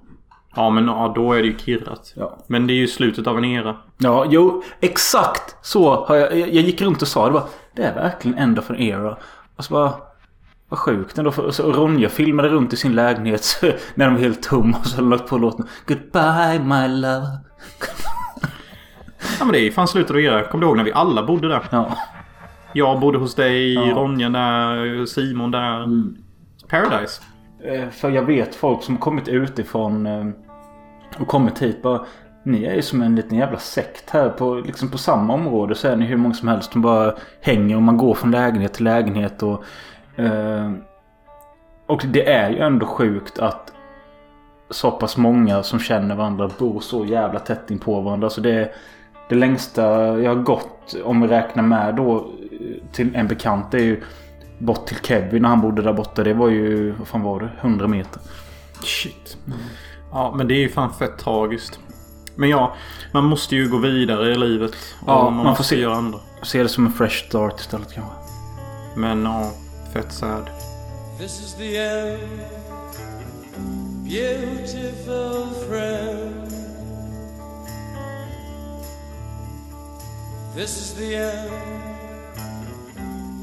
Ja 0.56 0.70
men 0.70 0.88
ja, 0.88 1.12
då 1.16 1.34
är 1.34 1.42
det 1.42 1.48
ju 1.48 1.58
kirrat. 1.58 2.14
Ja. 2.16 2.38
Men 2.48 2.68
det 2.68 2.74
är 2.74 2.76
ju 2.76 2.88
slutet 2.88 3.28
av 3.28 3.38
en 3.38 3.46
era. 3.46 3.76
Ja, 3.98 4.26
jo, 4.30 4.64
exakt 4.80 5.56
så 5.62 6.06
har 6.06 6.16
jag. 6.16 6.32
Jag, 6.32 6.40
jag 6.54 6.64
gick 6.64 6.82
runt 6.82 7.02
och 7.02 7.08
sa 7.08 7.26
det 7.26 7.32
bara. 7.32 7.44
Det 7.76 7.84
är 7.84 7.94
verkligen 7.96 8.38
end 8.38 8.60
of 8.60 8.70
an 8.70 8.76
era. 8.76 9.18
Och 9.56 9.66
så 9.66 9.74
bara. 9.74 9.94
Vad 10.70 10.80
sjukt 10.80 11.18
ändå. 11.18 11.32
För, 11.32 11.52
så 11.52 11.72
Ronja 11.72 12.10
filmade 12.10 12.50
runt 12.50 12.74
i 12.74 12.78
sin 12.78 12.96
lägenhet 12.96 13.44
så, 13.44 13.66
när 13.96 14.06
de 14.06 14.14
var 14.14 14.22
helt 14.22 14.44
tom 14.44 14.76
och 14.80 14.86
så 14.86 14.96
hade 14.96 15.08
de 15.08 15.10
lagt 15.10 15.30
på 15.30 15.38
låten 15.38 15.68
Goodbye 15.88 16.60
my 16.60 16.88
love. 16.88 17.28
Ja 19.40 19.46
men 19.46 19.52
det 19.52 19.60
är 19.60 19.64
ju 19.64 19.72
fan 19.72 19.88
slutet 19.88 20.12
av 20.12 20.20
era. 20.20 20.44
Kommer 20.44 20.62
du 20.62 20.68
ihåg 20.68 20.78
när 20.78 20.84
vi 20.84 20.94
alla 20.94 21.24
bodde 21.24 21.48
där? 21.48 21.64
Ja. 21.70 21.98
Jag 22.74 23.00
bodde 23.00 23.18
hos 23.18 23.36
dig, 23.36 23.74
Ja. 23.74 23.82
Ronja 23.82 24.30
där, 24.30 25.06
Simon 25.06 25.52
där. 25.52 25.84
Mm. 25.84 26.18
Paradise. 26.70 27.22
Eh, 27.64 27.90
För 27.90 28.10
jag 28.10 28.24
vet 28.24 28.56
folk 28.56 28.84
som 28.84 28.98
kommit 28.98 29.28
utifrån 29.28 30.06
eh, 30.06 30.26
och 31.20 31.28
kommit 31.28 31.62
hit 31.62 31.82
bara. 31.82 32.06
Ni 32.44 32.64
är 32.64 32.76
ju 32.76 32.82
som 32.82 33.02
en 33.02 33.16
liten 33.16 33.38
jävla 33.38 33.60
sekt 33.60 34.10
här. 34.10 34.30
På, 34.30 34.56
liksom 34.56 34.92
på 34.92 34.98
samma 34.98 35.34
område 35.34 35.76
så 35.76 35.88
är 35.88 35.96
ni 35.96 36.06
hur 36.06 36.18
många 36.18 36.34
som 36.34 36.48
helst 36.48 36.72
som 36.72 36.82
bara 36.82 37.16
hänger 37.42 37.76
och 37.76 37.82
man 37.82 37.98
går 37.98 38.14
från 38.14 38.32
lägenhet 38.32 38.74
till 38.74 38.84
lägenhet. 38.84 39.44
Och, 39.44 39.64
eh, 40.20 40.72
och 41.88 42.04
det 42.08 42.32
är 42.32 42.50
ju 42.50 42.58
ändå 42.60 42.86
sjukt 42.86 43.40
att 43.40 43.72
så 44.70 44.92
pass 44.92 45.18
många 45.18 45.64
som 45.64 45.80
känner 45.80 46.16
varandra 46.16 46.50
bor 46.60 46.80
så 46.80 47.06
jävla 47.06 47.40
tätt 47.40 47.72
in 47.72 47.80
på 47.80 48.02
varandra. 48.02 48.30
Så 48.30 48.42
det 48.42 48.52
är, 48.52 48.72
Det 49.30 49.36
längsta 49.36 49.82
jag 50.20 50.36
har 50.36 50.44
gått, 50.44 50.96
om 51.04 51.22
vi 51.22 51.28
räknar 51.28 51.64
med 51.64 51.96
då 51.96 52.16
eh, 52.18 52.92
till 52.92 53.16
en 53.16 53.28
bekant, 53.28 53.72
det 53.72 53.78
är 53.78 53.84
ju 53.84 54.02
bort 54.58 54.86
till 54.88 54.98
Kevin 54.98 55.42
när 55.42 55.50
han 55.50 55.62
bodde 55.62 55.82
där 55.82 55.94
borta. 55.94 56.24
Det 56.24 56.34
var 56.34 56.50
ju, 56.50 56.92
vad 56.92 57.08
fan 57.08 57.22
var 57.22 57.40
det? 57.40 57.50
100 57.62 57.88
meter. 57.88 58.22
Shit. 58.84 59.38
Ja, 60.16 60.34
men 60.36 60.48
det 60.48 60.54
är 60.54 60.60
ju 60.60 60.70
fan 60.70 60.94
fett 60.94 61.18
tragiskt. 61.18 61.80
Men 62.36 62.50
ja, 62.50 62.76
man 63.12 63.24
måste 63.24 63.56
ju 63.56 63.70
gå 63.70 63.78
vidare 63.78 64.32
i 64.32 64.36
livet. 64.38 64.72
Och 65.02 65.10
Ja, 65.12 65.30
man, 65.30 65.46
man 65.46 65.56
får 65.56 65.64
se. 65.64 65.76
göra 65.80 65.96
andra. 65.96 66.20
Se 66.44 66.64
det 66.64 66.70
som 66.70 66.86
en 66.86 66.94
fresh 66.94 67.26
start 67.28 67.60
istället 67.60 67.94
kanske. 67.94 68.12
Men 68.96 69.24
ja, 69.24 69.52
fett 69.94 70.14
sad. 70.14 70.50
This 71.20 71.40
is 71.40 71.54
the 71.58 71.78
end, 71.78 72.20
beautiful 74.04 75.48
friend. 75.70 76.52
This 80.56 80.78
is 80.78 80.94
the 80.94 81.16
end, 81.16 81.52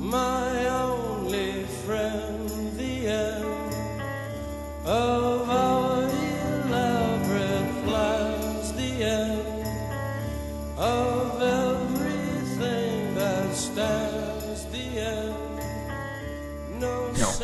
my 0.01 0.69
only 0.71 1.65
friend. 1.87 2.49
The 2.79 3.07
end 3.09 3.45
of 4.87 5.49
our 5.49 5.82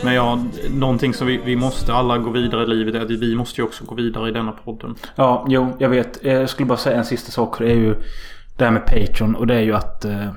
Men 0.05 0.15
ja, 0.15 0.39
någonting 0.71 1.15
som 1.15 1.27
vi, 1.27 1.41
vi 1.45 1.57
måste 1.57 1.95
alla 1.95 2.19
gå 2.19 2.31
vidare 2.31 2.63
i 2.63 2.67
livet 2.67 2.95
är 2.95 3.01
att 3.01 3.11
vi 3.11 3.37
måste 3.37 3.61
ju 3.61 3.67
också 3.67 3.85
gå 3.85 3.95
vidare 3.95 4.29
i 4.29 4.33
denna 4.33 4.53
podden. 4.53 4.95
Ja, 5.17 5.47
jo, 5.49 5.69
jag 5.79 5.89
vet. 5.89 6.25
Eh, 6.25 6.33
jag 6.33 6.51
skulle 6.51 6.67
bara 6.67 6.79
säga 6.79 6.99
en 6.99 7.05
sista 7.05 7.33
sak. 7.33 7.59
Det 7.59 7.71
är 7.71 7.77
ju 7.77 7.95
det 8.57 8.65
här 8.65 8.71
med 8.71 8.87
Patreon. 8.87 9.35
Och 9.35 9.47
det 9.47 9.55
är 9.55 9.61
ju 9.61 9.75
att... 9.75 10.05
Eh, 10.05 10.29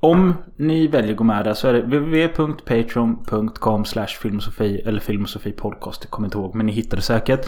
om 0.00 0.34
ni 0.56 0.86
väljer 0.86 1.10
att 1.10 1.16
gå 1.16 1.24
med 1.24 1.44
där 1.44 1.54
så 1.54 1.68
är 1.68 1.72
det 1.72 1.82
www.patreon.com 1.82 3.84
filmosofi 4.22 4.82
eller 4.84 5.00
filmosofi 5.00 5.52
podcast. 5.52 6.04
Jag 6.04 6.10
kommer 6.10 6.26
inte 6.26 6.38
ihåg 6.38 6.54
men 6.54 6.66
ni 6.66 6.72
hittar 6.72 6.96
det 6.96 7.02
säkert. 7.02 7.46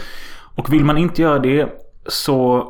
Och 0.55 0.73
vill 0.73 0.85
man 0.85 0.97
inte 0.97 1.21
göra 1.21 1.39
det 1.39 1.69
så 2.07 2.69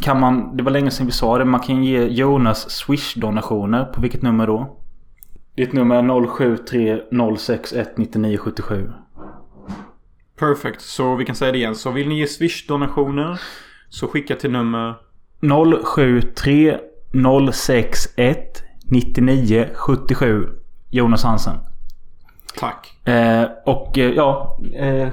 kan 0.00 0.20
man... 0.20 0.56
Det 0.56 0.62
var 0.62 0.70
länge 0.70 0.90
sedan 0.90 1.06
vi 1.06 1.12
sa 1.12 1.38
det. 1.38 1.44
Man 1.44 1.60
kan 1.60 1.84
ge 1.84 2.06
Jonas 2.06 2.68
Swish-donationer. 2.68 3.84
På 3.84 4.00
vilket 4.00 4.22
nummer 4.22 4.46
då? 4.46 4.76
Ditt 5.56 5.72
nummer 5.72 5.96
är 5.96 6.26
073 6.26 7.00
061 7.38 7.96
9977. 7.96 8.92
Perfect. 10.38 10.80
Så 10.80 11.14
vi 11.16 11.24
kan 11.24 11.36
säga 11.36 11.52
det 11.52 11.58
igen. 11.58 11.74
Så 11.74 11.90
vill 11.90 12.08
ni 12.08 12.18
ge 12.18 12.26
Swish-donationer 12.26 13.40
så 13.88 14.08
skicka 14.08 14.36
till 14.36 14.50
nummer 14.50 14.94
073 15.84 16.78
061 17.52 18.62
99 18.90 19.68
77 19.74 20.48
Jonas 20.90 21.24
Hansen. 21.24 21.56
tack. 22.56 23.08
Eh, 23.08 23.44
och 23.66 23.98
eh, 23.98 24.10
ja. 24.10 24.58
Eh, 24.74 25.08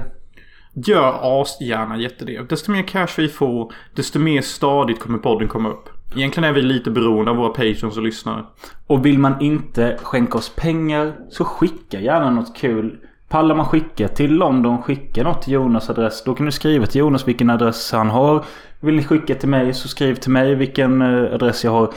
Gör 0.76 1.40
asgärna 1.42 1.96
jättedel. 1.96 2.46
Desto 2.46 2.72
mer 2.72 2.82
cash 2.82 3.08
vi 3.16 3.28
får, 3.28 3.72
desto 3.94 4.18
mer 4.18 4.40
stadigt 4.40 5.00
kommer 5.00 5.18
podden 5.18 5.48
komma 5.48 5.68
upp. 5.68 5.88
Egentligen 6.16 6.48
är 6.48 6.52
vi 6.52 6.62
lite 6.62 6.90
beroende 6.90 7.30
av 7.30 7.36
våra 7.36 7.48
patrons 7.48 7.96
och 7.96 8.02
lyssnare. 8.02 8.44
och 8.86 9.06
vill 9.06 9.18
man 9.18 9.40
inte 9.40 9.98
skänka 10.02 10.38
oss 10.38 10.48
pengar 10.56 11.14
så 11.30 11.44
skicka 11.44 12.00
gärna 12.00 12.30
något 12.30 12.56
kul. 12.56 12.98
Pallar 13.28 13.54
man 13.54 13.66
skicka 13.66 14.08
till 14.08 14.34
London, 14.34 14.82
skicka 14.82 15.22
något 15.22 15.42
till 15.42 15.52
Jonas 15.52 15.90
adress. 15.90 16.24
Då 16.24 16.34
kan 16.34 16.46
du 16.46 16.52
skriva 16.52 16.86
till 16.86 16.98
Jonas 16.98 17.28
vilken 17.28 17.50
adress 17.50 17.92
han 17.92 18.10
har. 18.10 18.44
Vill 18.80 18.94
ni 18.94 19.04
skicka 19.04 19.34
till 19.34 19.48
mig 19.48 19.74
så 19.74 19.88
skriv 19.88 20.14
till 20.14 20.30
mig 20.30 20.54
vilken 20.54 21.02
eh, 21.02 21.34
adress 21.34 21.64
jag 21.64 21.70
har. 21.70 21.92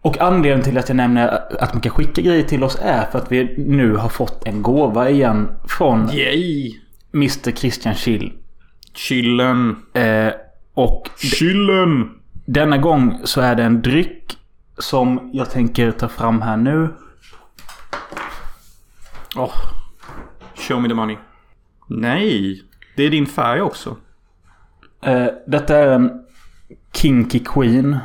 Och 0.00 0.20
anledningen 0.20 0.62
till 0.62 0.78
att 0.78 0.88
jag 0.88 0.96
nämner 0.96 1.28
att 1.60 1.74
man 1.74 1.80
kan 1.80 1.92
skicka 1.92 2.22
grejer 2.22 2.42
till 2.42 2.64
oss 2.64 2.78
är 2.82 3.06
för 3.12 3.18
att 3.18 3.32
vi 3.32 3.54
nu 3.58 3.96
har 3.96 4.08
fått 4.08 4.46
en 4.46 4.62
gåva 4.62 5.10
igen 5.10 5.48
från 5.68 6.10
Yay! 6.10 6.74
Mr 7.14 7.50
Christian 7.50 7.94
Chill. 7.94 8.32
Chillen. 8.94 9.76
Eh, 9.94 10.32
och 10.74 11.10
Chillen! 11.16 12.10
Denna 12.46 12.78
gång 12.78 13.20
så 13.24 13.40
är 13.40 13.54
det 13.54 13.62
en 13.62 13.82
dryck 13.82 14.38
som 14.78 15.30
jag 15.32 15.50
tänker 15.50 15.90
ta 15.90 16.08
fram 16.08 16.42
här 16.42 16.56
nu. 16.56 16.88
Oh. 19.36 19.54
Show 20.54 20.82
me 20.82 20.88
the 20.88 20.94
money. 20.94 21.16
Nej! 21.86 22.62
Det 22.96 23.02
är 23.02 23.10
din 23.10 23.26
färg 23.26 23.60
också. 23.62 23.96
Eh, 25.02 25.26
detta 25.46 25.76
är 25.76 25.86
en 25.86 26.24
Kinky 26.92 27.38
Queen. 27.38 27.98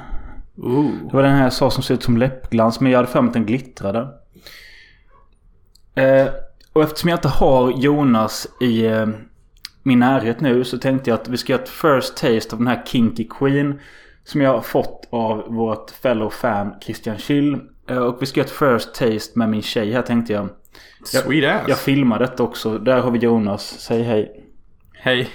Ooh. 0.58 0.92
Det 1.10 1.16
var 1.16 1.24
den 1.24 1.36
här 1.36 1.44
jag 1.44 1.54
sa 1.54 1.72
som 1.72 1.84
ser 1.84 1.94
ut 1.94 2.04
som 2.04 2.18
läppglans 2.18 2.80
men 2.80 2.92
jag 2.92 3.00
hade 3.00 3.12
för 3.12 3.22
mig 3.22 3.28
att 3.28 3.34
den 3.34 3.46
glittrade. 3.46 4.08
Eh, 5.96 6.28
och 6.74 6.84
eftersom 6.84 7.10
jag 7.10 7.18
inte 7.18 7.28
har 7.28 7.72
Jonas 7.72 8.48
i 8.62 8.86
eh, 8.86 9.08
min 9.84 10.00
närhet 10.00 10.42
nu 10.42 10.64
så 10.64 10.78
tänkte 10.78 11.10
jag 11.10 11.20
att 11.20 11.28
vi 11.28 11.38
ska 11.38 11.54
göra 11.54 11.64
ett 11.64 11.70
first 11.70 12.18
taste 12.18 12.56
av 12.56 12.60
den 12.60 12.68
här 12.68 12.84
Kinky 12.86 13.28
Queen. 13.30 13.80
Som 14.24 14.42
jag 14.42 14.54
har 14.54 14.62
fått 14.62 15.08
av 15.10 15.54
vårt 15.54 15.92
fellow 15.92 16.30
fan 16.30 16.74
Christian 16.82 17.18
Schill. 17.18 17.60
Eh, 17.90 17.98
och 17.98 18.22
vi 18.22 18.26
ska 18.26 18.40
göra 18.40 18.46
ett 18.46 18.52
first 18.52 18.96
taste 18.96 19.40
med 19.40 19.50
min 19.50 19.62
tjej 19.62 19.92
här 19.92 20.02
tänkte 20.02 20.34
jag. 20.34 20.50
Sweet 21.04 21.62
ass. 21.62 21.68
Jag 21.68 21.78
filmar 21.78 22.20
detta 22.20 22.44
också. 22.44 22.78
Där 22.78 23.02
har 23.02 23.12
vi 23.12 23.20
Jonas. 23.20 23.80
Säg 23.80 24.04
hej. 24.04 24.46
Hej. 24.94 25.30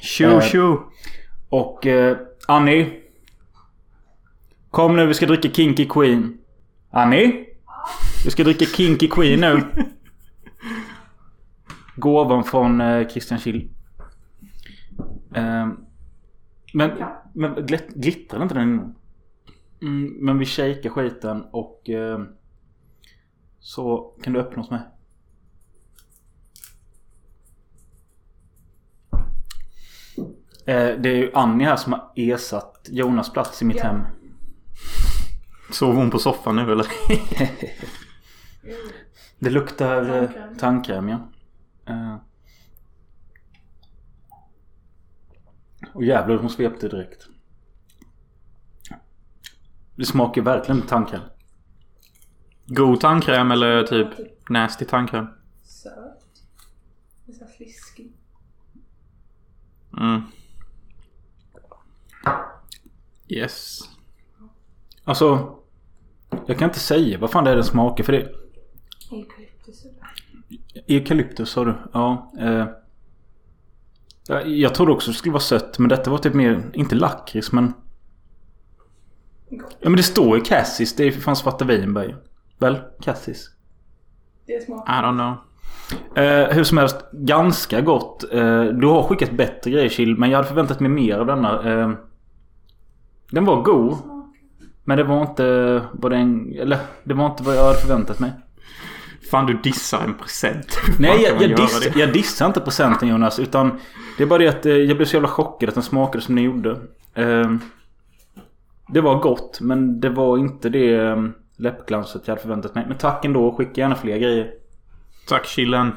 Tjo 0.00 0.28
Eh, 0.28 0.40
tjo. 0.40 0.80
Och 1.48 1.86
eh, 1.86 2.16
Annie. 2.48 2.92
Kom 4.70 4.96
nu, 4.96 5.06
vi 5.06 5.14
ska 5.14 5.26
dricka 5.26 5.48
Kinky 5.48 5.88
Queen. 5.88 6.38
Annie? 6.90 7.46
Vi 8.24 8.30
ska 8.30 8.44
dricka 8.44 8.64
Kinky 8.64 9.08
Queen 9.08 9.40
nu. 9.40 9.62
Gåvan 11.96 12.44
från 12.44 12.80
eh, 12.80 13.08
Christian 13.08 13.38
Schill. 13.38 13.68
Eh, 15.34 15.68
men 16.74 17.04
men 17.34 17.54
glit- 17.54 17.94
glittrar 17.94 18.42
inte 18.42 18.54
den 18.54 18.94
mm, 19.82 20.16
Men 20.20 20.38
vi 20.38 20.44
shakar 20.46 20.90
skiten 20.90 21.44
och 21.50 21.90
eh, 21.90 22.20
så 23.60 24.14
kan 24.22 24.32
du 24.32 24.40
öppna 24.40 24.62
hos 24.62 24.70
mig. 24.70 24.80
Eh, 30.66 31.00
det 31.00 31.08
är 31.08 31.16
ju 31.16 31.30
Annie 31.34 31.64
här 31.64 31.76
som 31.76 31.92
har 31.92 32.10
ersatt 32.16 32.88
Jonas 32.90 33.32
plats 33.32 33.62
i 33.62 33.64
mitt 33.64 33.76
Ja. 33.76 33.84
hem. 33.84 34.02
Sover 35.70 35.94
hon 35.94 36.10
på 36.10 36.18
soffan 36.18 36.56
nu 36.56 36.72
eller? 36.72 36.86
Det 39.38 39.50
luktar 39.50 40.02
eh, 40.02 40.28
Tandkräm. 40.30 40.56
tandkräm 40.58 41.08
ja. 41.08 41.18
Eh. 41.86 42.16
Och 45.94 46.04
jävlar 46.04 46.36
hon 46.36 46.50
svepte 46.50 46.88
direkt. 46.88 47.28
Det 49.96 50.04
smakar 50.04 50.42
verkligen 50.42 50.82
tandkräm. 50.82 51.20
God 52.66 53.00
tandkräm 53.00 53.50
eller 53.50 53.82
typ 53.82 54.08
nasty 54.48 54.84
tandkräm? 54.84 55.26
Söt. 55.62 56.22
Fliskig. 57.56 58.12
Mm. 59.98 60.22
Yes. 63.28 63.80
Alltså. 65.04 65.56
Jag 66.46 66.58
kan 66.58 66.68
inte 66.68 66.80
säga 66.80 67.18
vad 67.18 67.30
fan 67.30 67.44
det 67.44 67.50
är 67.50 67.54
den 67.54 67.64
smakar 67.64 68.04
för 68.04 68.12
det. 68.12 68.32
Eukalyptus. 69.10 69.86
Eukalyptus 70.86 71.50
sa 71.50 71.64
du? 71.64 71.74
Ja. 71.92 72.32
Eh. 72.38 72.66
Ja, 74.28 74.40
Jag 74.42 74.74
trodde 74.74 74.92
också 74.92 75.10
det 75.10 75.16
skulle 75.16 75.32
vara 75.32 75.40
sött 75.40 75.78
men 75.78 75.88
detta 75.88 76.10
var 76.10 76.18
typ 76.18 76.34
mer, 76.34 76.70
inte 76.72 76.94
lakrits 76.94 77.52
men... 77.52 77.72
Ja 79.50 79.88
men 79.88 79.96
det 79.96 80.02
står 80.02 80.36
ju 80.36 80.42
Cassis. 80.44 80.96
Det 80.96 81.02
är 81.02 81.04
ju 81.04 81.12
för 81.12 81.20
fan 81.20 81.36
svarta 81.36 81.64
vinbär 81.64 82.16
Väl? 82.58 82.78
Cassis. 83.02 83.50
Det 84.46 84.64
smakar. 84.64 84.92
I 84.92 84.96
don't 85.04 85.18
know. 85.18 85.36
Eh, 86.24 86.54
hur 86.54 86.64
som 86.64 86.78
helst, 86.78 86.96
ganska 87.12 87.80
gott. 87.80 88.24
Eh, 88.32 88.64
du 88.64 88.86
har 88.86 89.02
skickat 89.02 89.30
bättre 89.30 89.70
grejer 89.70 89.88
Chill, 89.88 90.18
men 90.18 90.30
jag 90.30 90.38
hade 90.38 90.48
förväntat 90.48 90.80
mig 90.80 90.90
mer 90.90 91.18
av 91.18 91.26
denna. 91.26 91.72
Eh, 91.72 91.90
den 93.30 93.44
var 93.44 93.62
god. 93.62 93.98
Men 94.84 94.98
det 94.98 95.04
var 95.04 95.22
inte 95.22 95.82
vad 95.92 96.12
den... 96.12 96.54
Eller 96.58 96.78
det 97.04 97.14
var 97.14 97.26
inte 97.26 97.42
vad 97.42 97.56
jag 97.56 97.64
hade 97.64 97.78
förväntat 97.78 98.20
mig. 98.20 98.32
Fan 99.32 99.46
du 99.46 99.54
dissar 99.54 100.04
en 100.04 100.14
present. 100.14 100.80
Nej, 100.98 101.22
jag, 101.22 101.42
jag, 101.42 101.56
diss, 101.56 101.88
jag 101.96 102.12
dissar 102.12 102.46
inte 102.46 102.60
presenten 102.60 103.08
Jonas. 103.08 103.38
Utan 103.38 103.80
det 104.16 104.22
är 104.22 104.26
bara 104.26 104.38
det 104.38 104.48
att 104.48 104.66
eh, 104.66 104.72
jag 104.72 104.96
blev 104.96 105.06
så 105.06 105.16
jävla 105.16 105.28
chockad 105.28 105.68
att 105.68 105.74
den 105.74 105.84
smakade 105.84 106.24
som 106.24 106.34
den 106.34 106.44
gjorde. 106.44 106.70
Eh, 107.14 107.52
det 108.88 109.00
var 109.00 109.18
gott, 109.18 109.60
men 109.60 110.00
det 110.00 110.08
var 110.08 110.38
inte 110.38 110.68
det 110.68 110.94
eh, 110.94 111.24
läppglanset 111.56 112.22
jag 112.24 112.32
hade 112.32 112.42
förväntat 112.42 112.74
mig. 112.74 112.84
Men 112.88 112.98
tack 112.98 113.24
ändå. 113.24 113.52
Skicka 113.52 113.80
gärna 113.80 113.94
fler 113.94 114.18
grejer. 114.18 114.50
Tack 115.28 115.46
chillen. 115.46 115.92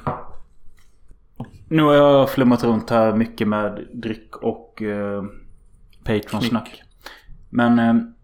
Nu 1.67 1.83
har 1.83 1.93
jag 1.93 2.29
flummat 2.29 2.63
runt 2.63 2.89
här 2.89 3.13
mycket 3.13 3.47
med 3.47 3.87
dryck 3.93 4.35
och 4.35 4.81
eh, 4.81 5.23
Patreon-snack. 6.03 6.81
Men... 7.49 8.14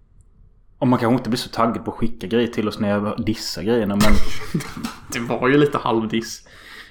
Och 0.81 0.87
man 0.87 0.99
kanske 0.99 1.17
inte 1.17 1.29
blir 1.29 1.37
så 1.37 1.49
taggad 1.49 1.85
på 1.85 1.91
att 1.91 1.97
skicka 1.97 2.27
grejer 2.27 2.47
till 2.47 2.67
oss 2.67 2.79
när 2.79 2.89
jag 2.89 3.25
dissar 3.25 3.63
grejerna 3.63 3.95
men... 3.95 4.13
Det 5.13 5.19
var 5.19 5.47
ju 5.47 5.57
lite 5.57 5.77
halvdiss. 5.77 6.47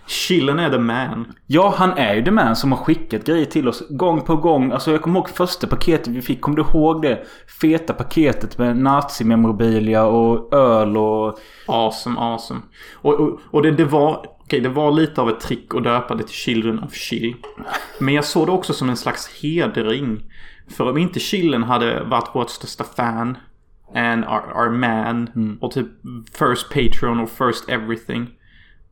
Chillen 0.07 0.59
är 0.59 0.71
the 0.71 0.79
man. 0.79 1.33
Ja, 1.47 1.75
han 1.77 1.99
är 1.99 2.15
ju 2.15 2.25
the 2.25 2.31
man 2.31 2.57
som 2.57 2.73
har 2.73 2.79
skickat 2.79 3.25
grejer 3.25 3.45
till 3.45 3.69
oss 3.69 3.83
gång 3.91 4.21
på 4.21 4.37
gång. 4.37 4.73
Alltså 4.73 4.91
jag 4.91 5.03
kommer 5.03 5.19
ihåg 5.21 5.29
första 5.29 5.67
paketet 5.67 6.09
vi 6.09 6.23
fick. 6.23 6.41
Kommer 6.41 6.57
du 6.57 6.63
ihåg 6.63 7.03
det? 7.03 7.25
Feta 7.61 7.93
paketet 7.93 8.59
med 8.59 8.77
nazimemorabilia 8.77 10.05
och 10.05 10.55
öl 10.55 10.97
och... 10.97 11.39
Awesome, 11.67 12.21
awesome. 12.21 12.61
Och, 12.95 13.21
och, 13.21 13.41
och 13.51 13.63
det, 13.63 13.71
det 13.71 13.85
var... 13.85 14.27
Okej, 14.41 14.61
det 14.61 14.69
var 14.69 14.91
lite 14.91 15.21
av 15.21 15.29
ett 15.29 15.41
trick 15.41 15.75
att 15.75 15.85
döpa 15.85 16.15
det 16.15 16.23
till 16.23 16.35
Children 16.35 16.79
of 16.79 16.95
Chill. 16.95 17.35
Men 17.99 18.15
jag 18.15 18.25
såg 18.25 18.47
det 18.47 18.53
också 18.53 18.73
som 18.73 18.91
en 18.91 18.97
slags 18.97 19.41
hedring. 19.43 20.33
För 20.77 20.91
om 20.91 20.99
inte 20.99 21.21
Chillen 21.21 21.63
hade 21.63 22.03
varit 22.03 22.35
vårt 22.35 22.51
största 22.51 22.85
fan 22.85 23.37
and 23.95 24.25
our, 24.25 24.43
our 24.57 24.71
man 24.71 25.59
och 25.61 25.73
typ 25.73 25.87
first 26.35 26.69
patron 26.71 27.21
och 27.21 27.31
first 27.31 27.69
everything. 27.69 28.27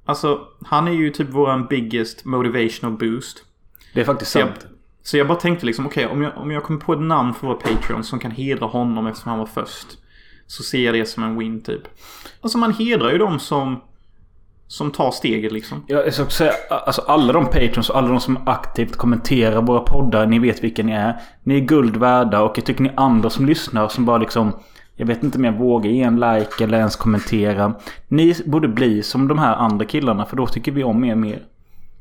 Alltså, 0.05 0.41
han 0.67 0.89
är 0.89 0.93
ju 0.93 1.11
typ 1.11 1.29
våran 1.29 1.67
biggest 1.67 2.25
motivational 2.25 2.97
boost. 2.99 3.45
Det 3.95 4.01
är 4.01 4.05
faktiskt 4.05 4.31
Så 4.31 4.39
jag, 4.39 4.49
sant. 4.49 4.67
så 5.03 5.17
jag 5.17 5.29
bara 5.29 5.39
tänkte 5.39 5.67
liksom, 5.67 5.87
okej 5.87 6.07
om, 6.07 6.23
jag, 6.23 6.33
om 6.37 6.51
jag 6.51 6.63
kommer 6.63 6.81
på 6.81 6.93
ett 6.93 7.01
namn 7.01 7.35
för 7.35 7.47
vår 7.47 7.55
Patreon 7.55 8.05
som 8.05 8.19
kan 8.19 8.31
hedra 8.31 8.67
honom 8.67 9.07
eftersom 9.07 9.31
han 9.31 9.39
var 9.39 9.47
först. 9.47 9.87
Så 10.47 10.63
ser 10.63 10.85
jag 10.85 10.95
det 10.95 11.07
som 11.07 11.23
en 11.25 11.39
win 11.39 11.61
typ. 11.61 11.83
Alltså 12.41 12.59
man 12.59 12.73
hedrar 12.73 13.11
ju 13.13 13.19
dem 13.19 13.39
som, 13.39 13.81
som 14.67 14.91
tar 14.91 15.11
steget 15.11 15.53
liksom. 15.53 15.85
Jag 15.87 16.15
ska 16.15 16.23
också 16.23 16.37
säga, 16.37 16.53
alltså 16.71 17.03
alla 17.03 17.33
de 17.33 17.47
patrons 17.47 17.91
och 17.91 17.99
alla 17.99 18.09
de 18.09 18.21
som 18.21 18.49
aktivt 18.49 18.97
kommenterar 18.97 19.63
våra 19.63 19.81
poddar. 19.81 20.27
Ni 20.27 20.39
vet 20.39 20.65
vilka 20.65 20.83
ni 20.83 20.93
är. 20.93 21.21
Ni 21.43 21.55
är 21.57 21.61
guld 21.61 21.97
värda 21.97 22.43
och 22.43 22.59
jag 22.59 22.65
tycker 22.65 22.83
ni 22.83 22.93
andra 22.97 23.31
som 23.31 23.47
lyssnar 23.47 23.89
som 23.89 24.05
bara 24.05 24.19
liksom... 24.19 24.53
Jag 25.01 25.07
vet 25.07 25.23
inte 25.23 25.39
om 25.39 25.45
jag 25.45 25.59
vågar 25.59 25.91
ge 25.91 26.03
en 26.03 26.21
like 26.21 26.65
eller 26.65 26.79
ens 26.79 26.97
kommentera. 26.97 27.75
Ni 28.09 28.35
borde 28.47 28.69
bli 28.69 29.03
som 29.03 29.29
de 29.29 29.39
här 29.39 29.55
andra 29.57 29.85
killarna 29.85 30.27
för 30.27 30.37
då 30.37 30.47
tycker 30.47 30.73
vi 30.73 30.85
om 30.85 31.05
er 31.05 31.15
mer. 31.15 31.43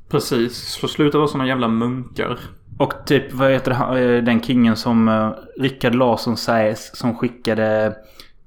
Precis, 0.09 0.57
så 0.57 0.87
sluta 0.87 1.17
vara 1.17 1.27
såna 1.27 1.47
jävla 1.47 1.67
munkar. 1.67 2.39
Och 2.77 2.93
typ 3.05 3.33
vad 3.33 3.51
heter 3.51 3.97
eh, 3.97 4.23
den 4.23 4.41
kingen 4.41 4.75
som 4.75 5.07
uh, 5.07 5.31
Rickard 5.59 5.95
Larsson 5.95 6.37
sägs 6.37 6.91
som 6.93 7.15
skickade... 7.17 7.95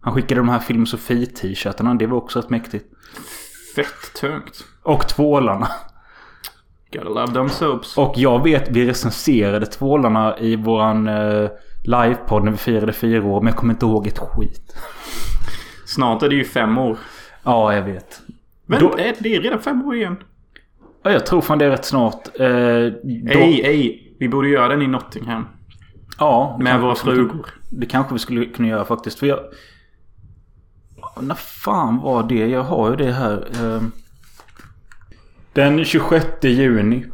Han 0.01 0.15
skickade 0.15 0.41
de 0.41 0.49
här 0.49 0.59
Film 0.59 0.87
Sofie 0.87 1.27
t-shirtarna. 1.27 1.95
Det 1.95 2.07
var 2.07 2.17
också 2.17 2.39
rätt 2.39 2.51
mäktigt. 2.51 2.87
Fett 3.77 4.21
tungt. 4.21 4.65
Och 4.83 5.09
tvålarna. 5.09 5.69
Gotta 6.93 7.09
love 7.09 7.33
them 7.33 7.49
soaps. 7.49 7.99
Och 7.99 8.13
jag 8.17 8.43
vet 8.43 8.69
vi 8.71 8.87
recenserade 8.87 9.67
tvålarna 9.67 10.39
i 10.39 10.57
våran 10.57 11.09
uh, 11.09 11.51
livepodd 11.85 12.45
när 12.45 12.51
vi 12.51 12.57
firade 12.59 12.93
fyra 12.93 13.25
år. 13.27 13.41
Men 13.41 13.47
jag 13.47 13.57
kommer 13.57 13.75
inte 13.75 13.87
ihåg 13.87 14.07
ett 14.07 14.19
skit. 14.19 14.77
Snart 15.87 16.23
är 16.23 16.29
det 16.29 16.35
ju 16.35 16.45
fem 16.45 16.79
år. 16.79 16.99
Ja, 17.43 17.75
jag 17.75 17.83
vet. 17.83 18.21
Men 18.67 18.81
Då- 18.81 18.97
är 18.99 19.15
det 19.19 19.35
är 19.37 19.41
redan 19.41 19.61
fem 19.61 19.85
år 19.87 19.97
igen. 19.97 20.17
Ja, 21.03 21.13
jag 21.13 21.27
tror 21.27 21.41
fan 21.41 21.59
det 21.59 21.65
är 21.65 21.71
rätt 21.71 21.85
snart. 21.85 22.29
Uh, 22.41 22.47
Ej, 22.47 23.63
ej. 23.65 24.07
Vi 24.19 24.29
borde 24.29 24.49
göra 24.49 24.69
den 24.69 24.83
i 24.83 24.87
Nottingham. 24.87 25.47
Ja. 26.19 26.59
Med 26.61 26.81
våra 26.81 26.95
frugor. 26.95 27.47
Det 27.71 27.87
kanske 27.87 28.13
vi 28.15 28.19
skulle 28.19 28.45
kunna 28.47 28.69
göra 28.69 28.85
faktiskt. 28.85 29.19
För 29.19 29.27
jag... 29.27 29.39
När 31.21 31.35
fan 31.35 32.01
var 32.01 32.23
det? 32.23 32.47
Jag 32.47 32.63
har 32.63 32.91
ju 32.91 32.97
det 32.97 33.13
här. 33.13 33.47
eh, 33.63 33.83
Den 35.61 35.85
26 35.85 36.27
juni. 36.43 37.07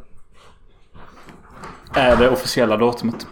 Är 1.94 2.16
det 2.16 2.30
officiella 2.30 2.76
datumet. 2.76 3.26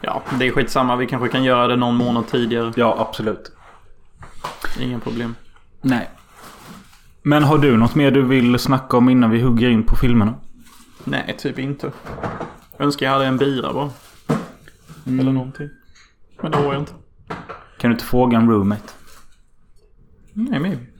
Ja, 0.00 0.22
det 0.38 0.46
är 0.46 0.52
skitsamma. 0.52 0.96
Vi 0.96 1.06
kanske 1.06 1.28
kan 1.28 1.44
göra 1.44 1.66
det 1.66 1.76
någon 1.76 1.94
månad 1.94 2.26
tidigare. 2.28 2.72
Ja, 2.76 2.96
absolut. 3.08 3.52
Inga 4.80 4.98
problem. 5.00 5.34
Nej. 5.80 6.10
Men 7.22 7.42
har 7.42 7.58
du 7.58 7.76
något 7.76 7.94
mer 7.94 8.10
du 8.10 8.22
vill 8.22 8.58
snacka 8.58 8.96
om 8.96 9.08
innan 9.08 9.30
vi 9.30 9.40
hugger 9.40 9.68
in 9.68 9.82
på 9.82 9.96
filmerna? 9.96 10.34
Nej, 11.04 11.36
typ 11.38 11.58
inte. 11.58 11.92
Önskar 12.78 13.06
jag 13.06 13.12
hade 13.12 13.26
en 13.26 13.36
bira 13.36 13.72
bara. 13.72 13.90
Eller 15.06 15.32
någonting. 15.32 15.68
Men 16.42 16.52
det 16.52 16.58
har 16.58 16.72
jag 16.72 16.82
inte. 16.82 16.92
Kan 17.78 17.90
du 17.90 17.94
inte 17.94 18.04
fråga 18.04 18.38
en 18.38 18.50
roommate? 18.50 18.92
Nej, 20.32 20.60
maybe. 20.60 20.97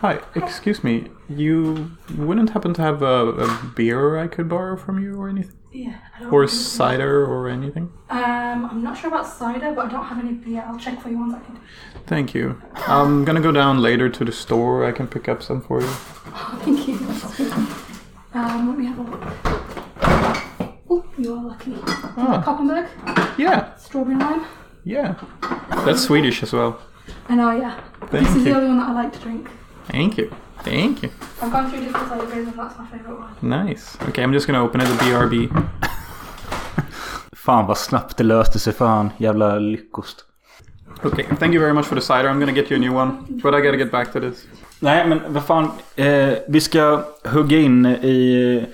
Hi, 0.00 0.20
excuse 0.36 0.84
me. 0.84 1.08
You 1.28 1.90
wouldn't 2.16 2.50
happen 2.50 2.72
to 2.74 2.82
have 2.82 3.02
a, 3.02 3.30
a 3.30 3.72
beer 3.74 4.18
I 4.18 4.28
could 4.28 4.48
borrow 4.48 4.76
from 4.76 5.02
you 5.02 5.16
or 5.20 5.28
anything? 5.28 5.54
Yeah. 5.72 5.98
I 6.16 6.20
don't 6.20 6.32
Or 6.32 6.40
really- 6.40 6.52
cider 6.52 7.26
or 7.26 7.48
anything? 7.48 7.92
Um, 8.10 8.66
I'm 8.70 8.82
not 8.82 8.96
sure 8.96 9.08
about 9.08 9.26
cider, 9.26 9.72
but 9.72 9.86
I 9.86 9.88
don't 9.90 10.04
have 10.04 10.18
any 10.18 10.32
beer. 10.32 10.64
I'll 10.66 10.78
check 10.78 11.00
for 11.02 11.08
you 11.10 11.18
one 11.18 11.32
second. 11.32 11.58
Thank 12.06 12.34
you. 12.34 12.60
I'm 12.86 13.24
gonna 13.24 13.40
go 13.40 13.52
down 13.52 13.82
later 13.82 14.08
to 14.08 14.24
the 14.24 14.32
store. 14.32 14.84
I 14.86 14.92
can 14.92 15.08
pick 15.08 15.28
up 15.28 15.42
some 15.42 15.60
for 15.60 15.80
you. 15.80 15.88
Thank 16.64 16.88
you. 16.88 16.94
Um, 18.34 18.68
let 18.68 18.78
me 18.78 18.86
have 18.86 18.98
a 18.98 19.02
look. 19.02 19.22
Oh, 20.90 21.04
you 21.18 21.34
are 21.34 21.42
lucky. 21.44 21.74
Ah, 22.16 22.42
Coppenberg, 22.46 22.88
yeah, 23.38 23.74
strawberry 23.76 24.16
lime. 24.16 24.46
yeah. 24.84 25.14
That's 25.84 26.02
Swedish 26.02 26.42
as 26.42 26.52
well. 26.52 26.80
I 27.28 27.34
know, 27.34 27.50
yeah. 27.50 27.80
Thank 28.06 28.26
this 28.26 28.36
is 28.36 28.44
the 28.44 28.50
you. 28.50 28.56
only 28.56 28.68
one 28.68 28.78
that 28.78 28.88
I 28.88 28.92
like 28.92 29.12
to 29.12 29.18
drink. 29.18 29.48
Thank 29.90 30.18
you. 30.18 30.30
Thank 30.64 31.02
you. 31.02 31.10
I've 31.42 31.52
gone 31.52 31.70
through 31.70 31.84
different 31.84 32.12
and 32.12 32.58
that's 32.58 32.78
my 32.78 32.86
favourite 32.86 33.18
one. 33.18 33.66
Nice. 33.66 33.96
Okay, 34.08 34.22
I'm 34.22 34.32
just 34.32 34.46
gonna 34.46 34.64
open 34.64 34.80
it. 34.80 34.88
The 34.88 35.04
BRB. 35.04 35.48
Fan 37.36 37.66
vad 37.66 37.78
snabbt 37.78 38.16
det 38.16 38.24
löste 38.24 38.58
sig 38.58 38.72
för 38.72 38.86
han. 38.86 39.10
Jävla 39.16 39.58
lyckost. 39.58 40.24
Okay, 41.02 41.24
thank 41.24 41.54
you 41.54 41.60
very 41.60 41.72
much 41.72 41.86
for 41.86 41.94
the 41.94 42.00
cider. 42.00 42.28
I'm 42.28 42.40
gonna 42.40 42.52
get 42.52 42.70
you 42.70 42.76
a 42.76 42.80
new 42.80 42.96
one. 42.96 43.12
But 43.28 43.54
I 43.54 43.60
gotta 43.60 43.76
get 43.76 43.90
back 43.90 44.12
to 44.12 44.20
this. 44.20 44.46
Nej 44.80 45.08
men 45.08 45.20
vad 45.28 45.44
fan. 45.44 45.70
Eh, 45.96 46.34
vi 46.48 46.60
ska 46.60 47.04
hugga 47.24 47.58
in 47.58 47.86
i 47.86 48.66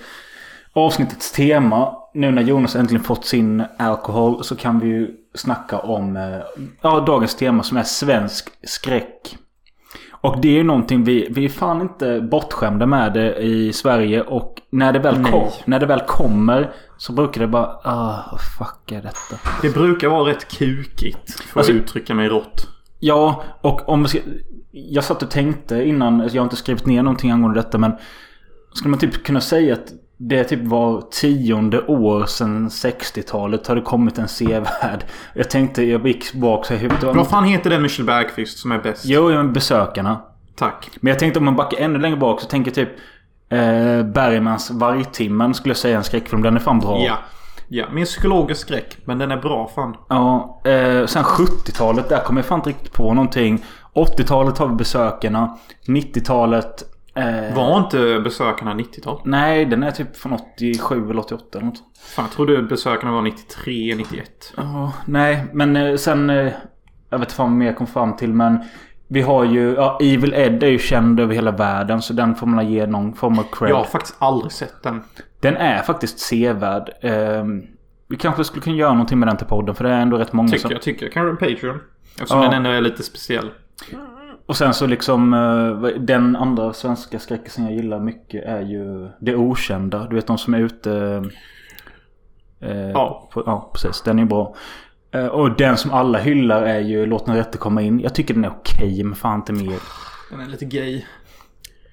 avsnittets 0.73 1.31
tema. 1.31 1.95
Nu 2.13 2.31
när 2.31 2.41
Jonas 2.41 2.75
äntligen 2.75 3.03
fått 3.03 3.25
sin 3.25 3.63
alkohol 3.77 4.43
så 4.43 4.55
kan 4.55 4.79
vi 4.79 4.87
ju 4.87 5.11
snacka 5.33 5.79
om 5.79 6.17
eh, 6.17 6.63
ja, 6.81 6.99
dagens 6.99 7.35
tema 7.35 7.63
som 7.63 7.77
är 7.77 7.83
svensk 7.83 8.49
skräck. 8.63 9.37
Och 10.25 10.41
det 10.41 10.47
är 10.47 10.53
ju 10.53 10.63
någonting 10.63 11.03
vi, 11.03 11.27
vi 11.31 11.45
är 11.45 11.49
fan 11.49 11.81
inte 11.81 12.21
bortskämda 12.21 12.85
med 12.85 13.13
det 13.13 13.35
i 13.35 13.73
Sverige. 13.73 14.21
Och 14.21 14.61
när 14.69 14.93
det 14.93 14.99
väl, 14.99 15.23
kom, 15.23 15.49
när 15.65 15.79
det 15.79 15.85
väl 15.85 15.99
kommer 15.99 16.71
så 16.97 17.13
brukar 17.13 17.41
det 17.41 17.47
bara... 17.47 17.65
Ah, 17.83 18.29
vad 18.31 18.41
fuck 18.41 18.91
är 18.91 19.01
detta? 19.01 19.49
Det 19.61 19.73
brukar 19.73 20.07
vara 20.07 20.29
rätt 20.29 20.57
kukigt. 20.57 21.39
För 21.39 21.59
Alltså- 21.59 21.73
att 21.73 21.77
uttrycka 21.77 22.13
mig 22.13 22.29
rått. 22.29 22.67
Ja, 22.99 23.43
och 23.61 23.89
om 23.89 24.03
vi 24.03 24.09
ska... 24.09 24.19
Jag 24.71 25.03
satt 25.03 25.23
och 25.23 25.29
tänkte 25.29 25.83
innan, 25.83 26.21
alltså 26.21 26.35
jag 26.37 26.41
har 26.41 26.45
inte 26.45 26.55
skrivit 26.55 26.85
ner 26.85 27.03
någonting 27.03 27.31
angående 27.31 27.59
detta 27.59 27.77
men... 27.77 27.91
Skulle 28.73 28.89
man 28.89 28.99
typ 28.99 29.23
kunna 29.23 29.41
säga 29.41 29.73
att 29.73 29.93
det 30.17 30.43
typ 30.43 30.63
var 30.63 31.01
tionde 31.11 31.85
år 31.85 32.25
sedan 32.25 32.69
60-talet 32.69 33.67
har 33.67 33.75
det 33.75 33.81
kommit 33.81 34.17
en 34.17 34.27
sevärd. 34.27 35.05
Jag 35.33 35.49
tänkte, 35.49 35.83
jag 35.83 36.07
gick 36.07 36.33
bak 36.33 36.65
så 36.65 36.73
huvudet. 36.73 37.03
Vad 37.03 37.27
fan 37.27 37.43
heter 37.43 37.69
den 37.69 37.81
Michel 37.81 38.05
Bergqvist 38.05 38.57
som 38.57 38.71
är 38.71 38.79
bäst? 38.79 39.05
Jo, 39.05 39.29
men 39.29 39.53
besökarna. 39.53 40.21
Tack. 40.55 40.89
Men 41.01 41.09
jag 41.09 41.19
tänkte 41.19 41.39
om 41.39 41.45
man 41.45 41.55
backar 41.55 41.77
ännu 41.77 41.99
längre 41.99 42.17
bak 42.17 42.41
så 42.41 42.47
tänker 42.47 42.71
jag 42.71 42.75
typ... 42.75 42.97
Eh, 43.49 44.03
Bergmans 44.03 44.71
Vargtimmen 44.71 45.53
skulle 45.53 45.69
jag 45.69 45.77
säga 45.77 45.93
är 45.93 45.97
en 45.97 46.03
skräckfilm. 46.03 46.41
Den 46.41 46.55
är 46.55 46.59
fan 46.59 46.79
bra. 46.79 46.99
Ja. 46.99 47.17
Ja, 47.67 47.85
min 47.91 48.05
psykologisk 48.05 48.61
skräck. 48.61 48.97
Men 49.05 49.17
den 49.17 49.31
är 49.31 49.37
bra 49.37 49.71
fan. 49.75 49.95
Ja, 50.09 50.61
eh, 50.65 51.05
sen 51.05 51.23
70-talet, 51.23 52.09
där 52.09 52.19
kommer 52.19 52.41
jag 52.41 52.45
fan 52.45 52.59
inte 52.59 52.69
riktigt 52.69 52.93
på 52.93 53.13
någonting. 53.13 53.65
80-talet 53.93 54.57
har 54.57 54.67
vi 54.67 54.75
besökarna. 54.75 55.57
90-talet... 55.87 56.83
Eh, 57.15 57.55
Var 57.55 57.77
inte 57.77 58.19
besökarna 58.23 58.73
90-tal? 58.73 59.21
Nej, 59.25 59.65
den 59.65 59.83
är 59.83 59.91
typ 59.91 60.17
från 60.17 60.33
87 60.33 61.09
eller 61.09 61.19
88 61.19 61.43
eller 61.57 61.65
något. 61.65 61.83
Fan, 62.15 62.25
jag 62.25 62.31
trodde 62.31 62.61
besökarna 62.63 63.11
var 63.13 63.21
93, 63.21 63.95
91. 63.97 64.53
Ja, 64.57 64.93
nej, 65.05 65.45
men 65.53 65.75
eh, 65.75 65.95
sen... 65.95 66.29
Eh, 66.29 66.51
jag 67.09 67.19
vet 67.19 67.29
inte 67.29 67.41
vad 67.41 67.51
mer 67.51 67.73
kom 67.73 67.87
fram 67.87 68.15
till, 68.15 68.33
men... 68.33 68.59
Vi 69.07 69.21
har 69.21 69.43
ju... 69.43 69.73
Ja, 69.73 69.97
Evil 70.01 70.33
Ed 70.33 70.63
är 70.63 70.67
ju 70.67 70.79
känd 70.79 71.19
över 71.19 71.35
hela 71.35 71.51
världen, 71.51 72.01
så 72.01 72.13
den 72.13 72.35
får 72.35 72.47
man 72.47 72.71
ge 72.71 72.85
någon 72.87 73.13
form 73.13 73.39
av 73.39 73.43
cred. 73.51 73.69
Jag 73.71 73.75
har 73.75 73.83
faktiskt 73.83 74.15
aldrig 74.19 74.51
sett 74.51 74.83
den. 74.83 75.01
Den 75.39 75.57
är 75.57 75.81
faktiskt 75.81 76.19
sevärd. 76.19 76.89
Eh, 77.01 77.43
vi 78.07 78.17
kanske 78.17 78.43
skulle 78.43 78.61
kunna 78.63 78.75
göra 78.75 78.91
någonting 78.93 79.19
med 79.19 79.27
den 79.27 79.37
till 79.37 79.47
podden, 79.47 79.75
för 79.75 79.83
det 79.83 79.89
är 79.89 79.99
ändå 80.01 80.17
rätt 80.17 80.33
många 80.33 80.47
Tycker 80.49 80.61
som... 80.61 80.71
jag. 80.71 80.81
Tycker 80.81 81.05
jag. 81.05 81.13
Kan 81.13 81.27
en 81.29 81.37
Patreon. 81.37 81.79
Eftersom 82.15 82.37
Ja. 82.41 82.43
den 82.49 82.53
ändå 82.53 82.69
är 82.69 82.81
lite 82.81 83.03
speciell. 83.03 83.49
Och 84.45 84.57
sen 84.57 84.73
så 84.73 84.87
liksom 84.87 85.33
eh, 85.33 85.87
den 85.99 86.35
andra 86.35 86.73
svenska 86.73 87.19
skräckisen 87.19 87.65
jag 87.65 87.73
gillar 87.73 87.99
mycket 87.99 88.43
är 88.43 88.61
ju 88.61 89.09
Det 89.19 89.35
Okända. 89.35 90.07
Du 90.07 90.15
vet 90.15 90.27
de 90.27 90.37
som 90.37 90.53
är 90.53 90.59
ute... 90.59 91.23
Eh, 92.59 92.89
Ja. 92.89 93.29
På, 93.33 93.43
ja, 93.45 93.71
precis. 93.73 94.01
Den 94.01 94.19
är 94.19 94.25
bra. 94.25 94.55
Eh, 95.11 95.25
och 95.25 95.57
den 95.57 95.77
som 95.77 95.91
alla 95.91 96.19
hyllar 96.19 96.61
är 96.61 96.79
ju 96.79 97.05
Låt 97.05 97.25
den 97.25 97.35
rätte 97.35 97.57
komma 97.57 97.81
in. 97.81 97.99
Jag 97.99 98.15
tycker 98.15 98.33
den 98.33 98.45
är 98.45 98.49
okej 98.49 99.03
men 99.03 99.15
fan 99.15 99.39
inte 99.39 99.53
mer. 99.53 99.79
Den 100.31 100.39
är 100.39 100.45
lite 100.45 100.65
gay. 100.65 101.03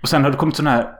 Och 0.02 0.08
sen 0.08 0.24
har 0.24 0.30
det 0.30 0.36
kommit 0.36 0.56
sådana 0.56 0.76
här 0.76 0.94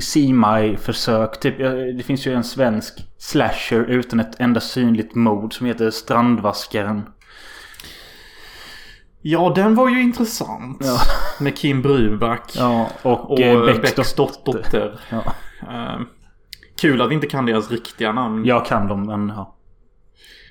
semi-försök. 0.00 1.40
Typ, 1.40 1.60
eh, 1.60 1.72
det 1.72 2.02
finns 2.02 2.26
ju 2.26 2.34
en 2.34 2.44
svensk 2.44 3.06
slasher 3.18 3.84
utan 3.84 4.20
ett 4.20 4.40
enda 4.40 4.60
synligt 4.60 5.14
mord 5.14 5.54
som 5.54 5.66
heter 5.66 5.90
Strandvaskaren. 5.90 7.02
Ja, 9.22 9.52
den 9.54 9.74
var 9.74 9.88
ju 9.88 10.02
intressant. 10.02 10.78
Ja. 10.84 10.98
Med 11.44 11.56
Kim 11.56 11.82
Bruback. 11.82 12.52
Ja, 12.56 12.88
och, 13.02 13.30
Och 13.30 13.40
eh, 13.40 13.80
Becks 13.80 14.14
dotter. 14.14 15.00
Ja. 15.10 15.22
Eh, 15.62 16.00
kul 16.80 17.00
att 17.02 17.10
vi 17.10 17.14
inte 17.14 17.26
kan 17.26 17.46
deras 17.46 17.70
riktiga 17.70 18.12
namn. 18.12 18.44
Jag 18.44 18.66
kan 18.66 18.88
dem, 18.88 19.06
men 19.06 19.28
ja. 19.28 19.54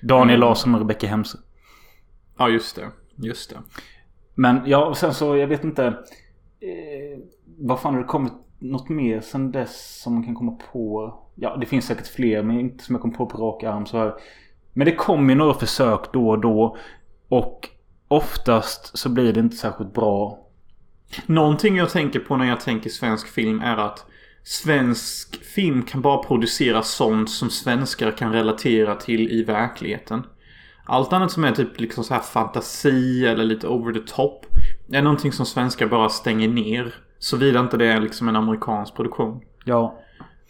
Daniel 0.01 0.37
Mm. 0.37 0.39
Larsson 0.49 0.73
och 0.75 0.81
Rebecca 0.81 1.07
Hemse. 1.07 1.37
ja, 2.37 2.49
just 2.49 2.75
det. 2.75 2.87
Just 3.15 3.49
det. 3.49 3.57
Men 4.35 4.61
ja, 4.65 4.85
och 4.85 4.97
sen 4.97 5.13
så, 5.13 5.37
jag 5.37 5.47
vet 5.47 5.63
inte. 5.63 5.85
Eh, 5.87 7.19
vad 7.57 7.79
fan 7.79 7.93
har 7.93 8.01
det 8.01 8.07
kommit 8.07 8.33
något 8.59 8.89
mer 8.89 9.21
sen 9.21 9.51
dess 9.51 10.01
som 10.01 10.13
man 10.13 10.23
kan 10.23 10.35
komma 10.35 10.57
på? 10.71 11.13
Ja, 11.35 11.57
det 11.57 11.65
finns 11.65 11.85
säkert 11.85 12.07
fler, 12.07 12.43
men 12.43 12.59
inte 12.59 12.83
som 12.83 12.95
jag 12.95 13.01
kom 13.01 13.13
på 13.13 13.25
på 13.25 13.37
rak 13.37 13.63
arm 13.63 13.85
så 13.85 13.97
här. 13.97 14.13
Men 14.73 14.85
det 14.85 14.95
kommer 14.95 15.29
ju 15.33 15.35
några 15.39 15.53
försök 15.53 16.13
då 16.13 16.29
och 16.29 16.39
då. 16.41 16.77
Och 17.29 17.69
oftast 18.09 18.97
så 18.97 19.09
blir 19.09 19.33
det 19.33 19.39
inte 19.39 19.55
särskilt 19.57 19.93
bra. 19.93 20.39
Någonting 21.25 21.77
jag 21.77 21.89
tänker 21.89 22.19
på 22.19 22.37
när 22.37 22.45
jag 22.45 22.59
tänker 22.59 22.89
svensk 22.89 23.27
film 23.27 23.61
är 23.61 23.77
att 23.77 24.05
svensk 24.43 25.43
film 25.43 25.83
kan 25.83 26.01
bara 26.01 26.23
producera 26.23 26.83
sånt 26.83 27.29
som 27.29 27.49
svenskar 27.49 28.11
kan 28.11 28.33
relatera 28.33 28.95
till 28.95 29.31
i 29.31 29.43
verkligheten. 29.43 30.23
Allt 30.85 31.13
annat 31.13 31.31
som 31.31 31.43
är 31.43 31.51
typ 31.51 31.79
liksom 31.79 32.03
så 32.03 32.13
här 32.13 32.21
fantasi 32.21 33.25
eller 33.25 33.43
lite 33.43 33.67
over 33.67 33.93
the 33.93 34.13
top 34.13 34.45
är 34.91 35.01
någonting 35.01 35.31
som 35.31 35.45
svenskar 35.45 35.87
bara 35.87 36.09
stänger 36.09 36.47
ner. 36.47 36.93
Såvida 37.19 37.59
inte 37.59 37.77
det 37.77 37.85
är 37.85 38.01
liksom 38.01 38.29
en 38.29 38.35
amerikansk 38.35 38.95
produktion. 38.95 39.41
Ja, 39.65 39.99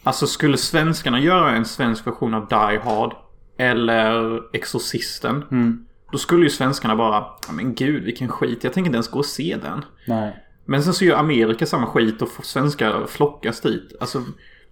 Alltså 0.04 0.28
skulle 0.28 0.58
svenskarna 0.58 1.20
göra 1.20 1.52
en 1.52 1.66
svensk 1.66 2.08
version 2.08 2.34
av 2.34 2.48
Die 2.48 2.80
Hard 2.84 3.16
eller 3.58 4.42
Exorcisten. 4.56 5.44
Då 6.12 6.18
skulle 6.18 6.44
ju 6.44 6.50
svenskarna 6.50 6.96
bara, 6.96 7.26
"Ja, 7.48 7.54
men 7.54 7.74
gud 7.76 8.04
vilken 8.04 8.28
skit, 8.28 8.64
jag 8.64 8.74
tänker 8.74 8.88
inte 8.88 8.96
ens 8.96 9.08
gå 9.08 9.20
och 9.20 9.26
se 9.26 9.58
den. 9.62 9.86
nej. 10.08 10.36
Men 10.66 10.84
sen 10.84 10.94
så 10.94 11.06
gör 11.06 11.18
Amerika 11.18 11.66
samma 11.66 11.88
skit 11.88 12.22
och 12.22 12.30
svenskar 12.44 13.06
flockas 13.08 13.62
dit. 13.62 13.96
Alltså, 14.00 14.22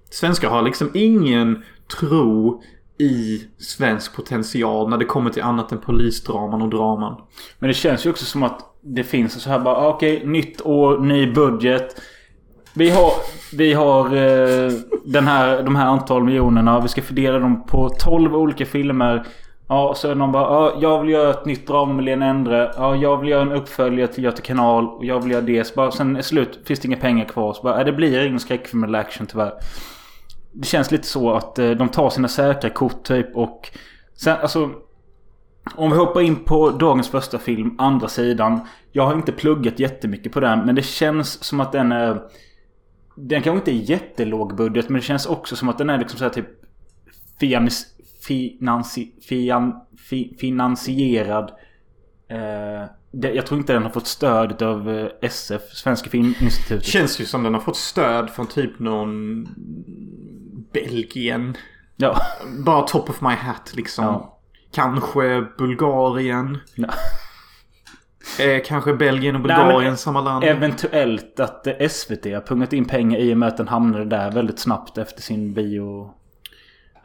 svenskar 0.09 0.49
har 0.49 0.61
liksom 0.61 0.91
ingen 0.93 1.63
tro 1.99 2.63
i 2.97 3.41
svensk 3.57 4.15
potential 4.15 4.89
när 4.89 4.97
det 4.97 5.05
kommer 5.05 5.29
till 5.29 5.43
annat 5.43 5.71
än 5.71 5.77
polisdraman 5.77 6.61
och 6.61 6.69
draman. 6.69 7.21
Men 7.59 7.67
det 7.67 7.73
känns 7.73 8.05
ju 8.05 8.09
också 8.09 8.25
som 8.25 8.43
att 8.43 8.59
det 8.81 9.03
finns 9.03 9.41
så 9.41 9.49
här 9.49 9.59
bara, 9.59 9.75
ah, 9.75 9.89
okej, 9.89 10.25
nytt 10.25 10.61
år, 10.61 10.99
ny 10.99 11.33
budget. 11.33 12.01
Vi 12.73 12.89
har, 12.89 13.11
vi 13.53 13.73
har 13.73 14.05
eh, 14.05 14.71
den 15.05 15.27
här, 15.27 15.63
de 15.63 15.75
här 15.75 15.85
antal 15.85 16.23
miljonerna. 16.23 16.79
Vi 16.79 16.87
ska 16.87 17.01
fördela 17.01 17.39
dem 17.39 17.65
på 17.65 17.89
12 17.89 18.35
olika 18.35 18.65
filmer. 18.65 19.27
Ja, 19.69 19.89
och 19.89 19.97
så 19.97 20.07
är 20.07 20.09
det 20.09 20.17
någon 20.17 20.31
bara, 20.31 20.43
ja, 20.43 20.77
jag 20.81 21.01
vill 21.01 21.09
göra 21.09 21.29
ett 21.29 21.45
nytt 21.45 21.67
drama 21.67 21.93
med 21.93 22.05
Lena 22.05 22.25
Endre. 22.25 22.71
Ja, 22.75 22.95
jag 22.95 23.17
vill 23.17 23.29
göra 23.29 23.41
en 23.41 23.51
uppföljare 23.51 24.07
till 24.07 24.23
Göta 24.23 24.41
kanal. 24.41 24.87
Och 24.87 25.05
jag 25.05 25.19
vill 25.23 25.31
göra 25.31 25.41
det. 25.41 25.63
Så 25.63 25.73
bara, 25.75 25.91
sen 25.91 26.15
är 26.15 26.21
slut, 26.21 26.59
finns 26.65 26.79
det 26.79 26.87
inga 26.87 26.97
pengar 26.97 27.25
kvar. 27.25 27.53
Så 27.53 27.61
bara, 27.61 27.79
äh, 27.79 27.85
det 27.85 27.93
blir 27.93 28.25
ingen 28.25 28.39
skräckfilm 28.39 28.83
eller 28.83 28.99
action 28.99 29.27
tyvärr. 29.27 29.53
Det 30.51 30.67
känns 30.67 30.91
lite 30.91 31.07
så 31.07 31.33
att 31.33 31.59
eh, 31.59 31.69
de 31.69 31.89
tar 31.89 32.09
sina 32.09 32.27
säkra 32.27 32.69
kort 32.69 33.03
typ 33.03 33.35
och... 33.35 33.69
Sen, 34.13 34.37
alltså... 34.41 34.69
Om 35.75 35.91
vi 35.91 35.97
hoppar 35.97 36.21
in 36.21 36.35
på 36.35 36.69
dagens 36.69 37.09
första 37.09 37.37
film, 37.37 37.75
andra 37.77 38.07
sidan. 38.07 38.59
Jag 38.91 39.05
har 39.05 39.13
inte 39.13 39.31
pluggat 39.31 39.79
jättemycket 39.79 40.31
på 40.31 40.39
den, 40.39 40.65
men 40.65 40.75
det 40.75 40.81
känns 40.81 41.43
som 41.43 41.59
att 41.59 41.71
den 41.71 41.91
är... 41.91 42.21
Den 43.15 43.41
kanske 43.41 43.57
inte 43.57 43.71
är 43.71 43.91
jättelåg 43.91 44.55
budget, 44.55 44.89
men 44.89 44.95
det 44.95 45.05
känns 45.05 45.25
också 45.25 45.55
som 45.55 45.69
att 45.69 45.77
den 45.77 45.89
är 45.89 45.97
liksom 45.97 46.17
så 46.17 46.23
här 46.23 46.31
typ... 46.31 46.47
Fianis, 47.39 47.96
finansi, 48.27 49.11
fian, 49.29 49.73
fi, 50.09 50.35
finansierad. 50.39 51.51
Eh, 52.29 52.89
jag 53.11 53.45
tror 53.45 53.59
inte 53.59 53.73
den 53.73 53.83
har 53.83 53.89
fått 53.89 54.07
stöd 54.07 54.61
av 54.61 54.89
eh, 54.89 55.07
SF, 55.21 55.61
Svenska 55.61 56.09
Filminstitutet. 56.09 56.85
Känns 56.85 57.21
ju 57.21 57.25
som 57.25 57.43
den 57.43 57.53
har 57.53 57.61
fått 57.61 57.77
stöd 57.77 58.29
från 58.29 58.47
typ 58.47 58.79
någon 58.79 59.43
Belgien. 60.73 61.57
Ja. 61.95 62.17
Bara 62.65 62.81
top 62.81 63.09
of 63.09 63.21
my 63.21 63.33
hat 63.33 63.73
liksom. 63.75 64.05
Ja. 64.05 64.39
Kanske 64.73 65.47
Bulgarien. 65.57 66.57
Ja. 66.75 66.89
Eh, 68.39 68.61
kanske 68.65 68.93
Belgien 68.93 69.35
och 69.35 69.41
Nej, 69.41 69.57
Bulgarien 69.57 69.97
samma 69.97 70.21
land. 70.21 70.43
Eventuellt 70.43 71.39
att 71.39 71.67
eh, 71.67 71.87
SVT 71.89 72.25
har 72.25 72.47
pungat 72.47 72.73
in 72.73 72.85
pengar 72.85 73.19
i 73.19 73.33
och 73.33 73.37
med 73.37 73.47
att 73.47 73.57
den 73.57 73.67
hamnade 73.67 74.05
där 74.05 74.31
väldigt 74.31 74.59
snabbt 74.59 74.97
efter 74.97 75.21
sin 75.21 75.53
bio... 75.53 76.13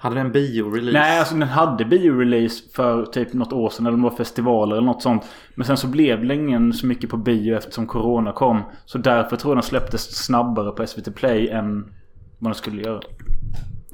Hade 0.03 0.15
den 0.17 0.33
bio-release? 0.33 0.93
Nej, 0.93 1.19
alltså 1.19 1.35
den 1.35 1.49
hade 1.49 1.85
bio-release 1.85 2.62
för 2.75 3.07
typ 3.07 3.33
något 3.33 3.53
år 3.53 3.71
sedan. 3.71 3.87
Eller 3.87 3.97
det 3.97 4.03
var 4.03 4.11
festivaler 4.11 4.77
eller 4.77 4.87
något 4.87 5.03
sånt. 5.03 5.25
Men 5.55 5.67
sen 5.67 5.77
så 5.77 5.87
blev 5.87 6.27
det 6.27 6.35
ingen 6.35 6.73
så 6.73 6.87
mycket 6.87 7.11
på 7.11 7.17
bio 7.17 7.57
eftersom 7.57 7.87
Corona 7.87 8.33
kom. 8.33 8.62
Så 8.85 8.99
därför 8.99 9.37
tror 9.37 9.51
jag 9.51 9.57
den 9.57 9.62
släpptes 9.62 10.25
snabbare 10.25 10.73
på 10.73 10.87
SVT 10.87 11.15
Play 11.15 11.49
än 11.49 11.95
vad 12.38 12.51
den 12.51 12.55
skulle 12.55 12.83
göra. 12.83 13.01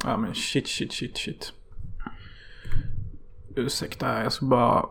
Ja 0.04 0.16
men 0.16 0.34
shit, 0.34 0.68
shit, 0.68 0.92
shit, 0.92 1.18
shit. 1.18 1.52
Ursäkta, 3.56 4.22
jag 4.22 4.32
ska 4.32 4.46
bara... 4.46 4.84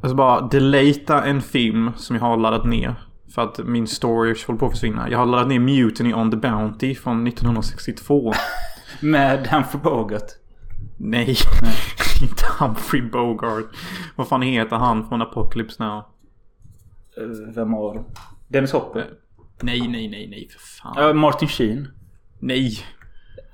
Jag 0.00 0.10
ska 0.10 0.16
bara 0.16 0.48
delata 0.48 1.24
en 1.24 1.42
film 1.42 1.90
som 1.96 2.16
jag 2.16 2.22
har 2.22 2.36
laddat 2.36 2.66
ner. 2.66 2.94
För 3.34 3.42
att 3.42 3.58
min 3.58 3.86
storage 3.86 4.46
håller 4.46 4.58
på 4.58 4.66
att 4.66 4.72
försvinna. 4.72 5.10
Jag 5.10 5.18
har 5.18 5.26
laddat 5.26 5.48
ner 5.48 5.60
Mutiny 5.60 6.14
on 6.14 6.30
the 6.30 6.36
Bounty 6.36 6.94
från 6.94 7.26
1962. 7.26 8.32
Med 9.00 9.46
Humphrey 9.46 9.82
Bogart. 9.82 10.30
Nej, 10.96 11.28
inte 12.22 12.44
Humphrey 12.58 13.02
Bogart. 13.02 13.64
Vad 14.16 14.28
fan 14.28 14.42
heter 14.42 14.76
han 14.76 15.08
från 15.08 15.22
Apocalypse 15.22 15.82
Now? 15.84 15.98
Eh, 17.16 17.52
Vem 17.54 17.70
det? 17.70 18.04
Dennis 18.48 18.72
Hopper? 18.72 19.10
Nej, 19.62 19.80
nej, 19.88 20.08
nej, 20.08 20.26
nej 20.28 20.48
för 20.52 20.60
fan. 20.60 20.94
Ja, 20.96 21.12
Martin 21.12 21.48
Sheen. 21.48 21.88
Nej. 22.38 22.78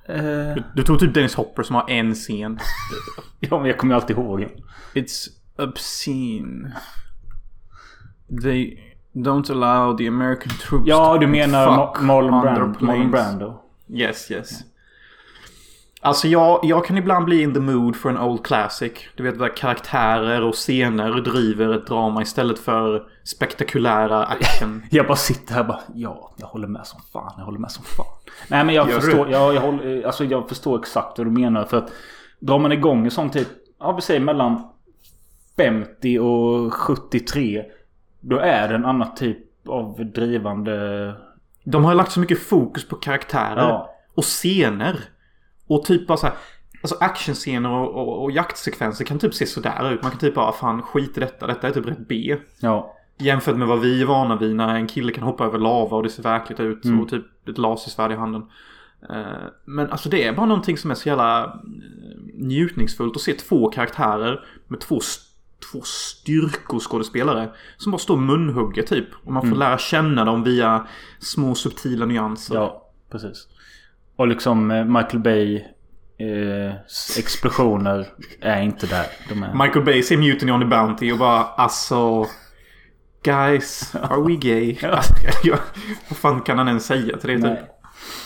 Eh, 0.09 0.57
Du 0.75 0.83
tog 0.83 0.99
typ 1.01 1.15
Dennis 1.15 1.35
Hopper 1.35 1.63
som 1.63 1.77
har 1.77 1.91
en 1.91 2.15
scen. 2.15 2.59
ja, 3.41 3.59
men 3.59 3.67
jag 3.67 3.79
kommer 3.79 3.95
ju 3.95 4.01
alltid 4.01 4.17
ihåg 4.17 4.41
den. 4.41 4.51
It's 4.95 5.29
obscene. 5.59 6.73
They 8.43 8.79
don't 9.13 9.51
allow 9.53 9.97
the 9.97 10.09
American 10.09 10.53
troops 10.69 10.89
Ja, 10.89 11.19
du 11.19 11.27
menar 11.27 12.03
Marlon, 12.03 12.41
Brando, 12.41 12.87
Marlon. 12.87 13.11
Brando. 13.11 13.63
Yes, 13.89 14.31
yes. 14.31 14.61
Alltså 16.07 16.29
jag, 16.29 16.61
jag 16.63 16.85
kan 16.85 16.99
ibland 16.99 17.25
bli 17.25 17.43
in 17.43 17.55
the 17.55 17.61
mood 17.61 17.97
for 17.97 18.11
an 18.11 18.19
old 18.19 18.45
classic. 18.45 18.93
Du 19.15 19.23
vet 19.23 19.39
där 19.39 19.57
karaktärer 19.57 20.43
och 20.43 20.55
scener 20.55 21.21
driver 21.21 21.75
ett 21.75 21.87
drama 21.87 22.23
istället 22.23 22.59
för 22.59 23.03
spektakulära 23.25 24.25
action. 24.25 24.83
Jag 24.91 25.07
bara 25.07 25.17
sitter 25.17 25.55
här 25.55 25.61
och 25.61 25.67
bara 25.67 25.81
ja, 25.95 26.35
jag 26.37 26.47
håller 26.47 26.69
med 26.69 26.87
som 26.87 27.01
fan. 27.13 27.33
Jag 27.37 27.45
håller 27.45 27.59
med 27.59 27.71
som 27.71 27.85
fan. 27.85 28.07
Nej 28.49 28.65
men 28.65 28.75
jag 28.75 28.91
Gör 28.91 29.01
förstår, 29.01 29.31
jag, 29.31 29.55
jag, 29.55 29.61
håller, 29.61 30.07
alltså, 30.07 30.25
jag 30.25 30.49
förstår 30.49 30.79
exakt 30.79 31.19
vad 31.19 31.27
du 31.27 31.31
menar. 31.31 31.65
För 31.65 31.77
att 31.77 31.93
drar 32.41 32.59
man 32.59 32.73
igång 32.73 33.05
en 33.05 33.11
sån 33.11 33.31
typ, 33.31 33.49
ja 33.79 33.93
vi 33.93 34.03
säger 34.03 34.21
mellan 34.21 34.69
50 35.57 36.19
och 36.19 36.75
73. 36.75 37.65
Då 38.21 38.39
är 38.39 38.69
det 38.69 38.75
en 38.75 38.85
annan 38.85 39.15
typ 39.15 39.69
av 39.69 40.11
drivande... 40.15 41.15
De 41.65 41.85
har 41.85 41.95
lagt 41.95 42.13
så 42.13 42.21
mycket 42.21 42.43
fokus 42.43 42.89
på 42.89 42.97
karaktärer. 42.97 43.69
Ja. 43.69 43.91
Och 44.15 44.25
scener. 44.25 45.16
Och 45.67 45.85
typ 45.85 46.07
bara 46.07 46.19
så 46.19 46.27
här. 46.27 46.37
Alltså 46.83 46.97
actionscener 47.01 47.71
och, 47.71 47.95
och, 47.95 48.23
och 48.23 48.31
jaktsekvenser 48.31 49.05
kan 49.05 49.19
typ 49.19 49.35
se 49.35 49.47
sådär 49.47 49.93
ut. 49.93 50.03
Man 50.03 50.11
kan 50.11 50.21
typ 50.21 50.35
bara 50.35 50.53
fan 50.53 50.83
skit 50.83 51.17
i 51.17 51.21
detta. 51.21 51.47
Detta 51.47 51.69
är 51.69 51.73
typ 51.73 51.87
rätt 51.87 52.09
B. 52.09 52.37
Ja. 52.61 52.93
Jämfört 53.19 53.57
med 53.57 53.69
vad 53.69 53.81
vi 53.81 54.01
är 54.03 54.07
vana 54.07 54.37
vid 54.37 54.57
när 54.57 54.75
en 54.75 54.87
kille 54.87 55.13
kan 55.13 55.25
hoppa 55.25 55.45
över 55.45 55.59
lava 55.59 55.97
och 55.97 56.03
det 56.03 56.09
ser 56.11 56.23
verkligt 56.23 56.61
ut. 56.61 56.85
Och 57.03 57.09
typ 57.09 57.49
ett 57.49 57.59
lasersvärd 57.59 58.13
i 58.13 58.15
handen. 58.15 58.43
Eh, 59.11 59.25
Men 59.65 59.91
alltså 59.91 60.09
det 60.09 60.25
är 60.25 60.33
bara 60.33 60.47
någonting 60.47 60.79
som 60.79 60.91
är 60.91 60.95
så 60.95 61.09
jävla 61.09 61.45
eh, 61.45 61.51
njutningsfullt 62.35 63.17
att 63.17 63.23
se 63.23 63.33
två 63.33 63.69
karaktärer 63.71 64.45
med 64.69 64.81
två, 64.81 65.01
två 65.73 65.81
styrkoskådespelare 65.85 67.51
som 67.77 67.93
bara 67.93 67.99
står 67.99 68.15
och 68.15 68.23
munhugger 68.23 68.83
typ. 68.83 69.09
Och 69.25 69.33
man 69.33 69.49
får 69.49 69.57
lära 69.57 69.79
känna 69.79 70.25
dem 70.25 70.43
via 70.43 70.87
små 71.19 71.55
subtila 71.55 72.07
nyanser. 72.07 72.55
Ja, 72.55 72.91
precis. 73.11 73.49
Och 74.17 74.29
liksom 74.29 74.71
eh, 74.71 74.85
Michael 74.85 75.19
Bay 75.19 75.57
eh, 76.19 76.75
explosioner 77.19 78.07
är 78.41 78.63
inte 78.63 78.87
där. 78.87 79.07
Är... 79.31 79.65
Michael 79.65 79.85
Bay 79.85 80.03
ser 80.03 80.17
Mutiny 80.17 80.53
on 80.53 80.61
the 80.61 80.67
Bounty 80.67 81.13
och 81.13 81.19
bara 81.19 81.43
alltså... 81.43 82.27
Guys, 83.23 83.95
are 83.95 84.21
we 84.21 84.35
gay? 84.35 84.77
Alltså, 84.83 85.15
jag, 85.43 85.59
vad 86.09 86.19
fan 86.19 86.41
kan 86.41 86.59
han 86.59 86.69
ens 86.69 86.87
säga 86.87 87.17
till 87.17 87.41
det 87.41 87.49
typ? 87.49 87.59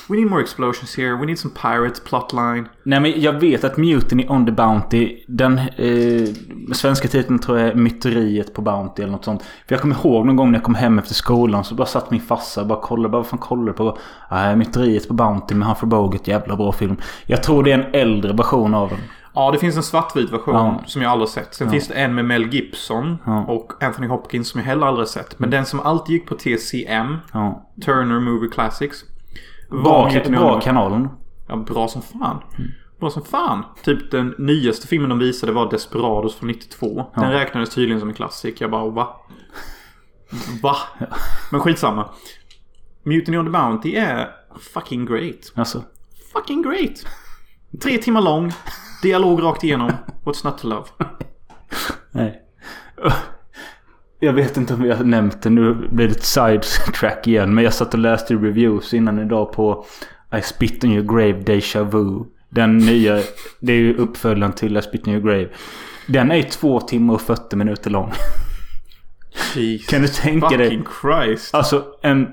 We 0.09 0.17
need 0.17 0.31
more 0.31 0.41
explosions 0.43 0.97
here. 0.99 1.17
We 1.17 1.27
need 1.27 1.39
some 1.39 1.55
pirates 1.63 2.01
plotline. 2.05 2.69
Nej 2.83 3.01
men 3.01 3.21
jag 3.21 3.33
vet 3.33 3.65
att 3.65 3.77
Mutiny 3.77 4.27
on 4.29 4.47
the 4.47 4.53
Bounty. 4.53 5.25
Den 5.29 5.59
eh, 5.59 6.29
svenska 6.73 7.09
titeln 7.09 7.39
tror 7.39 7.59
jag 7.59 7.69
är 7.69 7.75
Myteriet 7.75 8.55
på 8.55 8.63
Bounty 8.63 9.03
eller 9.03 9.13
något 9.13 9.25
sånt. 9.25 9.43
För 9.43 9.75
jag 9.75 9.81
kommer 9.81 9.95
ihåg 9.95 10.27
någon 10.27 10.37
gång 10.37 10.51
när 10.51 10.59
jag 10.59 10.65
kom 10.65 10.75
hem 10.75 10.99
efter 10.99 11.15
skolan 11.15 11.65
så 11.65 11.75
bara 11.75 11.87
satt 11.87 12.11
min 12.11 12.21
farsa 12.21 12.61
och 12.61 12.67
bara 12.67 12.81
kollade. 12.81 13.09
Bara, 13.09 13.19
vad 13.19 13.27
fan 13.27 13.39
kollar 13.39 13.67
du 13.67 13.73
på? 13.73 13.99
Nej, 14.31 14.57
Myteriet 14.57 15.09
på 15.09 15.15
Bounty 15.15 15.55
med 15.55 15.69
Humphrey 15.69 15.89
Bogart. 15.89 16.29
Jävla 16.29 16.57
bra 16.57 16.73
film. 16.73 16.97
Jag 17.27 17.43
tror 17.43 17.63
det 17.63 17.73
är 17.73 17.79
en 17.79 17.95
äldre 17.95 18.33
version 18.33 18.75
av 18.75 18.89
den. 18.89 18.99
Ja, 19.35 19.51
det 19.51 19.59
finns 19.59 19.77
en 19.77 19.83
svartvit 19.83 20.33
version 20.33 20.55
Ja. 20.55 20.81
som 20.87 21.03
jag 21.03 21.11
aldrig 21.13 21.29
sett. 21.29 21.55
Sen 21.55 21.71
finns 21.71 21.89
det 21.89 21.95
en 21.95 22.15
med 22.15 22.25
Mel 22.25 22.55
Gibson 22.55 23.19
Ja. 23.27 23.45
och 23.45 23.83
Anthony 23.85 24.07
Hopkins 24.09 24.49
som 24.49 24.61
jag 24.61 24.67
heller 24.67 24.87
aldrig 24.87 25.09
sett. 25.09 25.39
Men 25.39 25.51
den 25.51 25.65
som 25.67 25.81
alltid 25.81 26.13
gick 26.15 26.27
på 26.29 26.35
TCM, 26.35 27.17
Ja. 27.33 27.67
Turner 27.85 28.21
Movie 28.21 28.51
Classics. 28.51 29.05
Bra, 29.71 30.11
bra 30.29 30.61
kanalen. 30.61 31.09
Ja, 31.49 31.57
bra 31.57 31.89
som 31.89 32.03
fan. 32.03 32.43
Bra 33.01 33.11
som 33.11 33.23
fan. 33.23 33.65
Typ 33.85 34.11
den 34.11 34.35
nyaste 34.39 34.87
filmen 34.87 35.09
de 35.11 35.19
visade 35.19 35.53
var 35.53 35.71
Desperados 35.71 36.37
från 36.37 36.49
92. 36.49 37.07
Den 37.15 37.33
räknades 37.33 37.71
tydligen 37.71 38.01
som 38.01 38.09
en 38.09 38.15
klassik. 38.15 38.61
Jag 38.61 38.71
bara 38.71 38.91
va? 38.91 39.17
Va? 40.63 40.77
Men 41.51 41.61
skitsamma. 41.61 42.09
Mutiny 43.03 43.39
on 43.39 43.45
the 43.45 43.51
Bounty 43.51 43.95
är 43.95 44.31
fucking 44.75 45.07
great. 45.07 45.53
Alltså. 45.55 45.83
Fucking 46.33 46.63
great. 46.63 47.07
Tre 47.83 47.99
timmar 47.99 48.21
lång. 48.23 48.53
Dialog 49.03 49.43
rakt 49.43 49.65
igenom. 49.65 49.91
What's 50.25 50.45
not 50.45 50.59
to 50.59 50.69
love? 50.69 50.87
Nej. 52.11 52.43
Jag 54.23 54.33
vet 54.33 54.57
inte 54.57 54.75
om 54.75 54.85
har 54.97 55.05
nämnt 55.05 55.43
det. 55.43 55.51
Nu 55.51 55.75
blir 55.75 56.09
det 56.09 56.15
ett 56.15 56.25
sidetrack 56.25 57.27
igen. 57.27 57.55
Men 57.55 57.65
jag 57.65 57.75
satt 57.75 57.95
och 57.95 58.01
läste 58.01 58.35
reviews 58.35 58.95
innan 58.95 59.19
idag 59.19 59.53
på 59.53 59.85
I 60.39 60.43
spit 60.43 60.85
on 60.85 60.93
your 60.93 61.15
grave 61.15 61.41
Deja 61.41 61.85
Vu. 61.85 62.25
Den 62.49 62.79
nya. 62.79 63.21
Det 63.61 63.73
är 63.73 63.77
ju 63.77 63.97
uppföljaren 63.97 64.53
till 64.53 64.77
I 64.77 64.83
spit 64.83 65.07
on 65.07 65.13
your 65.13 65.23
grave. 65.23 65.49
Den 66.07 66.31
är 66.31 66.43
två 66.43 66.81
timmar 66.81 67.15
och 67.15 67.21
40 67.21 67.57
minuter 67.57 67.91
lång. 67.91 68.13
Jesus 69.55 69.87
Kan 69.87 70.03
du 70.03 70.09
tänka 70.09 70.57
dig? 70.57 70.83
Christ. 71.03 71.55
Alltså 71.55 71.85
en... 72.03 72.29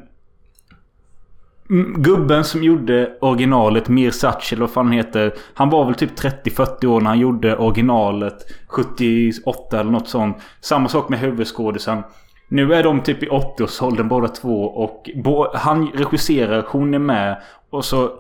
Mm, 1.70 2.01
gubben 2.01 2.43
som 2.43 2.63
gjorde 2.63 3.18
originalet, 3.22 3.88
Mir 3.88 4.11
Sachi 4.11 4.55
eller 4.55 4.65
vad 4.65 4.72
fan 4.72 4.86
han 4.86 4.93
heter. 4.93 5.34
Han 5.53 5.70
var 5.70 5.86
väl 5.86 5.95
typ 5.95 6.20
30-40 6.20 6.86
år 6.86 7.01
när 7.01 7.09
han 7.09 7.20
gjorde 7.20 7.57
originalet. 7.57 8.36
78 8.68 9.80
eller 9.80 9.91
något 9.91 10.09
sånt. 10.09 10.38
Samma 10.61 10.89
sak 10.89 11.09
med 11.09 11.20
huvudskådisen. 11.20 12.03
Nu 12.47 12.74
är 12.74 12.84
de 12.84 13.01
typ 13.01 13.24
i 13.24 13.28
80-årsåldern 13.28 14.07
båda 14.07 14.28
två 14.28 14.63
och 14.63 15.09
bo, 15.15 15.47
han 15.53 15.88
regisserar, 15.88 16.65
hon 16.68 16.93
är 16.93 16.99
med. 16.99 17.41
Och 17.70 17.86
så... 17.86 18.11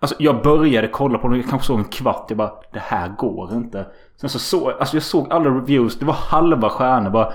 Alltså 0.00 0.16
jag 0.18 0.42
började 0.42 0.88
kolla 0.88 1.18
på 1.18 1.28
den, 1.28 1.36
jag 1.36 1.50
kanske 1.50 1.66
såg 1.66 1.78
en 1.78 1.84
kvart. 1.84 2.24
Jag 2.28 2.38
bara, 2.38 2.52
det 2.72 2.82
här 2.82 3.08
går 3.08 3.54
inte. 3.54 3.86
Sen 4.20 4.30
så 4.30 4.38
såg 4.38 4.72
alltså 4.80 4.96
jag 4.96 5.02
såg 5.02 5.32
alla 5.32 5.50
reviews. 5.50 5.98
Det 5.98 6.04
var 6.04 6.14
halva 6.14 6.70
stjärnor 6.70 7.10
bara. 7.10 7.32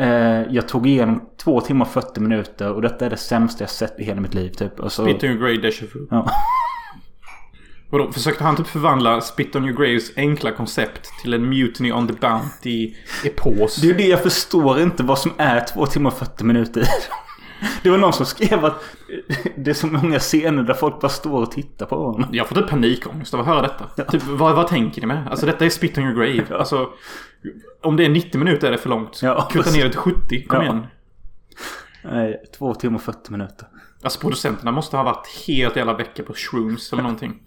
Eh, 0.00 0.42
jag 0.50 0.68
tog 0.68 0.86
igenom 0.86 1.22
två 1.42 1.60
timmar 1.60 1.86
och 1.86 1.92
40 1.92 2.20
minuter 2.20 2.72
och 2.72 2.82
detta 2.82 3.06
är 3.06 3.10
det 3.10 3.16
sämsta 3.16 3.62
jag 3.62 3.70
sett 3.70 4.00
i 4.00 4.04
hela 4.04 4.20
mitt 4.20 4.34
liv 4.34 4.50
typ. 4.50 4.80
Och 4.80 4.92
så, 4.92 5.04
Spit 5.04 5.22
on 5.22 5.30
your 5.30 5.38
grave 5.38 5.56
Deja 5.56 5.86
Vu. 5.94 6.06
ja. 6.10 6.30
Vadå, 7.90 8.12
försökte 8.12 8.44
han 8.44 8.56
typ 8.56 8.66
förvandla 8.66 9.20
Spit 9.20 9.56
on 9.56 9.64
your 9.64 9.76
graves 9.76 10.16
enkla 10.16 10.52
koncept 10.52 11.10
till 11.22 11.34
en 11.34 11.48
Mutiny 11.48 11.92
on 11.92 12.08
the 12.08 12.12
Bounty 12.12 12.94
epos? 13.24 13.76
Det 13.76 13.86
är 13.86 13.90
ju 13.90 13.96
det 13.96 14.06
jag 14.06 14.22
förstår 14.22 14.80
inte 14.80 15.02
vad 15.02 15.18
som 15.18 15.32
är 15.36 15.64
två 15.74 15.86
timmar 15.86 16.10
och 16.10 16.18
40 16.18 16.44
minuter. 16.44 16.84
Det 17.82 17.90
var 17.90 17.98
någon 17.98 18.12
som 18.12 18.26
skrev 18.26 18.64
att 18.64 18.82
det 19.56 19.70
är 19.70 19.74
så 19.74 19.86
många 19.86 20.18
scener 20.18 20.62
där 20.62 20.74
folk 20.74 21.00
bara 21.00 21.08
står 21.08 21.42
och 21.42 21.50
tittar 21.50 21.86
på 21.86 21.96
honom. 21.96 22.28
Jag 22.32 22.48
får 22.48 22.54
typ 22.54 22.68
panikångest 22.68 23.34
av 23.34 23.40
att 23.40 23.46
höra 23.46 23.62
detta. 23.62 24.04
Typ, 24.04 24.22
vad, 24.26 24.56
vad 24.56 24.66
tänker 24.68 25.00
ni 25.00 25.06
med? 25.06 25.28
Alltså 25.30 25.46
detta 25.46 25.64
är 25.64 25.70
Spit 25.70 25.98
on 25.98 26.04
your 26.04 26.14
grave. 26.14 26.58
Alltså, 26.58 26.88
om 27.82 27.96
det 27.96 28.04
är 28.04 28.08
90 28.08 28.38
minuter 28.38 28.66
är 28.66 28.70
det 28.72 28.78
för 28.78 28.88
långt. 28.88 29.20
Ja, 29.22 29.48
Kutta 29.52 29.70
ner 29.70 29.84
det 29.84 29.90
till 29.90 29.98
70, 29.98 30.46
kom 30.46 30.56
Ja. 30.58 30.62
igen. 30.62 30.86
Nej, 32.04 32.42
två 32.58 32.74
timmar 32.74 32.96
och 32.96 33.02
40 33.02 33.32
minuter. 33.32 33.68
Alltså 34.02 34.20
producenterna 34.20 34.72
måste 34.72 34.96
ha 34.96 35.04
varit 35.04 35.26
helt 35.46 35.76
jävla 35.76 35.94
vecka 35.94 36.22
på 36.22 36.34
shrooms 36.34 36.92
eller 36.92 37.02
någonting. 37.02 37.42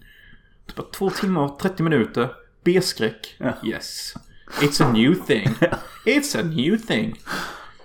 Typ 0.66 0.92
två 0.92 1.10
timmar 1.10 1.42
och 1.42 1.58
30 1.58 1.82
minuter. 1.82 2.28
B-skräck. 2.64 3.36
Ja. 3.38 3.52
Yes. 3.64 4.14
It's 4.60 4.84
a 4.84 4.92
new 4.92 5.14
thing. 5.14 5.48
It's 6.06 6.40
a 6.40 6.42
new 6.42 6.76
thing. 6.78 7.14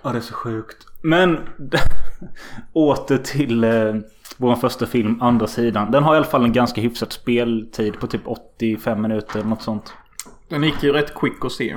Ja, 0.02 0.12
det 0.12 0.18
är 0.18 0.22
så 0.22 0.34
sjukt. 0.34 0.86
Men 1.02 1.38
åter 2.72 3.18
till 3.18 3.64
eh, 3.64 3.94
vår 4.36 4.56
första 4.56 4.86
film, 4.86 5.22
Andra 5.22 5.46
sidan. 5.46 5.90
Den 5.90 6.02
har 6.02 6.14
i 6.14 6.16
alla 6.16 6.26
fall 6.26 6.44
en 6.44 6.52
ganska 6.52 6.80
hyfsad 6.80 7.12
speltid 7.12 8.00
på 8.00 8.06
typ 8.06 8.22
85 8.24 9.02
minuter 9.02 9.38
eller 9.38 9.48
något 9.48 9.62
sånt. 9.62 9.92
Den 10.50 10.62
gick 10.62 10.82
ju 10.82 10.92
rätt 10.92 11.14
quick 11.14 11.44
att 11.44 11.52
se. 11.52 11.76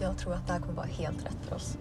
Jag 0.00 0.18
tror 0.18 0.34
att 0.34 0.46
det 0.46 0.52
här 0.52 0.60
kommer 0.60 0.74
vara 0.74 0.86
helt 0.86 1.26
rätt 1.26 1.36
för 1.48 1.56
oss. 1.56 1.78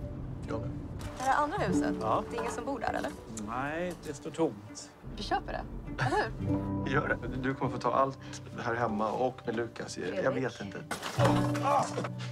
Jag 0.48 0.62
med. 0.62 0.70
Det 1.18 1.24
här 1.24 1.44
andra 1.44 1.58
huset, 1.58 1.94
det 2.00 2.38
är 2.38 2.40
ingen 2.40 2.52
som 2.52 2.66
bor 2.66 2.80
där 2.80 2.94
eller? 2.94 3.12
Nej, 3.48 3.94
det 4.08 4.14
står 4.14 4.32
tomt. 4.32 4.90
Vi 5.18 5.24
köper 5.24 5.54
det, 5.54 5.62
eller 6.06 6.18
hur? 6.18 6.94
Gör 6.94 7.08
det. 7.08 7.38
Du 7.38 7.56
kommer 7.56 7.72
få 7.72 7.78
ta 7.78 7.92
allt 7.92 8.20
här 8.60 8.76
hemma 8.76 9.12
och 9.12 9.42
med 9.46 9.56
Lukas. 9.56 9.98
Jag, 9.98 10.24
jag 10.24 10.32
vet 10.32 10.62
inte. 10.62 10.78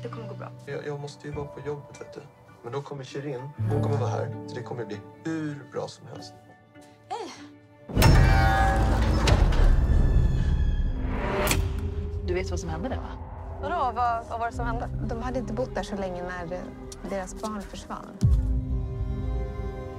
Det 0.04 0.10
kommer 0.10 0.28
gå 0.28 0.36
bra. 0.36 0.52
Jag, 0.66 0.88
jag 0.88 1.00
måste 1.00 1.28
ju 1.28 1.34
vara 1.34 1.48
på 1.48 1.68
jobbet, 1.68 2.02
vet 2.02 2.14
du. 2.14 2.22
Men 2.64 2.72
då 2.74 2.82
kommer 2.82 3.04
Shirin. 3.04 3.50
Hon 3.72 3.84
kommer 3.84 3.98
vara 3.98 4.10
här. 4.10 4.36
Så 4.48 4.56
det 4.56 4.62
kommer 4.62 4.86
bli 4.86 5.00
hur 5.24 5.64
bra 5.72 5.88
som 5.88 6.08
helst. 6.08 6.34
Vet 12.36 12.50
vad 12.50 12.60
som 12.60 12.70
hände 12.70 12.90
där 12.90 12.98
va? 12.98 13.18
Vadå, 13.62 13.76
vad, 13.76 14.26
vad 14.30 14.40
var 14.40 14.46
det 14.48 14.56
som 14.56 14.66
hände? 14.66 14.90
De 15.08 15.22
hade 15.22 15.40
inte 15.40 15.54
bott 15.54 15.76
där 15.76 15.84
så 15.84 15.96
länge 15.96 16.24
när 16.24 16.54
eh, 16.54 16.60
deras 17.10 17.42
barn 17.42 17.62
försvann. 17.62 18.18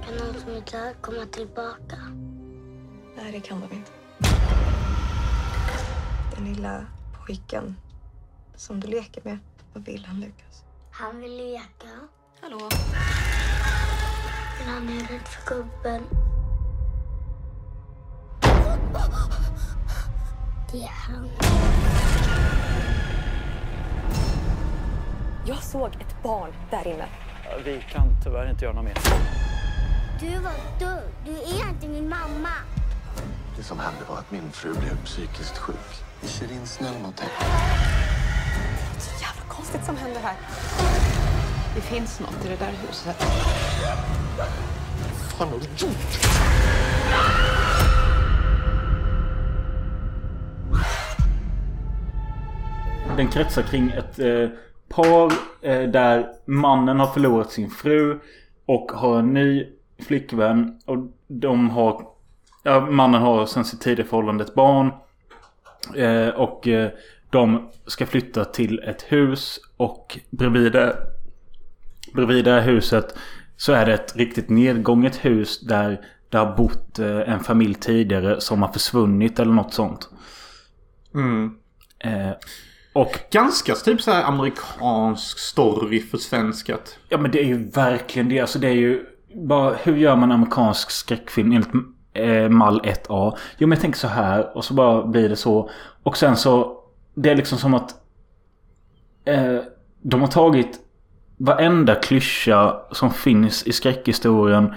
Kan 0.05 0.15
någon 0.15 0.41
som 0.41 0.51
är 0.51 0.61
död 0.71 0.95
komma 1.01 1.25
tillbaka? 1.31 1.97
Nej, 3.15 3.31
det 3.31 3.39
kan 3.39 3.61
de 3.61 3.75
inte. 3.75 3.91
Den 6.35 6.45
lilla 6.45 6.85
pojken 7.25 7.75
som 8.55 8.79
du 8.79 8.87
leker 8.87 9.21
med, 9.23 9.39
vad 9.73 9.85
vill 9.85 10.05
han 10.05 10.19
Lukas? 10.19 10.63
Han 10.91 11.19
vill 11.19 11.37
leka. 11.37 11.99
Hallå? 12.41 12.69
Men 14.59 14.73
han 14.73 14.89
är 14.89 14.99
rädd 14.99 15.27
för 15.27 15.55
gubben. 15.55 16.03
Det 20.71 20.83
är 20.83 20.87
han. 20.87 21.29
Jag 25.47 25.63
såg 25.63 25.87
ett 25.87 26.23
barn 26.23 26.53
där 26.71 26.87
inne. 26.87 27.05
Vi 27.65 27.83
kan 27.91 28.07
tyvärr 28.23 28.49
inte 28.49 28.65
göra 28.65 28.75
något 28.75 28.83
mer. 28.83 28.97
Du 30.19 30.39
var 30.39 30.53
dum. 30.79 30.99
Du 31.25 31.31
är 31.31 31.69
inte 31.69 31.87
min 31.87 32.09
mamma. 32.09 32.49
Det 33.57 33.63
som 33.63 33.79
hände 33.79 33.99
var 34.09 34.17
att 34.17 34.31
min 34.31 34.51
fru 34.51 34.73
blev 34.73 35.05
psykiskt 35.05 35.57
sjuk. 35.57 36.03
Är 36.23 36.27
Shirin 36.27 36.67
snäll 36.67 36.93
mot 37.03 37.17
dig? 37.17 37.27
Så 38.99 39.21
jävla 39.21 39.41
konstigt 39.47 39.85
som 39.85 39.97
händer 39.97 40.21
här. 40.21 40.35
Det 41.75 41.81
finns 41.81 42.19
något 42.19 42.45
i 42.45 42.49
det 42.49 42.55
där 42.55 42.73
huset. 42.87 43.25
Vad 44.37 44.47
fan 45.37 45.47
har 45.47 45.59
du 45.59 45.85
gjort? 45.85 46.19
Den 53.17 53.27
kretsar 53.27 53.61
kring 53.61 53.91
ett 53.91 54.19
eh, 54.19 54.49
par 54.89 55.33
eh, 55.61 55.89
där 55.89 56.27
mannen 56.45 56.99
har 56.99 57.07
förlorat 57.07 57.51
sin 57.51 57.69
fru 57.69 58.19
och 58.65 58.91
har 58.91 59.19
en 59.19 59.33
ny 59.33 59.67
flickvän. 59.99 60.79
Och 60.85 60.97
de 61.27 61.69
har... 61.69 62.01
Ja, 62.63 62.79
mannen 62.79 63.21
har 63.21 63.45
sen 63.45 63.65
sitt 63.65 63.81
tidigare 63.81 64.09
förhållande 64.09 64.43
ett 64.43 64.55
barn. 64.55 64.91
Eh, 65.95 66.29
och 66.29 66.67
eh, 66.67 66.89
de 67.29 67.69
ska 67.85 68.05
flytta 68.05 68.45
till 68.45 68.79
ett 68.79 69.01
hus 69.01 69.59
och 69.77 70.19
bredvid 70.29 70.71
det, 70.71 70.95
bredvid 72.13 72.45
det 72.45 72.51
här 72.51 72.61
huset 72.61 73.15
så 73.57 73.73
är 73.73 73.85
det 73.85 73.93
ett 73.93 74.15
riktigt 74.15 74.49
nedgånget 74.49 75.25
hus 75.25 75.59
där 75.59 76.01
det 76.29 76.37
har 76.37 76.55
bott 76.57 76.99
eh, 76.99 77.29
en 77.29 77.39
familj 77.39 77.73
tidigare 77.75 78.41
som 78.41 78.61
har 78.61 78.71
försvunnit 78.71 79.39
eller 79.39 79.53
något 79.53 79.73
sånt. 79.73 80.09
Mm. 81.13 81.57
Eh, 81.99 82.31
och 82.97 83.19
Ganska 83.31 83.75
typ 83.75 84.01
så 84.01 84.11
här 84.11 84.23
amerikansk 84.23 85.39
story 85.39 86.01
för 86.01 86.17
svenskat. 86.17 86.99
Ja 87.09 87.17
men 87.17 87.31
det 87.31 87.39
är 87.39 87.45
ju 87.45 87.69
verkligen 87.69 88.29
det. 88.29 88.39
Alltså 88.39 88.59
det 88.59 88.67
är 88.67 88.75
ju 88.75 89.05
bara 89.33 89.73
hur 89.73 89.97
gör 89.97 90.15
man 90.15 90.31
amerikansk 90.31 90.91
skräckfilm 90.91 91.51
enligt 91.51 91.73
eh, 92.13 92.49
mall 92.49 92.81
1A? 92.81 93.37
Jo 93.57 93.67
men 93.67 93.75
jag 93.75 93.81
tänker 93.81 93.99
så 93.99 94.07
här 94.07 94.57
och 94.57 94.65
så 94.65 94.73
bara 94.73 95.07
blir 95.07 95.29
det 95.29 95.35
så. 95.35 95.69
Och 96.03 96.17
sen 96.17 96.37
så 96.37 96.83
det 97.15 97.29
är 97.29 97.35
liksom 97.35 97.57
som 97.57 97.73
att 97.73 97.95
eh, 99.25 99.57
de 100.01 100.21
har 100.21 100.27
tagit 100.27 100.79
varenda 101.37 101.95
klyscha 101.95 102.81
som 102.91 103.11
finns 103.11 103.63
i 103.63 103.71
skräckhistorien 103.71 104.73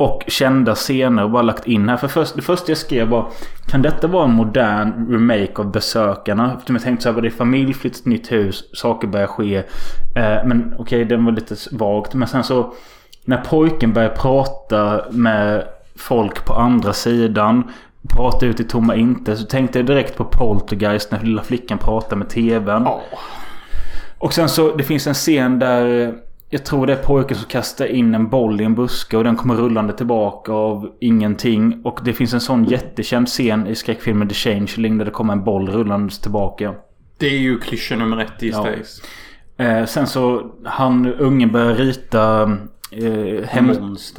och 0.00 0.24
kända 0.26 0.74
scener 0.74 1.24
och 1.24 1.30
bara 1.30 1.42
lagt 1.42 1.66
in 1.66 1.88
här. 1.88 1.96
För 1.96 2.08
först, 2.08 2.36
det 2.36 2.42
första 2.42 2.70
jag 2.70 2.78
skrev 2.78 3.08
var 3.08 3.28
Kan 3.66 3.82
detta 3.82 4.06
vara 4.06 4.24
en 4.24 4.34
modern 4.34 5.12
remake 5.12 5.52
av 5.56 5.70
Besökarna? 5.70 6.60
För 6.66 6.74
jag 6.74 6.82
tänkte 6.82 7.02
så 7.02 7.12
här, 7.12 7.20
det 7.20 7.28
är 7.28 7.30
familj, 7.30 7.74
flytt 7.74 7.96
ett 7.96 8.06
nytt 8.06 8.32
hus, 8.32 8.64
saker 8.72 9.08
börjar 9.08 9.26
ske. 9.26 9.56
Eh, 9.56 10.44
men 10.44 10.74
okej, 10.78 11.04
den 11.04 11.24
var 11.24 11.32
lite 11.32 11.54
vagt. 11.72 12.14
Men 12.14 12.28
sen 12.28 12.44
så 12.44 12.74
när 13.24 13.36
pojken 13.36 13.92
börjar 13.92 14.08
prata 14.08 15.04
med 15.10 15.64
folk 15.96 16.44
på 16.44 16.54
andra 16.54 16.92
sidan. 16.92 17.70
Prata 18.08 18.46
ut 18.46 18.60
i 18.60 18.64
tomma 18.64 18.94
inte. 18.94 19.36
Så 19.36 19.46
tänkte 19.46 19.78
jag 19.78 19.86
direkt 19.86 20.16
på 20.16 20.24
Poltergeist 20.24 21.12
när 21.12 21.20
lilla 21.20 21.42
flickan 21.42 21.78
pratar 21.78 22.16
med 22.16 22.28
tvn. 22.28 22.86
Och 24.18 24.32
sen 24.32 24.48
så 24.48 24.76
det 24.76 24.84
finns 24.84 25.06
en 25.06 25.14
scen 25.14 25.58
där 25.58 26.14
jag 26.52 26.64
tror 26.64 26.86
det 26.86 26.92
är 26.92 27.02
pojken 27.02 27.36
som 27.36 27.48
kastar 27.48 27.86
in 27.86 28.14
en 28.14 28.28
boll 28.28 28.60
i 28.60 28.64
en 28.64 28.74
buske 28.74 29.16
och 29.16 29.24
den 29.24 29.36
kommer 29.36 29.54
rullande 29.54 29.92
tillbaka 29.92 30.52
av 30.52 30.88
ingenting. 31.00 31.80
Och 31.84 32.00
det 32.04 32.12
finns 32.12 32.34
en 32.34 32.40
sån 32.40 32.64
jättekänd 32.64 33.26
scen 33.28 33.66
i 33.66 33.74
skräckfilmen 33.74 34.28
The 34.28 34.34
Changeling 34.34 34.98
där 34.98 35.04
det 35.04 35.10
kommer 35.10 35.32
en 35.32 35.44
boll 35.44 35.68
rullandes 35.68 36.18
tillbaka. 36.18 36.74
Det 37.18 37.26
är 37.26 37.38
ju 37.38 37.58
klyscha 37.58 37.96
nummer 37.96 38.18
ett 38.20 38.38
these 38.38 38.58
Ja. 38.58 38.64
days. 38.64 39.02
Eh, 39.56 39.84
sen 39.86 40.06
så 40.06 40.52
han 40.64 41.14
ungen 41.14 41.52
börjar 41.52 41.74
rita 41.74 42.42
eh, 42.92 43.44
hem, 43.48 43.70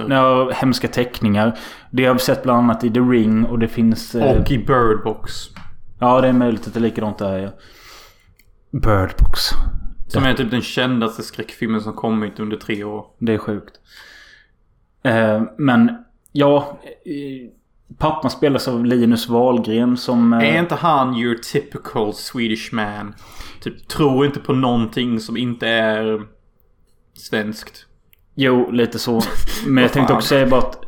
ja, 0.09 0.51
hemska 0.53 0.87
teckningar. 0.87 1.57
Det 1.91 2.05
har 2.05 2.13
vi 2.13 2.19
sett 2.19 2.43
bland 2.43 2.59
annat 2.59 2.83
i 2.83 2.89
The 2.91 2.99
Ring 2.99 3.45
och 3.45 3.59
det 3.59 3.67
finns... 3.67 4.15
eh, 4.15 4.39
Och 4.41 4.51
i 4.51 4.57
Bird 4.57 5.03
Box. 5.03 5.31
Ja 5.99 6.21
det 6.21 6.27
är 6.27 6.33
möjligt 6.33 6.67
att 6.67 6.73
det 6.73 6.79
är 6.79 6.81
likadant 6.81 7.17
där 7.17 7.37
ja. 7.37 7.49
Bird 8.79 9.13
Box. 9.19 9.39
Som 10.11 10.23
är 10.23 10.33
typ 10.33 10.51
den 10.51 10.61
kändaste 10.61 11.23
skräckfilmen 11.23 11.81
som 11.81 11.93
kommit 11.93 12.39
under 12.39 12.57
tre 12.57 12.83
år. 12.83 13.05
Det 13.19 13.33
är 13.33 13.37
sjukt. 13.37 13.79
Eh, 15.03 15.41
men 15.57 15.97
ja. 16.31 16.79
Eh, 17.05 17.49
pappan 17.97 18.31
spelas 18.31 18.67
av 18.67 18.85
Linus 18.85 19.29
Wahlgren 19.29 19.97
som... 19.97 20.33
Eh, 20.33 20.55
Är 20.55 20.59
inte 20.59 20.75
han 20.75 21.15
your 21.15 21.35
typical 21.35 22.13
Swedish 22.13 22.73
man? 22.73 23.15
Typ 23.61 23.87
tror 23.87 24.25
inte 24.25 24.39
på 24.39 24.53
någonting 24.53 25.19
som 25.19 25.37
inte 25.37 25.67
är 25.67 26.21
svenskt. 27.13 27.85
Jo, 28.35 28.71
lite 28.71 28.99
så. 28.99 29.21
Men 29.67 29.81
jag 29.81 29.93
tänkte 29.93 30.13
också 30.13 30.27
säga 30.27 30.47
bara 30.47 30.61
att 30.61 30.85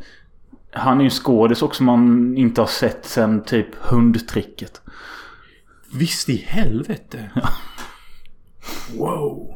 han 0.71 0.97
är 0.97 1.01
ju 1.01 1.05
en 1.05 1.11
skådis 1.11 1.61
också 1.61 1.83
man 1.83 2.37
inte 2.37 2.61
har 2.61 2.67
sett 2.67 3.05
sen 3.05 3.43
typ 3.43 3.75
hundtricket. 3.75 4.81
Visst 5.93 6.29
i 6.29 6.37
helvete. 6.37 7.31
Wow. 8.97 9.53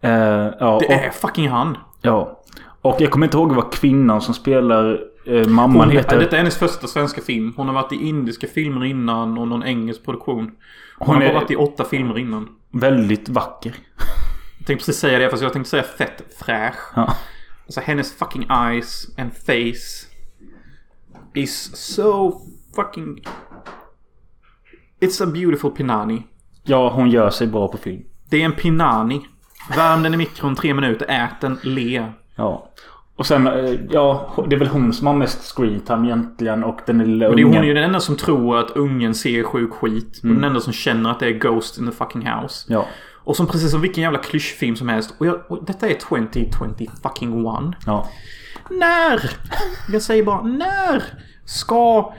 Eh, 0.00 0.10
ja, 0.10 0.78
Det 0.80 0.86
och, 0.86 0.92
är 0.92 1.10
fucking 1.10 1.48
han. 1.48 1.78
Ja. 2.02 2.42
Och 2.82 2.96
jag 3.00 3.10
kommer 3.10 3.26
inte 3.26 3.36
ihåg 3.36 3.52
vad 3.54 3.72
kvinnan 3.72 4.20
som 4.20 4.34
spelar 4.34 5.00
eh, 5.26 5.46
mamman 5.48 5.80
Hon, 5.80 5.90
heter. 5.90 6.18
Detta 6.18 6.36
är 6.36 6.38
hennes 6.38 6.58
första 6.58 6.86
svenska 6.86 7.20
film. 7.20 7.52
Hon 7.56 7.66
har 7.66 7.74
varit 7.74 7.92
i 7.92 8.08
indiska 8.08 8.46
filmer 8.46 8.84
innan 8.84 9.38
och 9.38 9.48
någon 9.48 9.62
engelsk 9.64 10.04
produktion. 10.04 10.50
Hon, 10.98 11.06
Hon 11.06 11.16
har 11.16 11.22
är- 11.22 11.28
bara 11.32 11.40
varit 11.40 11.50
i 11.50 11.56
åtta 11.56 11.84
filmer 11.84 12.18
innan. 12.18 12.48
Väldigt 12.70 13.28
vacker. 13.28 13.74
Jag 14.58 14.66
tänkte 14.66 14.84
precis 14.86 15.00
säga 15.00 15.18
det 15.18 15.30
fast 15.30 15.42
jag 15.42 15.52
tänkte 15.52 15.70
säga 15.70 15.82
fett 15.82 16.22
fräsch. 16.38 16.92
Ja. 16.96 17.14
Alltså 17.66 17.80
hennes 17.80 18.12
fucking 18.14 18.46
eyes 18.50 19.18
and 19.18 19.32
face 19.34 20.06
is 21.34 21.76
so 21.76 22.40
fucking... 22.76 23.24
It's 25.00 25.22
a 25.22 25.26
beautiful 25.26 25.70
pinani. 25.70 26.22
Ja, 26.64 26.90
hon 26.90 27.10
gör 27.10 27.30
sig 27.30 27.46
bra 27.46 27.68
på 27.68 27.78
film. 27.78 28.02
Det 28.32 28.40
är 28.40 28.44
en 28.44 28.52
pinani. 28.52 29.20
Värm 29.76 30.02
den 30.02 30.14
i 30.14 30.16
mikron 30.16 30.56
tre 30.56 30.74
minuter, 30.74 31.06
ät 31.08 31.40
den, 31.40 31.58
le. 31.62 32.06
Ja. 32.36 32.70
Och 33.16 33.26
sen, 33.26 33.46
eh, 33.46 33.74
ja, 33.90 34.34
det 34.48 34.56
är 34.56 34.58
väl 34.58 34.68
hon 34.68 34.92
som 34.92 35.06
har 35.06 35.14
mest 35.14 35.56
screentime 35.56 36.06
egentligen 36.06 36.64
och 36.64 36.80
den 36.86 36.98
lilla 36.98 37.28
Och 37.28 37.36
det 37.36 37.42
är 37.42 37.44
hon 37.44 37.54
ungen. 37.54 37.66
ju 37.66 37.74
den 37.74 37.84
enda 37.84 38.00
som 38.00 38.16
tror 38.16 38.58
att 38.58 38.70
ungen 38.70 39.14
ser 39.14 39.42
sjuk 39.42 39.72
skit. 39.72 40.20
Mm. 40.24 40.36
den 40.36 40.44
enda 40.44 40.60
som 40.60 40.72
känner 40.72 41.10
att 41.10 41.20
det 41.20 41.26
är 41.26 41.30
Ghost 41.30 41.78
in 41.78 41.86
the 41.86 41.92
fucking 41.92 42.26
house. 42.26 42.72
Ja. 42.72 42.86
Och 43.24 43.36
som 43.36 43.46
precis 43.46 43.70
som 43.70 43.80
vilken 43.80 44.02
jävla 44.02 44.18
klyschfilm 44.18 44.76
som 44.76 44.88
helst. 44.88 45.14
Och, 45.18 45.26
jag, 45.26 45.40
och 45.48 45.64
detta 45.64 45.88
är 45.88 45.94
2020 45.94 46.86
fucking 47.02 47.46
one. 47.46 47.76
Ja. 47.86 48.08
När? 48.70 49.30
Jag 49.92 50.02
säger 50.02 50.24
bara 50.24 50.42
när 50.42 51.02
ska 51.44 52.12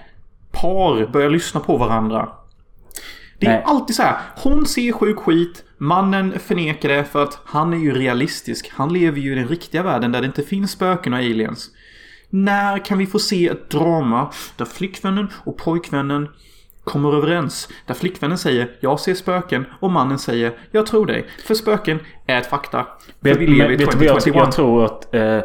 par 0.52 1.12
börja 1.12 1.30
lyssna 1.30 1.60
på 1.60 1.78
varandra? 1.78 2.30
Det 3.40 3.46
är 3.46 3.52
Nej. 3.52 3.64
alltid 3.66 3.96
så 3.96 4.04
här. 4.04 4.18
Hon 4.36 4.66
ser 4.66 4.92
sjuk 4.92 5.20
skit. 5.20 5.64
Mannen 5.84 6.40
förnekar 6.40 6.90
det 6.90 7.04
för 7.04 7.24
att 7.24 7.40
han 7.46 7.74
är 7.74 7.78
ju 7.78 7.94
realistisk. 7.94 8.72
Han 8.74 8.94
lever 8.94 9.20
ju 9.20 9.32
i 9.32 9.36
den 9.36 9.48
riktiga 9.48 9.84
världen 9.84 10.12
där 10.12 10.22
det 10.22 10.28
inte 10.28 10.44
finns 10.44 10.72
spöken 10.72 11.14
och 11.14 11.20
aliens. 11.20 11.70
När 12.30 12.86
kan 12.86 12.98
vi 12.98 13.06
få 13.06 13.20
se 13.20 13.48
ett 13.48 13.70
drama 13.70 14.32
där 14.58 14.66
flickvännen 14.66 15.28
och 15.44 15.58
pojkvännen 15.58 16.30
kommer 16.84 17.18
överens? 17.18 17.70
Där 17.86 17.94
flickvännen 17.94 18.38
säger 18.38 18.72
jag 18.80 19.00
ser 19.00 19.14
spöken 19.14 19.66
och 19.80 19.92
mannen 19.92 20.20
säger 20.20 20.58
jag 20.72 20.86
tror 20.86 21.06
dig. 21.06 21.26
För 21.46 21.54
spöken 21.54 22.00
är 22.28 22.38
ett 22.38 22.50
fakta. 22.50 22.88
Vet, 23.20 23.38
vi 23.38 23.48
lever 23.48 23.72
i 23.72 23.76
vet 23.76 23.92
du 23.92 23.98
vad 23.98 24.06
jag, 24.06 24.22
2021. 24.22 24.36
jag 24.36 24.52
tror 24.52 24.86
att... 24.86 25.14
Eh, 25.14 25.42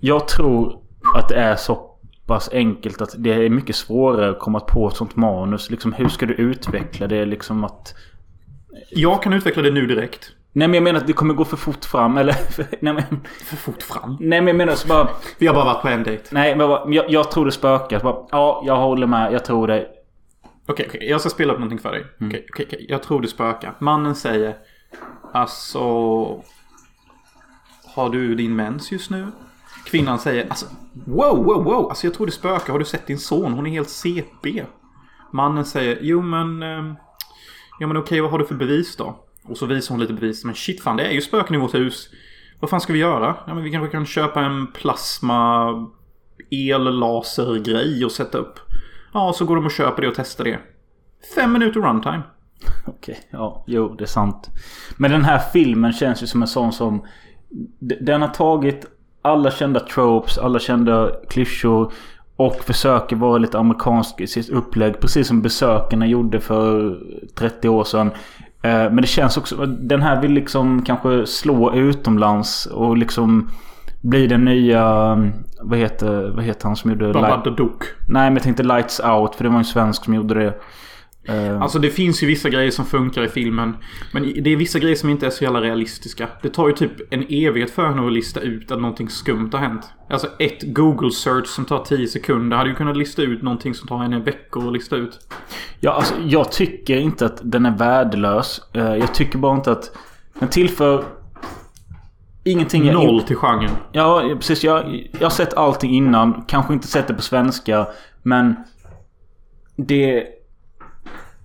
jag 0.00 0.28
tror 0.28 0.80
att 1.14 1.28
det 1.28 1.36
är 1.36 1.56
så 1.56 1.92
pass 2.26 2.48
enkelt 2.52 3.02
att 3.02 3.14
det 3.18 3.32
är 3.32 3.50
mycket 3.50 3.76
svårare 3.76 4.30
att 4.30 4.38
komma 4.38 4.60
på 4.60 4.88
ett 4.88 4.96
sånt 4.96 5.16
manus. 5.16 5.70
Liksom 5.70 5.92
hur 5.92 6.08
ska 6.08 6.26
du 6.26 6.34
utveckla 6.34 7.06
det? 7.06 7.24
Liksom 7.24 7.64
att... 7.64 7.94
Jag 8.94 9.22
kan 9.22 9.32
utveckla 9.32 9.62
det 9.62 9.70
nu 9.70 9.86
direkt. 9.86 10.30
Nej 10.52 10.68
men 10.68 10.74
jag 10.74 10.82
menar 10.82 11.00
att 11.00 11.06
det 11.06 11.12
kommer 11.12 11.34
gå 11.34 11.44
för 11.44 11.56
fort 11.56 11.84
fram 11.84 12.16
eller... 12.16 12.36
nej 12.80 12.94
men... 12.94 13.04
För 13.44 13.56
fort 13.56 13.82
fram? 13.82 14.16
Nej 14.20 14.40
men 14.40 14.46
jag 14.46 14.56
menar 14.56 14.74
så 14.74 14.88
bara... 14.88 15.08
Vi 15.38 15.46
har 15.46 15.54
bara 15.54 15.64
varit 15.64 15.82
på 15.82 15.88
en 15.88 16.02
dejt. 16.02 16.24
Nej 16.30 16.56
men 16.56 16.68
bara, 16.68 16.90
jag, 16.90 17.10
jag 17.10 17.30
tror 17.30 17.44
det 17.44 17.52
spökar. 17.52 17.98
Så 17.98 18.04
bara, 18.04 18.26
ja, 18.30 18.62
jag 18.66 18.76
håller 18.76 19.06
med. 19.06 19.32
Jag 19.32 19.44
tror 19.44 19.66
det. 19.66 19.86
Okej, 20.68 20.86
okej. 20.88 21.08
Jag 21.08 21.20
ska 21.20 21.30
spela 21.30 21.52
upp 21.52 21.58
någonting 21.58 21.78
för 21.78 21.92
dig. 21.92 22.04
Okej, 22.16 22.46
okej, 22.50 22.66
okej. 22.68 22.86
Jag 22.88 23.02
tror 23.02 23.20
det 23.20 23.28
spökar. 23.28 23.74
Mannen 23.78 24.14
säger 24.14 24.56
Alltså... 25.32 25.78
Har 27.94 28.10
du 28.10 28.34
din 28.34 28.56
mens 28.56 28.92
just 28.92 29.10
nu? 29.10 29.26
Kvinnan 29.86 30.18
säger 30.18 30.48
alltså 30.48 30.66
Wow, 31.06 31.44
wow, 31.44 31.64
wow. 31.64 31.88
Alltså 31.88 32.06
jag 32.06 32.14
tror 32.14 32.26
det 32.26 32.32
spökar. 32.32 32.72
Har 32.72 32.78
du 32.78 32.84
sett 32.84 33.06
din 33.06 33.18
son? 33.18 33.52
Hon 33.52 33.66
är 33.66 33.70
helt 33.70 33.90
CP. 33.90 34.64
Mannen 35.32 35.64
säger 35.64 35.98
Jo 36.00 36.22
men... 36.22 36.62
ehm, 36.62 36.94
Ja 37.82 37.86
men 37.86 37.96
okej, 37.96 38.20
vad 38.20 38.30
har 38.30 38.38
du 38.38 38.44
för 38.44 38.54
bevis 38.54 38.96
då? 38.96 39.16
Och 39.44 39.56
så 39.58 39.66
visar 39.66 39.94
hon 39.94 40.00
lite 40.00 40.12
bevis. 40.12 40.44
Men 40.44 40.54
shit 40.54 40.82
fan, 40.82 40.96
det 40.96 41.04
är 41.04 41.10
ju 41.10 41.20
spöken 41.20 41.56
i 41.56 41.58
vårt 41.58 41.74
hus. 41.74 42.08
Vad 42.60 42.70
fan 42.70 42.80
ska 42.80 42.92
vi 42.92 42.98
göra? 42.98 43.36
Ja 43.46 43.54
men 43.54 43.64
vi 43.64 43.70
kanske 43.70 43.90
kan 43.90 44.06
köpa 44.06 44.40
en 44.40 44.66
plasma 44.66 45.68
el-laser-grej 46.50 48.04
och 48.04 48.12
sätta 48.12 48.38
upp. 48.38 48.58
Ja, 49.12 49.32
så 49.32 49.44
går 49.44 49.56
de 49.56 49.64
och 49.64 49.70
köper 49.70 50.02
det 50.02 50.08
och 50.08 50.14
testar 50.14 50.44
det. 50.44 50.58
Fem 51.34 51.52
minuter 51.52 51.80
runtime. 51.80 52.22
Okej, 52.86 53.28
ja, 53.30 53.64
jo, 53.66 53.94
det 53.98 54.04
är 54.04 54.08
sant. 54.08 54.48
Men 54.96 55.10
den 55.10 55.24
här 55.24 55.38
filmen 55.38 55.92
känns 55.92 56.22
ju 56.22 56.26
som 56.26 56.42
en 56.42 56.48
sån 56.48 56.72
som... 56.72 57.06
Den 57.80 58.22
har 58.22 58.28
tagit 58.28 58.86
alla 59.22 59.50
kända 59.50 59.80
tropes, 59.80 60.38
alla 60.38 60.58
kända 60.58 61.10
klyschor. 61.28 61.92
Och 62.36 62.54
försöker 62.54 63.16
vara 63.16 63.38
lite 63.38 63.58
amerikansk 63.58 64.20
i 64.20 64.26
sitt 64.26 64.48
upplägg. 64.48 65.00
Precis 65.00 65.28
som 65.28 65.42
Besökarna 65.42 66.06
gjorde 66.06 66.40
för 66.40 66.98
30 67.34 67.68
år 67.68 67.84
sedan. 67.84 68.10
Eh, 68.62 68.72
Men 68.72 68.96
det 68.96 69.06
känns 69.06 69.36
också... 69.36 69.66
Den 69.66 70.02
här 70.02 70.20
vill 70.22 70.32
liksom 70.32 70.82
kanske 70.82 71.26
slå 71.26 71.74
utomlands 71.74 72.66
och 72.66 72.96
liksom... 72.96 73.50
Bli 74.00 74.26
den 74.26 74.44
nya... 74.44 75.16
Vad 75.60 75.78
heter, 75.78 76.32
vad 76.34 76.44
heter 76.44 76.66
han 76.66 76.76
som 76.76 76.90
gjorde... 76.90 77.12
Babadook. 77.12 77.84
Nej 78.08 78.24
men 78.24 78.34
jag 78.34 78.42
tänkte 78.42 78.62
Lights 78.62 79.00
Out 79.00 79.34
för 79.34 79.44
det 79.44 79.50
var 79.50 79.58
en 79.58 79.64
svensk 79.64 80.04
som 80.04 80.14
gjorde 80.14 80.34
det. 80.34 80.54
Eh, 81.24 81.60
Alltså 81.62 81.78
det 81.78 81.90
finns 81.90 82.22
ju 82.22 82.26
vissa 82.26 82.48
grejer 82.48 82.70
som 82.70 82.84
funkar 82.84 83.22
i 83.22 83.28
filmen. 83.28 83.76
Men 84.12 84.22
det 84.42 84.50
är 84.52 84.56
vissa 84.56 84.78
grejer 84.78 84.96
som 84.96 85.10
inte 85.10 85.26
är 85.26 85.30
så 85.30 85.44
jävla 85.44 85.60
realistiska. 85.60 86.28
Det 86.42 86.48
tar 86.48 86.68
ju 86.68 86.74
typ 86.74 86.92
en 87.12 87.22
evighet 87.28 87.70
för 87.70 87.86
henne 87.86 88.06
att 88.06 88.12
lista 88.12 88.40
ut 88.40 88.70
att 88.70 88.80
någonting 88.80 89.08
skumt 89.08 89.50
har 89.52 89.58
hänt. 89.60 89.90
Alltså 90.10 90.28
ett 90.38 90.62
Google 90.62 91.10
search 91.10 91.46
som 91.46 91.64
tar 91.64 91.84
10 91.84 92.06
sekunder 92.08 92.56
hade 92.56 92.70
ju 92.70 92.76
kunnat 92.76 92.96
lista 92.96 93.22
ut 93.22 93.42
någonting 93.42 93.74
som 93.74 93.88
tar 93.88 93.98
henne 93.98 94.18
veckor 94.18 94.66
att 94.66 94.72
lista 94.72 94.96
ut. 94.96 95.18
Ja, 95.80 95.92
alltså, 95.92 96.14
jag 96.26 96.52
tycker 96.52 96.96
inte 96.96 97.26
att 97.26 97.40
den 97.42 97.66
är 97.66 97.76
värdelös. 97.78 98.60
Eh, 98.74 98.94
Jag 98.96 99.14
tycker 99.14 99.38
bara 99.38 99.56
inte 99.56 99.72
att 99.72 99.96
den 100.40 100.48
tillför 100.48 101.04
ingenting. 102.44 102.92
Noll 102.92 103.20
in- 103.20 103.26
till 103.26 103.36
genren. 103.36 103.70
Ja, 103.92 104.22
precis. 104.38 104.64
Jag, 104.64 105.08
jag 105.12 105.22
har 105.24 105.30
sett 105.30 105.54
allting 105.54 105.90
innan. 105.94 106.44
Kanske 106.48 106.72
inte 106.72 106.86
sett 106.86 107.06
det 107.08 107.14
på 107.14 107.22
svenska. 107.22 107.86
Men 108.22 108.54
det... 109.76 110.24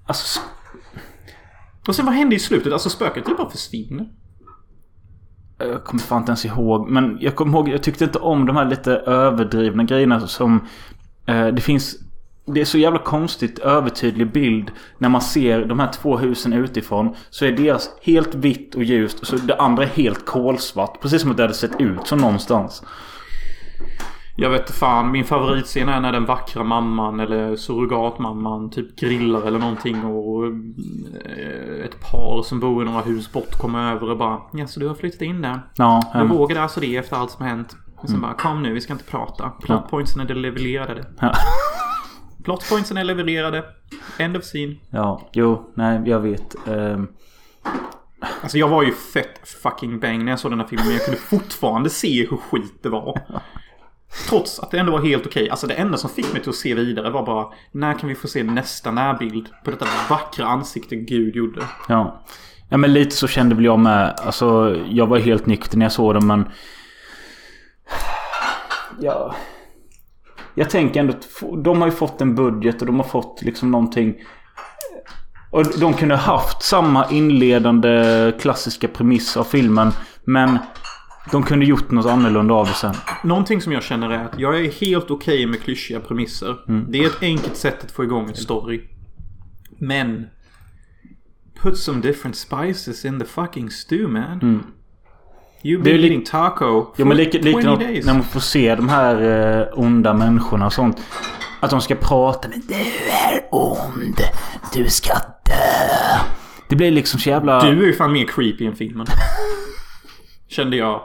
Alltså... 0.08 0.40
Och 1.88 1.96
sen 1.96 2.06
vad 2.06 2.16
hände 2.16 2.36
i 2.36 2.40
slutet? 2.40 2.74
Alltså 2.74 2.90
spöket 2.90 3.26
typ 3.26 3.38
bara 3.38 3.50
försvinner. 3.50 4.08
Jag 5.58 5.84
kommer 5.84 6.02
fan 6.04 6.22
inte 6.22 6.30
ens 6.30 6.46
ihåg. 6.46 6.90
Men 6.90 7.18
jag 7.22 7.36
kommer 7.36 7.58
ihåg, 7.58 7.70
jag 7.70 7.84
tyckte 7.84 8.04
inte 8.04 8.20
om 8.20 8.46
de 8.46 8.56
här 8.56 8.66
lite 8.66 8.92
överdrivna 8.96 9.84
grejerna 9.84 10.28
som... 10.28 10.68
Eh, 11.26 11.48
det 11.48 11.62
finns... 11.62 11.96
Det 12.46 12.62
är 12.62 12.66
så 12.66 12.78
jävla 12.78 13.00
konstigt 13.00 13.60
övertydlig 13.60 14.32
bild 14.32 14.72
när 14.98 15.10
man 15.10 15.22
ser 15.22 15.66
de 15.66 15.80
här 15.80 15.92
två 15.92 16.18
husen 16.18 16.54
utifrån. 16.54 17.16
Så 17.30 17.46
är 17.46 17.52
deras 17.52 17.90
helt 18.02 18.36
vitt 18.36 18.76
och 18.76 18.84
ljust 18.84 19.20
och 19.20 19.28
så 19.28 19.36
det 19.36 19.56
andra 19.56 19.84
är 19.84 19.88
helt 19.88 20.26
kolsvart. 20.26 21.02
Precis 21.02 21.22
som 21.22 21.32
att 21.32 21.38
det 21.38 21.44
hade 21.44 21.54
sett 21.54 21.82
ut 21.82 22.08
som 22.08 22.20
någonstans. 22.20 22.84
Jag 24.40 24.50
vet 24.50 24.72
fan, 24.72 25.12
min 25.12 25.26
favoritscen 25.26 25.90
är 25.90 26.00
när 26.02 26.12
den 26.12 26.26
vackra 26.26 26.64
mamman 26.64 27.20
eller 27.20 27.56
surrogatmamman 27.56 28.70
typ 28.70 28.96
grillar 29.00 29.42
eller 29.48 29.60
någonting 29.60 30.06
och 30.06 30.46
eh, 31.26 31.86
ett 31.86 32.12
par 32.12 32.44
som 32.44 32.60
bor 32.60 32.82
i 32.84 32.86
några 32.86 33.02
hus 33.02 33.32
bort 33.32 33.58
kommer 33.58 33.92
över 33.92 34.10
och 34.10 34.18
bara 34.18 34.42
Ja, 34.54 34.68
så 34.68 34.80
du 34.80 34.88
har 34.88 34.96
flyttat 34.96 35.22
in 35.22 35.42
där? 35.42 35.60
Ja, 35.76 36.02
Jag 36.14 36.22
ähm, 36.22 36.30
vågar 36.30 36.62
alltså 36.62 36.80
det 36.80 36.98
efter 36.98 37.16
allt 37.16 37.32
som 37.32 37.46
hänt. 37.46 37.76
Och 37.96 38.10
sen 38.10 38.22
bara 38.22 38.34
kom 38.34 38.64
nu, 38.64 38.74
vi 38.74 38.82
ska 38.82 38.94
inte 38.94 39.06
prata. 39.06 39.50
Plotpointsen 39.50 40.22
är 40.22 40.34
levererade. 40.34 41.06
Ja. 41.20 41.34
Plotpointsen 42.44 42.98
är 42.98 43.04
levererade. 43.04 43.64
End 44.20 44.38
of 44.38 44.44
scene. 44.44 44.76
ja, 44.90 45.22
jo, 45.32 45.72
nej, 45.76 46.02
jag 46.06 46.20
vet. 46.20 46.68
Ehm, 46.68 47.08
Alltså 48.42 48.58
jag 48.58 48.68
var 48.68 48.84
ju 48.84 48.92
fett 48.92 49.48
fucking 49.64 50.00
bang 50.00 50.26
när 50.26 50.32
jag 50.32 50.40
såg 50.40 50.52
den 50.52 50.60
här 50.60 50.68
filmen. 50.68 50.86
Men 50.88 50.96
jag 50.96 51.06
kunde 51.06 51.20
fortfarande 51.20 51.90
se 51.90 52.28
hur 52.30 52.38
skit 52.38 52.80
det 52.84 52.90
var. 52.90 53.22
Trots 54.30 54.60
att 54.60 54.72
det 54.72 54.80
ändå 54.80 54.92
var 54.92 55.02
helt 55.02 55.26
okej. 55.26 55.50
Alltså 55.50 55.68
det 55.68 55.74
enda 55.74 55.98
som 55.98 56.10
fick 56.10 56.34
mig 56.34 56.42
till 56.42 56.50
att 56.50 56.56
se 56.56 56.74
vidare 56.74 57.10
var 57.10 57.26
bara 57.26 57.46
när 57.72 58.00
kan 58.00 58.10
vi 58.10 58.16
få 58.16 58.28
se 58.28 58.44
nästa 58.44 58.92
närbild 58.92 59.48
på 59.64 59.72
detta 59.72 59.86
vackra 60.10 60.46
ansikte 60.46 60.96
Gud 60.96 61.36
gjorde. 61.36 61.62
Ja. 61.88 62.24
ja, 62.70 62.78
men 62.78 62.94
lite 62.94 63.16
så 63.16 63.28
kände 63.28 63.56
väl 63.56 63.66
jag 63.66 63.80
med. 63.80 64.20
Alltså, 64.26 64.78
jag 64.90 65.08
var 65.08 65.18
helt 65.18 65.46
nykter 65.46 65.78
när 65.78 65.86
jag 65.86 65.92
såg 65.92 66.14
den, 66.14 66.28
men... 66.28 66.50
Ja... 69.00 69.36
Jag 70.56 70.70
tänker 70.70 71.00
ändå 71.00 71.14
att 71.14 71.64
de 71.64 71.82
har 71.82 71.88
ju 71.88 71.94
fått 71.94 72.22
en 72.22 72.36
budget 72.36 72.82
och 72.82 72.88
de 72.88 72.96
har 72.96 73.08
fått 73.08 73.42
liksom 73.42 73.72
någonting... 73.72 74.16
Och 75.52 75.80
de 75.80 75.94
kunde 75.94 76.16
haft 76.16 76.64
samma 76.64 77.10
inledande 77.10 78.34
klassiska 78.40 78.88
premiss 78.88 79.38
av 79.38 79.44
filmen. 79.44 79.92
Men 80.24 80.60
de 81.32 81.44
kunde 81.44 81.66
gjort 81.66 81.92
något 81.92 82.06
annorlunda 82.06 82.54
av 82.54 82.66
det 82.68 82.74
sen. 82.74 82.94
Någonting 83.24 83.62
som 83.62 83.74
jag 83.74 83.84
känner 83.84 84.10
är 84.10 84.26
att 84.26 84.40
jag 84.40 84.60
är 84.66 84.72
helt 84.72 85.12
okej 85.12 85.46
med 85.46 85.62
klyschiga 85.64 86.00
premisser. 86.00 86.56
Det 86.92 86.98
är 87.00 87.06
ett 87.08 87.22
enkelt 87.24 87.56
sätt 87.58 87.84
att 87.84 87.92
få 87.92 88.04
igång 88.04 88.28
en 88.30 88.36
story. 88.36 88.82
Men... 89.80 90.26
Put 91.62 91.78
some 91.80 92.02
different 92.02 92.36
spices 92.36 93.06
in 93.06 93.20
the 93.20 93.26
fucking 93.26 93.70
stew 93.70 94.08
man. 94.20 94.40
You've 94.42 94.64
Det 95.64 95.72
är 95.74 95.78
been 95.94 96.02
li- 96.02 96.08
eating 96.08 96.24
taco 96.24 96.66
for 96.84 96.94
Ja 96.96 97.06
men 97.06 97.18
lika, 97.18 97.32
20 97.38 97.44
likadant 97.44 97.80
days. 97.80 98.06
när 98.06 98.14
man 98.14 98.24
får 98.24 98.40
se 98.40 98.76
de 98.76 98.90
här 98.90 99.22
eh, 99.62 99.80
onda 99.80 100.14
människorna 100.14 100.66
och 100.66 100.74
sånt. 100.74 101.02
Att 101.60 101.70
de 101.70 101.82
ska 101.82 101.96
prata 101.96 102.48
med 102.50 102.62
Du 102.68 102.74
är 102.74 103.42
ond. 103.52 104.18
Du 104.74 104.90
ska 104.90 105.14
dö. 105.46 105.52
Det 106.70 106.76
blir 106.76 106.92
liksom 106.92 107.20
så 107.20 107.30
jävla... 107.30 107.62
Du 107.62 107.82
är 107.84 107.88
ju 107.88 107.94
fan 107.94 108.12
mer 108.14 108.26
creepy 108.26 108.66
än 108.66 108.76
filmen. 108.76 109.08
Kände 110.48 110.78
jag. 110.78 111.02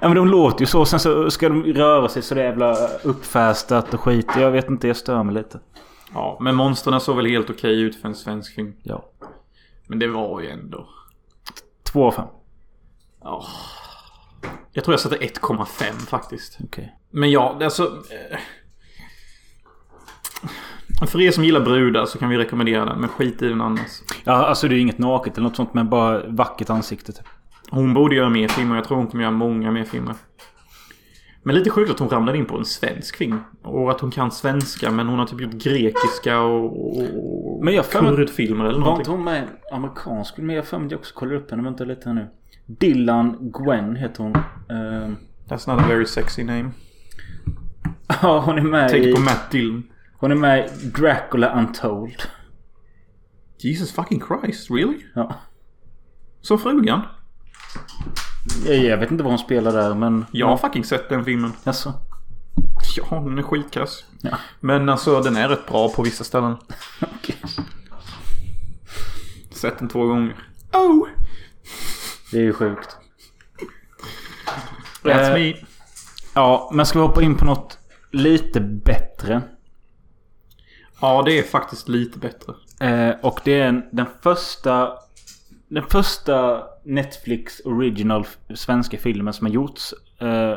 Ja 0.00 0.08
men 0.08 0.14
de 0.16 0.28
låter 0.28 0.60
ju 0.60 0.66
så. 0.66 0.84
Sen 0.84 1.00
så 1.00 1.30
ska 1.30 1.48
de 1.48 1.62
röra 1.64 2.08
sig 2.08 2.22
så 2.22 2.34
jävla 2.34 2.76
uppfästat 3.02 3.94
och 3.94 4.00
skit. 4.00 4.26
Jag 4.36 4.50
vet 4.50 4.68
inte, 4.68 4.86
jag 4.88 4.96
stör 4.96 5.22
mig 5.22 5.34
lite. 5.34 5.60
Ja, 6.14 6.38
men 6.40 6.54
monstren 6.54 7.00
såg 7.00 7.16
väl 7.16 7.26
helt 7.26 7.50
okej 7.50 7.80
ut 7.80 8.00
för 8.00 8.08
en 8.08 8.14
svensk 8.14 8.54
film. 8.54 8.72
Ja. 8.82 9.04
Men 9.86 9.98
det 9.98 10.08
var 10.08 10.40
ju 10.40 10.50
ändå... 10.50 10.88
Två 11.82 12.06
av 12.06 12.12
fem. 12.12 12.26
Ja. 13.22 13.44
Jag 14.72 14.84
tror 14.84 14.92
jag 14.92 15.00
satte 15.00 15.16
1,5 15.16 15.92
faktiskt. 16.06 16.58
Okej. 16.64 16.94
Men 17.10 17.30
ja, 17.30 17.56
det 17.58 17.64
alltså... 17.64 17.84
eh, 18.30 18.38
För 21.06 21.20
er 21.20 21.30
som 21.30 21.44
gillar 21.44 21.60
brudar 21.60 22.06
så 22.06 22.18
kan 22.18 22.28
vi 22.28 22.38
rekommendera 22.38 22.84
den, 22.84 23.00
men 23.00 23.08
skit 23.08 23.42
i 23.42 23.48
den 23.48 23.60
annars. 23.60 23.90
Ja 24.24 24.32
alltså 24.32 24.68
det 24.68 24.74
är 24.74 24.78
inget 24.78 24.98
naket 24.98 25.38
eller 25.38 25.48
något 25.48 25.56
sånt. 25.56 25.74
Men 25.74 25.88
bara 25.88 26.22
vackert 26.28 26.70
ansikte 26.70 27.12
typ. 27.12 27.26
Hon 27.70 27.94
borde 27.94 28.14
göra 28.14 28.28
mer 28.28 28.48
filmer. 28.48 28.74
Jag 28.76 28.84
tror 28.84 28.96
hon 28.96 29.06
kommer 29.06 29.24
göra 29.24 29.34
många 29.34 29.70
mer 29.70 29.84
filmer. 29.84 30.14
Men 31.42 31.54
lite 31.54 31.70
sjukt 31.70 31.90
att 31.90 31.98
hon 31.98 32.08
ramlade 32.08 32.38
in 32.38 32.46
på 32.46 32.58
en 32.58 32.64
svensk 32.64 33.16
film. 33.16 33.40
Och 33.62 33.90
att 33.90 34.00
hon 34.00 34.10
kan 34.10 34.30
svenska 34.30 34.90
men 34.90 35.06
hon 35.08 35.18
har 35.18 35.26
typ 35.26 35.40
gjort 35.40 35.52
grekiska 35.52 36.40
och... 36.40 36.64
och 36.90 37.64
Men 37.64 37.74
jag 37.74 37.90
kurdfilmer 37.90 38.64
eller 38.64 38.72
Var 38.72 38.78
inte 38.78 38.88
någonting. 38.90 39.12
hon 39.14 39.24
med 39.24 39.48
amerikansk? 39.72 40.38
Men 40.38 40.56
jag 40.56 40.64
för 40.64 40.78
mig 40.78 40.94
också 40.96 41.14
kollar 41.14 41.34
upp 41.34 41.50
henne. 41.50 41.62
Vänta 41.62 41.84
lite 41.84 42.08
här 42.08 42.14
nu. 42.14 42.26
Dylan 42.66 43.36
Gwen 43.52 43.96
heter 43.96 44.22
hon. 44.22 44.34
Ehm, 44.68 45.16
That's 45.48 45.74
not 45.74 45.84
a 45.84 45.88
very 45.88 46.06
sexy 46.06 46.44
name. 46.44 46.70
Ja, 48.22 48.40
hon 48.46 48.58
är 48.58 48.62
med 48.62 48.88
Tänker 48.88 49.08
i... 49.08 49.14
på 49.14 49.20
Matt 49.20 49.50
Dillon. 49.50 49.82
Hon 50.18 50.30
är 50.30 50.36
med 50.36 50.66
i 50.82 50.86
Dracula 50.86 51.58
Untold. 51.58 52.22
Jesus 53.58 53.92
fucking 53.92 54.22
Christ, 54.28 54.70
really? 54.70 54.98
Ja. 55.14 55.34
Som 56.40 56.58
frugan? 56.58 57.00
Jag, 58.66 58.76
jag 58.76 58.96
vet 58.98 59.10
inte 59.10 59.24
vad 59.24 59.32
hon 59.32 59.38
spelar 59.38 59.72
där 59.72 59.94
men... 59.94 60.26
Jag 60.32 60.46
har 60.46 60.56
fucking 60.56 60.84
sett 60.84 61.08
den 61.08 61.24
filmen. 61.24 61.52
Jaså? 61.64 61.94
Ja, 62.96 63.16
den 63.16 63.38
är 63.38 63.42
skitkass. 63.42 64.04
Ja. 64.20 64.38
Men 64.60 64.88
alltså 64.88 65.20
den 65.20 65.36
är 65.36 65.48
rätt 65.48 65.66
bra 65.66 65.88
på 65.88 66.02
vissa 66.02 66.24
ställen. 66.24 66.56
Okej. 67.00 67.36
Sett 69.50 69.78
den 69.78 69.88
två 69.88 70.06
gånger. 70.06 70.36
Oh! 70.72 71.08
Det 72.30 72.38
är 72.38 72.42
ju 72.42 72.52
sjukt. 72.52 72.96
That's 75.02 75.28
Eh, 75.28 75.34
me. 75.34 75.54
Ja, 76.34 76.70
men 76.72 76.86
ska 76.86 76.98
vi 76.98 77.06
hoppa 77.06 77.22
in 77.22 77.36
på 77.36 77.44
något 77.44 77.78
lite 78.10 78.60
bättre? 78.60 79.42
Ja, 81.00 81.22
det 81.22 81.38
är 81.38 81.42
faktiskt 81.42 81.88
lite 81.88 82.18
bättre. 82.18 82.54
Eh, 82.80 83.14
och 83.22 83.40
det 83.44 83.60
är 83.60 83.66
en, 83.68 83.82
den 83.92 84.06
första... 84.22 84.92
Den 85.68 85.82
första 85.90 86.62
Netflix 86.84 87.60
original 87.64 88.24
svenska 88.54 88.98
filmen 88.98 89.32
som 89.34 89.46
har 89.46 89.54
gjorts. 89.54 89.94
Eh, 90.20 90.54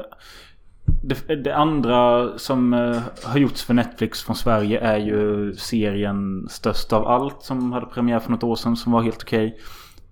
det, 1.03 1.36
det 1.36 1.55
andra 1.55 2.30
som 2.38 2.74
eh, 2.74 2.97
har 3.24 3.39
gjorts 3.39 3.64
för 3.64 3.74
Netflix 3.74 4.24
från 4.24 4.36
Sverige 4.36 4.80
är 4.80 4.97
ju 4.97 5.53
serien 5.55 6.47
Störst 6.49 6.93
av 6.93 7.07
allt 7.07 7.43
som 7.43 7.72
hade 7.72 7.86
premiär 7.86 8.20
för 8.20 8.32
något 8.32 8.43
år 8.43 8.55
sedan 8.55 8.76
som 8.76 8.91
var 8.91 9.01
helt 9.01 9.24
okej. 9.24 9.59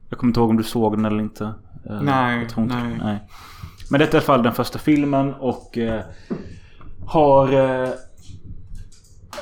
Jag 0.09 0.19
kommer 0.19 0.29
inte 0.29 0.39
ihåg 0.39 0.49
om 0.49 0.57
du 0.57 0.63
såg 0.63 0.93
den 0.97 1.05
eller 1.05 1.19
inte. 1.19 1.43
Eh, 1.89 2.01
Nej, 2.01 2.39
jag 2.39 2.49
tror 2.49 2.63
inte- 2.63 2.75
nej. 2.75 2.97
nej. 3.03 3.19
Men 3.91 3.99
detta 3.99 4.11
är 4.11 4.15
i 4.15 4.17
alla 4.19 4.25
fall 4.25 4.43
den 4.43 4.53
första 4.53 4.79
filmen 4.79 5.33
och 5.33 5.77
eh, 5.77 6.01
har 7.07 7.53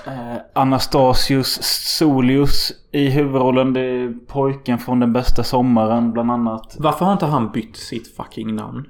eh, 0.08 0.38
Anastasius 0.54 1.60
Solius 1.98 2.72
i 2.92 3.10
huvudrollen. 3.10 3.74
Det 3.74 3.82
är 3.82 4.14
pojken 4.28 4.80
från 4.80 5.00
Den 5.00 5.14
bästa 5.14 5.44
sommaren 5.44 6.12
bland 6.12 6.32
annat. 6.32 6.76
Varför 6.80 7.06
har 7.06 7.14
inte 7.14 7.26
han 7.26 7.52
bytt 7.52 7.78
sitt 7.78 8.16
fucking 8.16 8.56
namn? 8.56 8.86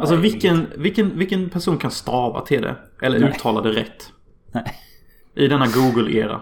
Alltså 0.00 0.14
Nej, 0.14 0.22
vilken, 0.22 0.66
vilken, 0.76 1.18
vilken 1.18 1.50
person 1.50 1.78
kan 1.78 1.90
stava 1.90 2.40
till 2.40 2.62
det? 2.62 2.76
Eller 3.02 3.18
Nej. 3.20 3.30
uttala 3.30 3.60
det 3.60 3.70
rätt? 3.70 4.12
Nej. 4.52 4.64
I 5.34 5.48
denna 5.48 5.66
Google-era. 5.66 6.40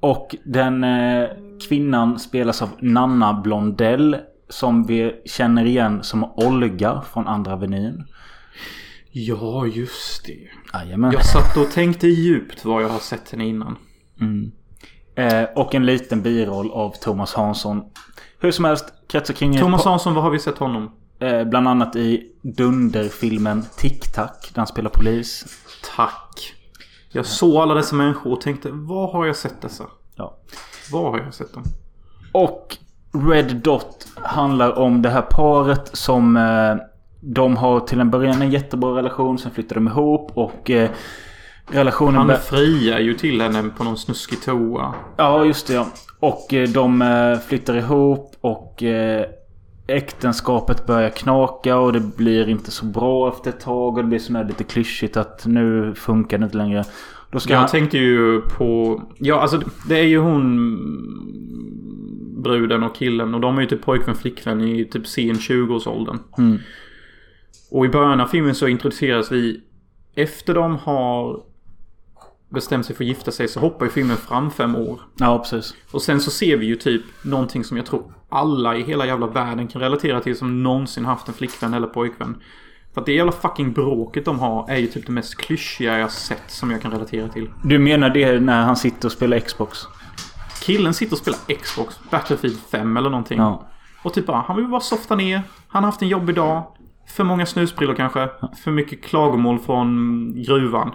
Och 0.00 0.36
den 0.44 0.84
eh, 0.84 1.28
kvinnan 1.68 2.18
spelas 2.18 2.62
av 2.62 2.68
Nanna 2.78 3.32
Blondell. 3.32 4.16
Som 4.48 4.84
vi 4.86 5.22
känner 5.24 5.64
igen 5.64 6.02
som 6.02 6.24
Olga 6.24 7.02
från 7.12 7.26
Andra 7.26 7.52
Avenyn. 7.52 8.04
Ja, 9.14 9.66
just 9.66 10.24
det. 10.26 10.48
Jajamän. 10.72 11.12
Jag 11.12 11.26
satt 11.26 11.56
och 11.56 11.70
tänkte 11.70 12.06
djupt 12.06 12.64
vad 12.64 12.82
jag 12.82 12.88
har 12.88 12.98
sett 12.98 13.30
henne 13.30 13.46
innan. 13.46 13.76
Mm. 14.20 14.52
Eh, 15.14 15.48
och 15.56 15.74
en 15.74 15.86
liten 15.86 16.22
biroll 16.22 16.70
av 16.70 16.90
Thomas 16.90 17.34
Hansson. 17.34 17.82
Hur 18.38 18.50
som 18.50 18.64
helst, 18.64 18.92
kretsar 19.08 19.34
kring... 19.34 19.58
Thomas 19.58 19.84
Hansson, 19.84 20.14
vad 20.14 20.24
har 20.24 20.30
vi 20.30 20.38
sett 20.38 20.58
honom? 20.58 20.92
Eh, 21.18 21.44
bland 21.44 21.68
annat 21.68 21.96
i 21.96 22.32
Dunderfilmen 22.42 23.64
Tic 23.76 24.12
Tac. 24.12 24.30
Där 24.54 24.60
han 24.60 24.66
spelar 24.66 24.90
polis. 24.90 25.44
Tack. 25.96 26.54
Jag 27.08 27.26
såg 27.26 27.56
alla 27.56 27.74
dessa 27.74 27.96
människor 27.96 28.32
och 28.32 28.40
tänkte, 28.40 28.70
var 28.70 29.12
har 29.12 29.26
jag 29.26 29.36
sett 29.36 29.62
dessa? 29.62 29.84
Ja. 30.16 30.36
Var 30.92 31.10
har 31.10 31.18
jag 31.18 31.34
sett 31.34 31.54
dem? 31.54 31.64
Och 32.32 32.76
Red 33.30 33.56
Dot 33.56 34.06
handlar 34.14 34.78
om 34.78 35.02
det 35.02 35.10
här 35.10 35.22
paret 35.22 35.96
som 35.96 36.36
eh, 36.36 36.76
de 37.24 37.56
har 37.56 37.80
till 37.80 38.00
en 38.00 38.10
början 38.10 38.42
en 38.42 38.50
jättebra 38.50 38.96
relation. 38.96 39.38
Sen 39.38 39.50
flyttar 39.50 39.74
de 39.74 39.88
ihop 39.88 40.30
och 40.34 40.70
eh, 40.70 40.90
relationen... 41.66 42.30
Han 42.30 42.38
friar 42.38 42.98
ju 42.98 43.14
till 43.14 43.40
henne 43.40 43.70
på 43.76 43.84
någon 43.84 43.98
snuskig 43.98 44.42
toa. 44.42 44.94
Ja, 45.16 45.44
just 45.44 45.66
det 45.66 45.74
ja. 45.74 45.86
Och 46.20 46.54
eh, 46.54 46.68
de 46.68 47.02
eh, 47.02 47.38
flyttar 47.38 47.74
ihop 47.76 48.36
och 48.40 48.82
eh, 48.82 49.26
äktenskapet 49.86 50.86
börjar 50.86 51.10
knaka 51.10 51.76
och 51.76 51.92
det 51.92 52.00
blir 52.00 52.48
inte 52.48 52.70
så 52.70 52.84
bra 52.84 53.28
efter 53.28 53.50
ett 53.50 53.60
tag. 53.60 53.96
Och 53.96 54.02
det 54.02 54.08
blir 54.08 54.18
sån 54.18 54.36
här 54.36 54.44
lite 54.44 54.64
klyschigt 54.64 55.16
att 55.16 55.46
nu 55.46 55.94
funkar 55.94 56.38
det 56.38 56.44
inte 56.44 56.56
längre. 56.56 56.84
Då 57.30 57.40
ska 57.40 57.52
Jag 57.52 57.60
han... 57.60 57.68
tänkte 57.68 57.98
ju 57.98 58.40
på... 58.40 59.02
Ja, 59.18 59.40
alltså 59.40 59.60
det 59.88 59.98
är 59.98 60.04
ju 60.04 60.18
hon... 60.18 60.78
Bruden 62.42 62.82
och 62.82 62.96
killen 62.96 63.34
och 63.34 63.40
de 63.40 63.56
är 63.58 63.62
ju 63.62 63.68
typ 63.68 63.84
pojkvän 63.84 64.14
flickvän 64.14 64.60
i 64.60 64.84
typ 64.84 65.06
sen 65.06 65.34
20-årsåldern. 65.34 66.18
Mm. 66.38 66.58
Och 67.72 67.86
i 67.86 67.88
början 67.88 68.20
av 68.20 68.26
filmen 68.26 68.54
så 68.54 68.68
introduceras 68.68 69.32
vi... 69.32 69.60
Efter 70.14 70.54
de 70.54 70.76
har 70.76 71.40
bestämt 72.48 72.86
sig 72.86 72.96
för 72.96 73.04
att 73.04 73.08
gifta 73.08 73.30
sig 73.30 73.48
så 73.48 73.60
hoppar 73.60 73.86
ju 73.86 73.92
filmen 73.92 74.16
fram 74.16 74.50
fem 74.50 74.76
år. 74.76 75.00
Ja, 75.16 75.38
precis. 75.38 75.74
Och 75.90 76.02
sen 76.02 76.20
så 76.20 76.30
ser 76.30 76.56
vi 76.56 76.66
ju 76.66 76.76
typ 76.76 77.02
någonting 77.22 77.64
som 77.64 77.76
jag 77.76 77.86
tror 77.86 78.14
alla 78.28 78.76
i 78.76 78.82
hela 78.82 79.06
jävla 79.06 79.26
världen 79.26 79.68
kan 79.68 79.80
relatera 79.80 80.20
till 80.20 80.36
som 80.36 80.62
någonsin 80.62 81.04
haft 81.04 81.28
en 81.28 81.34
flickvän 81.34 81.74
eller 81.74 81.86
pojkvän. 81.86 82.42
För 82.94 83.00
att 83.00 83.06
det 83.06 83.12
jävla 83.12 83.32
fucking 83.32 83.72
bråket 83.72 84.24
de 84.24 84.38
har 84.38 84.70
är 84.70 84.76
ju 84.76 84.86
typ 84.86 85.06
det 85.06 85.12
mest 85.12 85.36
klyschiga 85.36 85.98
jag 85.98 86.10
sett 86.10 86.50
som 86.50 86.70
jag 86.70 86.82
kan 86.82 86.90
relatera 86.90 87.28
till. 87.28 87.50
Du 87.64 87.78
menar 87.78 88.10
det 88.10 88.40
när 88.40 88.62
han 88.62 88.76
sitter 88.76 89.08
och 89.08 89.12
spelar 89.12 89.38
Xbox? 89.38 89.78
Killen 90.62 90.94
sitter 90.94 91.12
och 91.12 91.18
spelar 91.18 91.38
Xbox, 91.62 92.00
Battlefield 92.10 92.58
5 92.70 92.96
eller 92.96 93.10
någonting. 93.10 93.38
Ja. 93.38 93.68
Och 94.02 94.14
typ 94.14 94.26
bara, 94.26 94.40
han 94.40 94.56
vill 94.56 94.66
bara 94.66 94.80
softa 94.80 95.16
ner. 95.16 95.42
Han 95.68 95.84
har 95.84 95.90
haft 95.90 96.02
en 96.02 96.08
jobbig 96.08 96.34
dag. 96.34 96.64
För 97.06 97.24
många 97.24 97.46
snusbrillor 97.46 97.94
kanske. 97.94 98.28
För 98.64 98.70
mycket 98.70 99.04
klagomål 99.04 99.58
från 99.58 100.32
gruvan. 100.42 100.94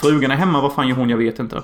Frugan 0.00 0.30
är 0.30 0.36
hemma, 0.36 0.60
vad 0.60 0.72
fan 0.72 0.88
gör 0.88 0.96
hon? 0.96 1.10
Jag 1.10 1.16
vet 1.16 1.38
inte. 1.38 1.62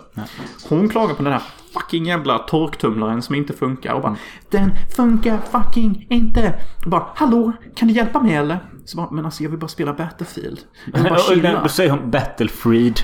Hon 0.68 0.88
klagar 0.88 1.14
på 1.14 1.22
den 1.22 1.32
här 1.32 1.42
fucking 1.74 2.06
jävla 2.06 2.38
torktumlaren 2.38 3.22
som 3.22 3.34
inte 3.34 3.52
funkar 3.52 3.94
och 3.94 4.02
bara 4.02 4.16
Den 4.50 4.70
funkar 4.96 5.38
fucking 5.38 6.06
inte! 6.10 6.58
Och 6.84 6.90
bara 6.90 7.06
Hallå, 7.14 7.52
kan 7.74 7.88
du 7.88 7.94
hjälpa 7.94 8.22
mig 8.22 8.34
eller? 8.34 8.58
Så 8.84 8.96
bara, 8.96 9.10
men 9.10 9.24
alltså 9.24 9.42
jag 9.42 9.50
vill 9.50 9.58
bara 9.58 9.68
spela 9.68 9.92
Battlefield. 9.92 10.60
Jag 10.92 11.02
vill 11.02 11.10
bara 11.10 11.18
chilla. 11.28 11.62
Då 11.62 11.68
säger 11.68 11.90
hon 11.90 12.10
Battlefried. 12.10 13.00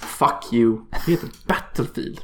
Fuck 0.00 0.52
you. 0.52 0.78
Det 1.06 1.12
heter 1.12 1.28
Battlefield. 1.46 2.20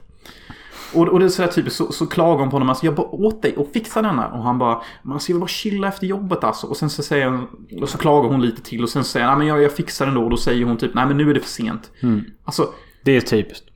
Och, 0.94 1.08
och 1.08 1.18
det 1.18 1.24
är 1.24 1.28
sådär 1.28 1.48
typiskt, 1.48 1.76
så, 1.76 1.92
så 1.92 2.06
klagar 2.06 2.40
hon 2.40 2.50
på 2.50 2.54
honom. 2.54 2.68
Alltså 2.68 2.86
jag 2.86 2.94
bara 2.94 3.06
åt 3.06 3.42
dig 3.42 3.56
och 3.56 3.68
fixa 3.72 4.02
denna. 4.02 4.28
Och 4.28 4.42
han 4.42 4.58
bara, 4.58 4.82
alltså 5.12 5.30
jag 5.30 5.34
vill 5.34 5.40
bara 5.40 5.48
chilla 5.48 5.88
efter 5.88 6.06
jobbet 6.06 6.44
alltså. 6.44 6.66
Och 6.66 6.76
sen 6.76 6.90
så 6.90 7.02
säger 7.02 7.26
hon, 7.26 7.48
och 7.82 7.88
så 7.88 7.98
klagar 7.98 8.28
hon 8.28 8.42
lite 8.42 8.62
till. 8.62 8.82
Och 8.82 8.88
sen 8.88 9.04
säger 9.04 9.26
han, 9.26 9.38
nej 9.38 9.46
men 9.46 9.56
jag, 9.56 9.64
jag 9.64 9.72
fixar 9.72 10.06
den 10.06 10.14
då. 10.14 10.22
Och 10.24 10.30
då 10.30 10.36
säger 10.36 10.64
hon 10.64 10.76
typ, 10.76 10.94
nej 10.94 11.06
men 11.06 11.16
nu 11.16 11.30
är 11.30 11.34
det 11.34 11.40
för 11.40 11.48
sent. 11.48 11.90
Mm. 12.02 12.24
Alltså, 12.44 12.68
Det 13.04 13.16
är 13.16 13.20
typiskt. 13.20 13.66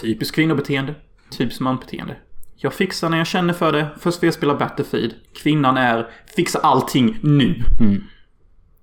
typiskt 0.00 0.34
kvinnobeteende. 0.34 0.94
Typiskt 1.30 1.60
manbeteende. 1.60 2.16
Jag 2.56 2.74
fixar 2.74 3.08
när 3.08 3.18
jag 3.18 3.26
känner 3.26 3.52
för 3.54 3.72
det. 3.72 3.86
Först 3.98 4.22
vill 4.22 4.26
jag 4.26 4.34
spela 4.34 4.54
Battlefield. 4.54 5.14
Kvinnan 5.42 5.76
är, 5.76 6.10
fixa 6.36 6.58
allting 6.58 7.18
nu. 7.22 7.62
Mm. 7.80 8.02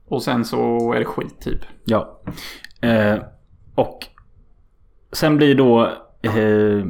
Och 0.08 0.24
sen 0.24 0.46
så 0.46 0.94
är 0.94 1.00
det 1.00 1.06
skit 1.06 1.42
typ. 1.42 1.60
Ja. 1.86 2.22
Eh, 2.82 3.18
och 3.76 4.00
sen 5.12 5.38
blir 5.38 5.56
då 5.56 5.86
eh, 6.22 6.86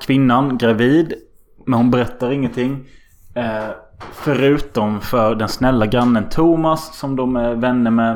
kvinnan 0.00 0.58
gravid. 0.58 1.14
Men 1.66 1.74
hon 1.74 1.90
berättar 1.90 2.30
ingenting. 2.30 2.84
Eh, 3.34 3.70
förutom 4.12 5.00
för 5.00 5.34
den 5.34 5.48
snälla 5.48 5.86
grannen 5.86 6.28
Thomas 6.28 6.98
som 6.98 7.16
de 7.16 7.36
är 7.36 7.54
vänner 7.54 7.90
med. 7.90 8.12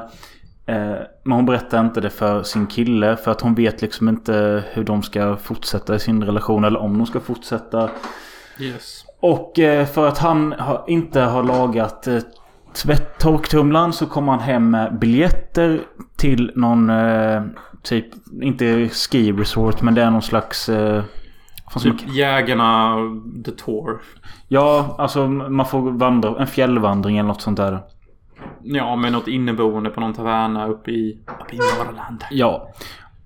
Eh, 0.66 0.96
men 1.24 1.32
hon 1.32 1.46
berättar 1.46 1.80
inte 1.80 2.00
det 2.00 2.10
för 2.10 2.42
sin 2.42 2.66
kille. 2.66 3.16
För 3.16 3.30
att 3.30 3.40
hon 3.40 3.54
vet 3.54 3.82
liksom 3.82 4.08
inte 4.08 4.64
hur 4.72 4.84
de 4.84 5.02
ska 5.02 5.36
fortsätta 5.36 5.94
i 5.94 5.98
sin 5.98 6.24
relation. 6.24 6.64
Eller 6.64 6.80
om 6.80 6.98
de 6.98 7.06
ska 7.06 7.20
fortsätta. 7.20 7.90
Yes. 8.58 9.04
Och 9.20 9.58
eh, 9.58 9.86
för 9.86 10.08
att 10.08 10.18
han 10.18 10.52
har, 10.58 10.84
inte 10.86 11.20
har 11.20 11.42
lagat 11.42 12.06
eh, 12.06 12.18
tvätt- 12.74 13.18
torktumlaren 13.18 13.92
så 13.92 14.06
kommer 14.06 14.32
han 14.32 14.40
hem 14.40 14.70
med 14.70 14.98
biljetter 14.98 15.80
till 16.16 16.52
någon 16.54 16.90
eh, 16.90 17.42
typ, 17.82 18.06
inte 18.42 18.88
ski 18.88 19.32
resort 19.32 19.82
men 19.82 19.94
det 19.94 20.02
är 20.02 20.10
någon 20.10 20.22
slags... 20.22 20.68
Eh, 20.68 21.02
Typ 21.80 22.14
Jägarna 22.14 22.96
The 23.44 23.50
Tour. 23.50 24.00
Ja, 24.48 24.94
alltså 24.98 25.28
man 25.28 25.66
får 25.66 25.80
vandra, 25.80 26.40
en 26.40 26.46
fjällvandring 26.46 27.18
eller 27.18 27.28
något 27.28 27.42
sånt 27.42 27.56
där. 27.56 27.80
Ja, 28.62 28.96
med 28.96 29.12
något 29.12 29.28
inneboende 29.28 29.90
på 29.90 30.00
någon 30.00 30.14
taverna 30.14 30.66
uppe 30.68 30.90
i, 30.90 31.18
uppe 31.40 31.56
i 31.56 31.58
Norrland. 31.58 32.24
Ja. 32.30 32.68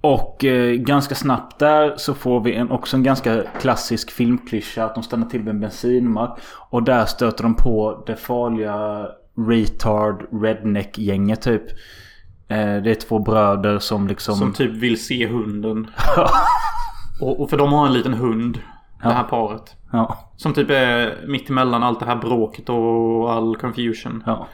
Och 0.01 0.45
eh, 0.45 0.75
ganska 0.75 1.15
snabbt 1.15 1.59
där 1.59 1.95
så 1.97 2.15
får 2.15 2.41
vi 2.41 2.55
en, 2.55 2.71
också 2.71 2.97
en 2.97 3.03
ganska 3.03 3.43
klassisk 3.61 4.11
filmklyscha. 4.11 4.85
Att 4.85 4.95
de 4.95 5.03
stannar 5.03 5.27
till 5.27 5.41
vid 5.41 5.49
en 5.49 5.61
bensinmack. 5.61 6.39
Och 6.71 6.83
där 6.83 7.05
stöter 7.05 7.43
de 7.43 7.55
på 7.55 8.05
det 8.07 8.17
farliga 8.17 9.07
retard 9.49 10.43
redneck-gänget 10.43 11.43
typ. 11.43 11.63
Eh, 12.49 12.77
det 12.77 12.91
är 12.91 12.95
två 12.95 13.19
bröder 13.19 13.79
som 13.79 14.09
liksom... 14.09 14.35
Som 14.35 14.53
typ 14.53 14.73
vill 14.73 15.05
se 15.05 15.27
hunden. 15.27 15.91
och, 17.21 17.41
och 17.41 17.51
för 17.51 17.57
de 17.57 17.73
har 17.73 17.87
en 17.87 17.93
liten 17.93 18.15
hund. 18.15 18.59
Det 19.03 19.13
här 19.13 19.25
paret. 19.25 19.77
Ja. 19.93 20.31
Som 20.37 20.55
typ 20.55 20.71
är 20.71 21.27
mitt 21.27 21.51
emellan 21.51 21.83
allt 21.83 22.01
det 22.01 22.07
här 22.07 22.17
bråket 22.17 22.69
och 22.69 23.33
all 23.33 23.57
confusion. 23.57 24.23
Ja. 24.27 24.47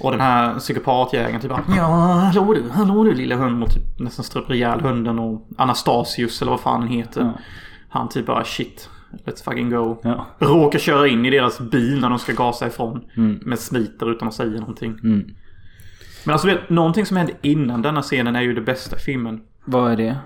Och 0.00 0.10
den 0.10 0.20
här 0.20 0.58
psykopatjägaren 0.58 1.40
typ 1.40 1.52
Ja, 1.76 1.84
hallå 2.34 2.54
du, 2.54 2.64
hallå 2.70 3.04
du 3.04 3.14
lilla 3.14 3.36
hund. 3.36 3.62
Och 3.62 3.70
typ 3.70 3.98
nästan 3.98 4.24
stryper 4.24 4.54
ihjäl 4.54 4.80
hunden 4.80 5.18
och 5.18 5.48
Anastasius 5.58 6.42
eller 6.42 6.50
vad 6.50 6.60
fan 6.60 6.80
han 6.80 6.88
heter. 6.88 7.20
Ja. 7.20 7.32
Han 7.88 8.08
typ 8.08 8.26
bara 8.26 8.44
shit. 8.44 8.90
Let's 9.26 9.44
fucking 9.44 9.70
go. 9.70 9.96
Ja. 10.02 10.26
Råkar 10.38 10.78
köra 10.78 11.08
in 11.08 11.26
i 11.26 11.30
deras 11.30 11.60
bil 11.60 12.00
när 12.00 12.10
de 12.10 12.18
ska 12.18 12.32
gasa 12.32 12.66
ifrån. 12.66 13.04
Mm. 13.16 13.38
Men 13.42 13.58
smiter 13.58 14.10
utan 14.10 14.28
att 14.28 14.34
säga 14.34 14.60
någonting. 14.60 14.98
Mm. 15.04 15.24
Men 16.24 16.32
alltså 16.32 16.46
vet, 16.46 16.70
någonting 16.70 17.06
som 17.06 17.16
hände 17.16 17.32
innan 17.42 17.82
denna 17.82 18.02
scenen 18.02 18.36
är 18.36 18.42
ju 18.42 18.54
det 18.54 18.60
bästa 18.60 18.96
i 18.96 18.98
filmen. 18.98 19.40
Vad 19.64 19.92
är 19.92 19.96
det? 19.96 20.16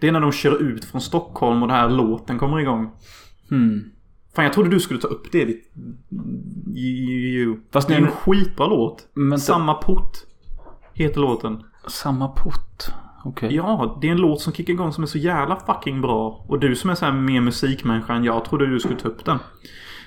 Det 0.00 0.08
är 0.08 0.12
när 0.12 0.20
de 0.20 0.32
kör 0.32 0.62
ut 0.62 0.84
från 0.84 1.00
Stockholm 1.00 1.62
och 1.62 1.68
den 1.68 1.76
här 1.76 1.88
låten 1.90 2.38
kommer 2.38 2.60
igång. 2.60 2.90
Hmm. 3.50 3.84
Fan 4.34 4.44
jag 4.44 4.52
trodde 4.54 4.70
du 4.70 4.80
skulle 4.80 5.00
ta 5.00 5.08
upp 5.08 5.32
det. 5.32 5.44
ditt- 5.44 5.72
Fast 7.72 7.88
det 7.88 7.94
är 7.94 7.98
en 7.98 8.10
skitbra 8.10 8.66
låt. 8.66 9.08
Men- 9.14 9.38
Samma 9.38 9.74
port. 9.74 10.12
Heter 10.94 11.20
låten. 11.20 11.62
Samma 11.88 12.28
port? 12.28 12.84
Okej. 13.24 13.54
Ja, 13.54 13.98
det 14.00 14.08
är 14.08 14.12
en 14.12 14.16
låt 14.18 14.40
som 14.40 14.52
kickar 14.52 14.72
igång 14.72 14.92
som 14.92 15.02
är 15.04 15.08
så 15.08 15.18
jävla 15.18 15.56
fucking 15.66 16.00
bra. 16.00 16.44
Och 16.48 16.58
du 16.60 16.76
som 16.76 16.90
är 16.90 16.94
så 16.94 17.04
här 17.04 17.12
mer 17.12 17.40
musikmänniska 17.40 18.12
än 18.14 18.24
jag 18.24 18.44
trodde 18.44 18.66
du 18.66 18.80
skulle 18.80 18.96
ta 18.96 19.08
upp 19.08 19.24
den. 19.24 19.38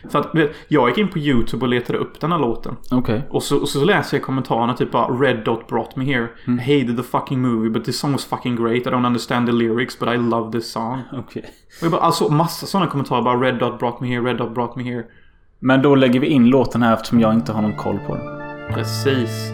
För 0.10 0.20
att 0.20 0.32
jag 0.68 0.90
gick 0.90 0.98
in 0.98 1.08
på 1.08 1.20
YouTube 1.20 1.66
och 1.66 1.70
letade 1.70 2.00
upp 2.00 2.20
den 2.20 2.32
här 2.32 2.40
låten. 2.40 2.76
Okej. 2.92 3.28
Och 3.30 3.44
så, 3.44 3.58
och 3.58 3.70
så 3.70 3.86
läser 3.86 4.18
jag 4.18 4.24
kommentarerna 4.24 4.74
typ 4.74 4.92
bara 4.92 5.08
Red 5.08 5.44
Dot 5.46 5.68
brought 5.68 5.96
me 5.96 6.06
here. 6.06 6.28
Mm. 6.48 6.60
I 6.60 6.62
hated 6.62 6.98
the 6.98 7.04
fucking 7.04 7.42
movie 7.42 7.70
but 7.70 7.86
this 7.86 8.00
song 8.00 8.12
was 8.12 8.26
fucking 8.26 8.56
great. 8.56 8.88
I 8.88 8.90
don't 8.90 9.06
understand 9.06 9.48
the 9.48 9.54
lyrics 9.54 10.00
but 10.00 10.10
I 10.10 10.18
love 10.18 10.52
this 10.52 10.72
song. 10.72 11.02
Okej. 11.14 11.44
Och 11.80 11.84
jag 11.84 11.92
bara, 11.92 12.02
alltså 12.02 12.30
massa 12.30 12.66
sådana 12.66 12.92
kommentarer 12.92 13.22
bara 13.22 13.42
Red 13.42 13.60
Dot 13.60 13.80
brought 13.80 14.02
me 14.02 14.08
here, 14.08 14.22
Red 14.22 14.38
Dot 14.38 14.54
brought 14.54 14.76
me 14.76 14.84
here. 14.84 15.04
Men 15.60 15.82
då 15.82 15.96
lägger 15.96 16.20
vi 16.20 16.28
in 16.28 16.50
låten 16.50 16.82
här 16.82 16.94
eftersom 16.94 17.20
jag 17.20 17.34
inte 17.34 17.52
har 17.52 17.62
någon 17.62 17.76
koll 17.76 18.00
på 18.08 18.16
den. 18.16 18.38
Precis. 18.74 19.52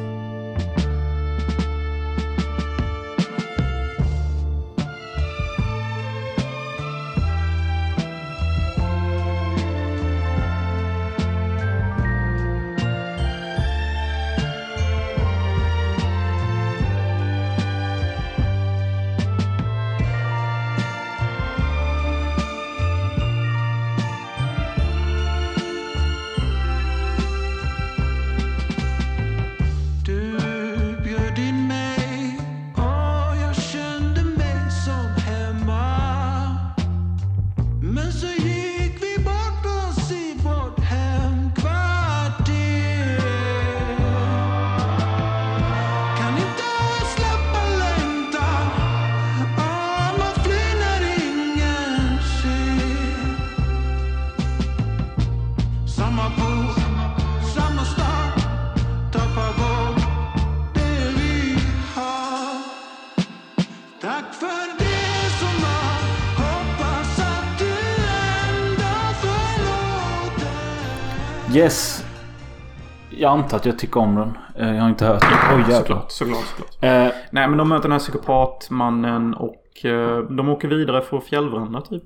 Antar 73.34 73.58
att 73.58 73.66
jag 73.66 73.80
tycker 73.80 74.00
om 74.00 74.16
den. 74.16 74.38
Eh, 74.56 74.76
Jag 74.76 74.82
har 74.82 74.90
inte 74.90 75.06
hört 75.06 75.22
den. 75.22 75.58
Oj 75.58 75.62
jävlar. 75.62 75.80
Såklart, 75.80 76.12
såklart, 76.12 76.44
såklart. 76.46 76.84
Eh, 76.84 77.14
Nej 77.32 77.48
men 77.48 77.58
de 77.58 77.70
möter 77.70 77.84
den 77.84 77.92
här 77.92 78.00
psykopatmannen 78.00 79.34
och 79.34 79.86
eh, 79.86 80.20
de 80.20 80.50
åker 80.50 80.68
vidare 80.68 81.02
för 81.02 81.18
att 81.18 81.24
fjällvandra 81.24 81.82
typ. 81.82 82.04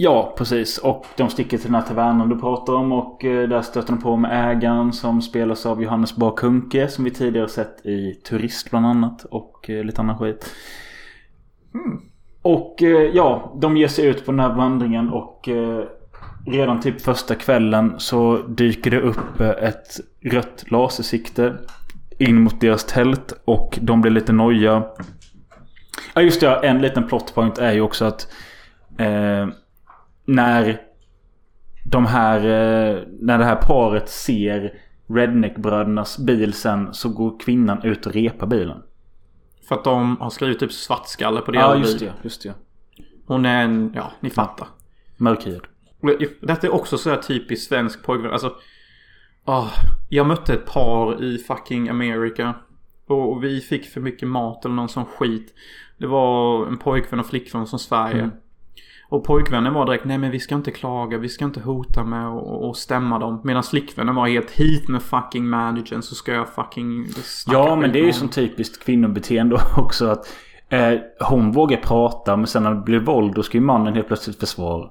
Ja, 0.00 0.34
precis. 0.38 0.78
Och 0.78 1.06
de 1.16 1.28
sticker 1.28 1.58
till 1.58 1.66
den 1.66 1.74
här 1.74 1.88
tavernan 1.88 2.28
du 2.28 2.38
pratar 2.40 2.72
om. 2.72 2.92
Och 2.92 3.24
eh, 3.24 3.48
där 3.48 3.62
stöter 3.62 3.92
de 3.92 4.02
på 4.02 4.16
med 4.16 4.50
ägaren 4.50 4.92
som 4.92 5.22
spelas 5.22 5.66
av 5.66 5.82
Johannes 5.82 6.16
Bakunke. 6.16 6.88
Som 6.88 7.04
vi 7.04 7.10
tidigare 7.10 7.48
sett 7.48 7.86
i 7.86 8.14
Turist 8.14 8.70
bland 8.70 8.86
annat. 8.86 9.24
Och 9.24 9.70
eh, 9.70 9.84
lite 9.84 10.00
annan 10.00 10.18
skit. 10.18 10.54
Och 12.42 12.82
eh, 12.82 13.10
ja, 13.14 13.52
de 13.60 13.76
ger 13.76 13.88
sig 13.88 14.06
ut 14.06 14.26
på 14.26 14.32
den 14.32 14.40
här 14.40 14.54
vandringen. 14.54 15.08
Och 15.10 15.48
redan 16.52 16.80
typ 16.80 17.00
första 17.00 17.34
kvällen 17.34 17.94
så 17.98 18.36
dyker 18.36 18.90
det 18.90 19.00
upp 19.00 19.40
eh, 19.40 19.48
ett 19.48 20.00
rött 20.24 20.64
lasersikte 20.70 21.56
in 22.18 22.42
mot 22.42 22.60
deras 22.60 22.84
tält 22.84 23.32
och 23.44 23.78
de 23.82 24.00
blir 24.00 24.12
lite 24.12 24.32
noja. 24.32 24.86
Ja 26.14 26.22
just 26.22 26.40
det, 26.40 26.54
en 26.54 26.82
liten 26.82 27.08
plot 27.08 27.34
point 27.34 27.58
är 27.58 27.72
ju 27.72 27.80
också 27.80 28.04
att 28.04 28.32
eh, 28.98 29.48
när 30.24 30.80
de 31.84 32.06
här, 32.06 32.38
eh, 32.38 33.02
när 33.20 33.38
det 33.38 33.44
här 33.44 33.56
paret 33.56 34.08
ser 34.08 34.72
Redneck-brödernas 35.06 36.18
bil 36.18 36.52
sen 36.52 36.94
så 36.94 37.08
går 37.08 37.40
kvinnan 37.40 37.82
ut 37.82 38.06
och 38.06 38.12
repar 38.12 38.46
bilen. 38.46 38.82
För 39.68 39.74
att 39.74 39.84
de 39.84 40.16
har 40.20 40.30
skrivit 40.30 40.58
typ 40.58 40.72
svartskalle 40.72 41.40
på 41.40 41.52
deras 41.52 41.64
Ja 41.64 41.76
just 41.76 41.98
det, 41.98 42.12
just 42.22 42.42
det. 42.42 42.54
Hon 43.26 43.46
är 43.46 43.64
en, 43.64 43.92
ja 43.94 44.12
ni 44.20 44.30
fattar. 44.30 44.68
Mörkhyad. 45.16 45.66
Detta 46.40 46.66
är 46.66 46.74
också 46.74 46.98
så 46.98 47.10
här 47.10 47.16
typiskt 47.16 47.68
svensk 47.68 48.02
pojkvän. 48.02 48.32
Alltså. 48.32 48.54
ah, 49.44 49.68
jag 50.08 50.26
mötte 50.26 50.54
ett 50.54 50.66
par 50.66 51.24
i 51.24 51.38
fucking 51.38 51.88
America. 51.88 52.54
Och 53.06 53.44
vi 53.44 53.60
fick 53.60 53.86
för 53.86 54.00
mycket 54.00 54.28
mat 54.28 54.64
eller 54.64 54.74
någon 54.74 54.88
sån 54.88 55.04
skit. 55.04 55.54
Det 55.98 56.06
var 56.06 56.66
en 56.66 56.78
pojkvän 56.78 57.20
och 57.20 57.26
flickvän 57.26 57.66
från 57.66 57.78
Sverige. 57.78 58.22
Mm. 58.22 58.30
Och 59.10 59.24
pojkvännen 59.24 59.74
var 59.74 59.86
direkt 59.86 60.04
nej 60.04 60.18
men 60.18 60.30
vi 60.30 60.40
ska 60.40 60.54
inte 60.54 60.70
klaga, 60.70 61.18
vi 61.18 61.28
ska 61.28 61.44
inte 61.44 61.60
hota 61.60 62.04
med 62.04 62.28
och, 62.28 62.68
och 62.68 62.76
stämma 62.76 63.18
dem. 63.18 63.40
Medan 63.44 63.62
flickvännen 63.62 64.14
var 64.14 64.28
helt 64.28 64.50
hit 64.50 64.88
med 64.88 65.02
fucking 65.02 65.48
managern 65.48 66.02
så 66.02 66.14
ska 66.14 66.32
jag 66.32 66.48
fucking 66.48 67.06
Ja 67.46 67.76
men 67.76 67.92
det 67.92 67.98
är 67.98 68.00
ju 68.00 68.06
honom." 68.06 68.18
som 68.18 68.28
typiskt 68.28 68.84
kvinnobeteende 68.84 69.56
också 69.76 70.06
att 70.06 70.36
eh, 70.68 70.94
hon 71.20 71.52
vågar 71.52 71.76
prata 71.76 72.36
men 72.36 72.46
sen 72.46 72.62
när 72.62 72.74
det 72.74 72.80
blir 72.80 73.00
våld 73.00 73.34
då 73.34 73.42
ska 73.42 73.58
ju 73.58 73.64
mannen 73.64 73.94
helt 73.94 74.06
plötsligt 74.06 74.40
försvara. 74.40 74.88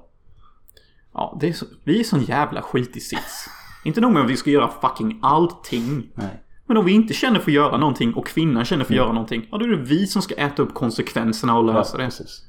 Ja, 1.18 1.38
är 1.42 1.52
så, 1.52 1.66
vi 1.84 2.00
är 2.00 2.04
sån 2.04 2.22
jävla 2.22 2.62
skit 2.62 2.96
i 2.96 3.00
sits. 3.00 3.48
Inte 3.84 4.00
nog 4.00 4.12
med 4.12 4.22
att 4.24 4.30
vi 4.30 4.36
ska 4.36 4.50
göra 4.50 4.70
fucking 4.80 5.18
allting. 5.22 6.06
Nej. 6.14 6.42
Men 6.66 6.76
om 6.76 6.84
vi 6.84 6.92
inte 6.92 7.14
känner 7.14 7.40
för 7.40 7.50
att 7.50 7.54
göra 7.54 7.76
någonting 7.76 8.14
och 8.14 8.26
kvinnan 8.26 8.64
känner 8.64 8.84
för 8.84 8.92
att 8.92 8.96
Mm. 8.96 9.04
göra 9.04 9.12
någonting. 9.12 9.46
Ja, 9.50 9.58
då 9.58 9.64
är 9.64 9.68
det 9.68 9.76
vi 9.76 10.06
som 10.06 10.22
ska 10.22 10.34
äta 10.34 10.62
upp 10.62 10.74
konsekvenserna 10.74 11.58
och 11.58 11.64
lösa 11.64 11.96
Ja, 11.96 11.98
det. 11.98 12.04
precis. 12.04 12.42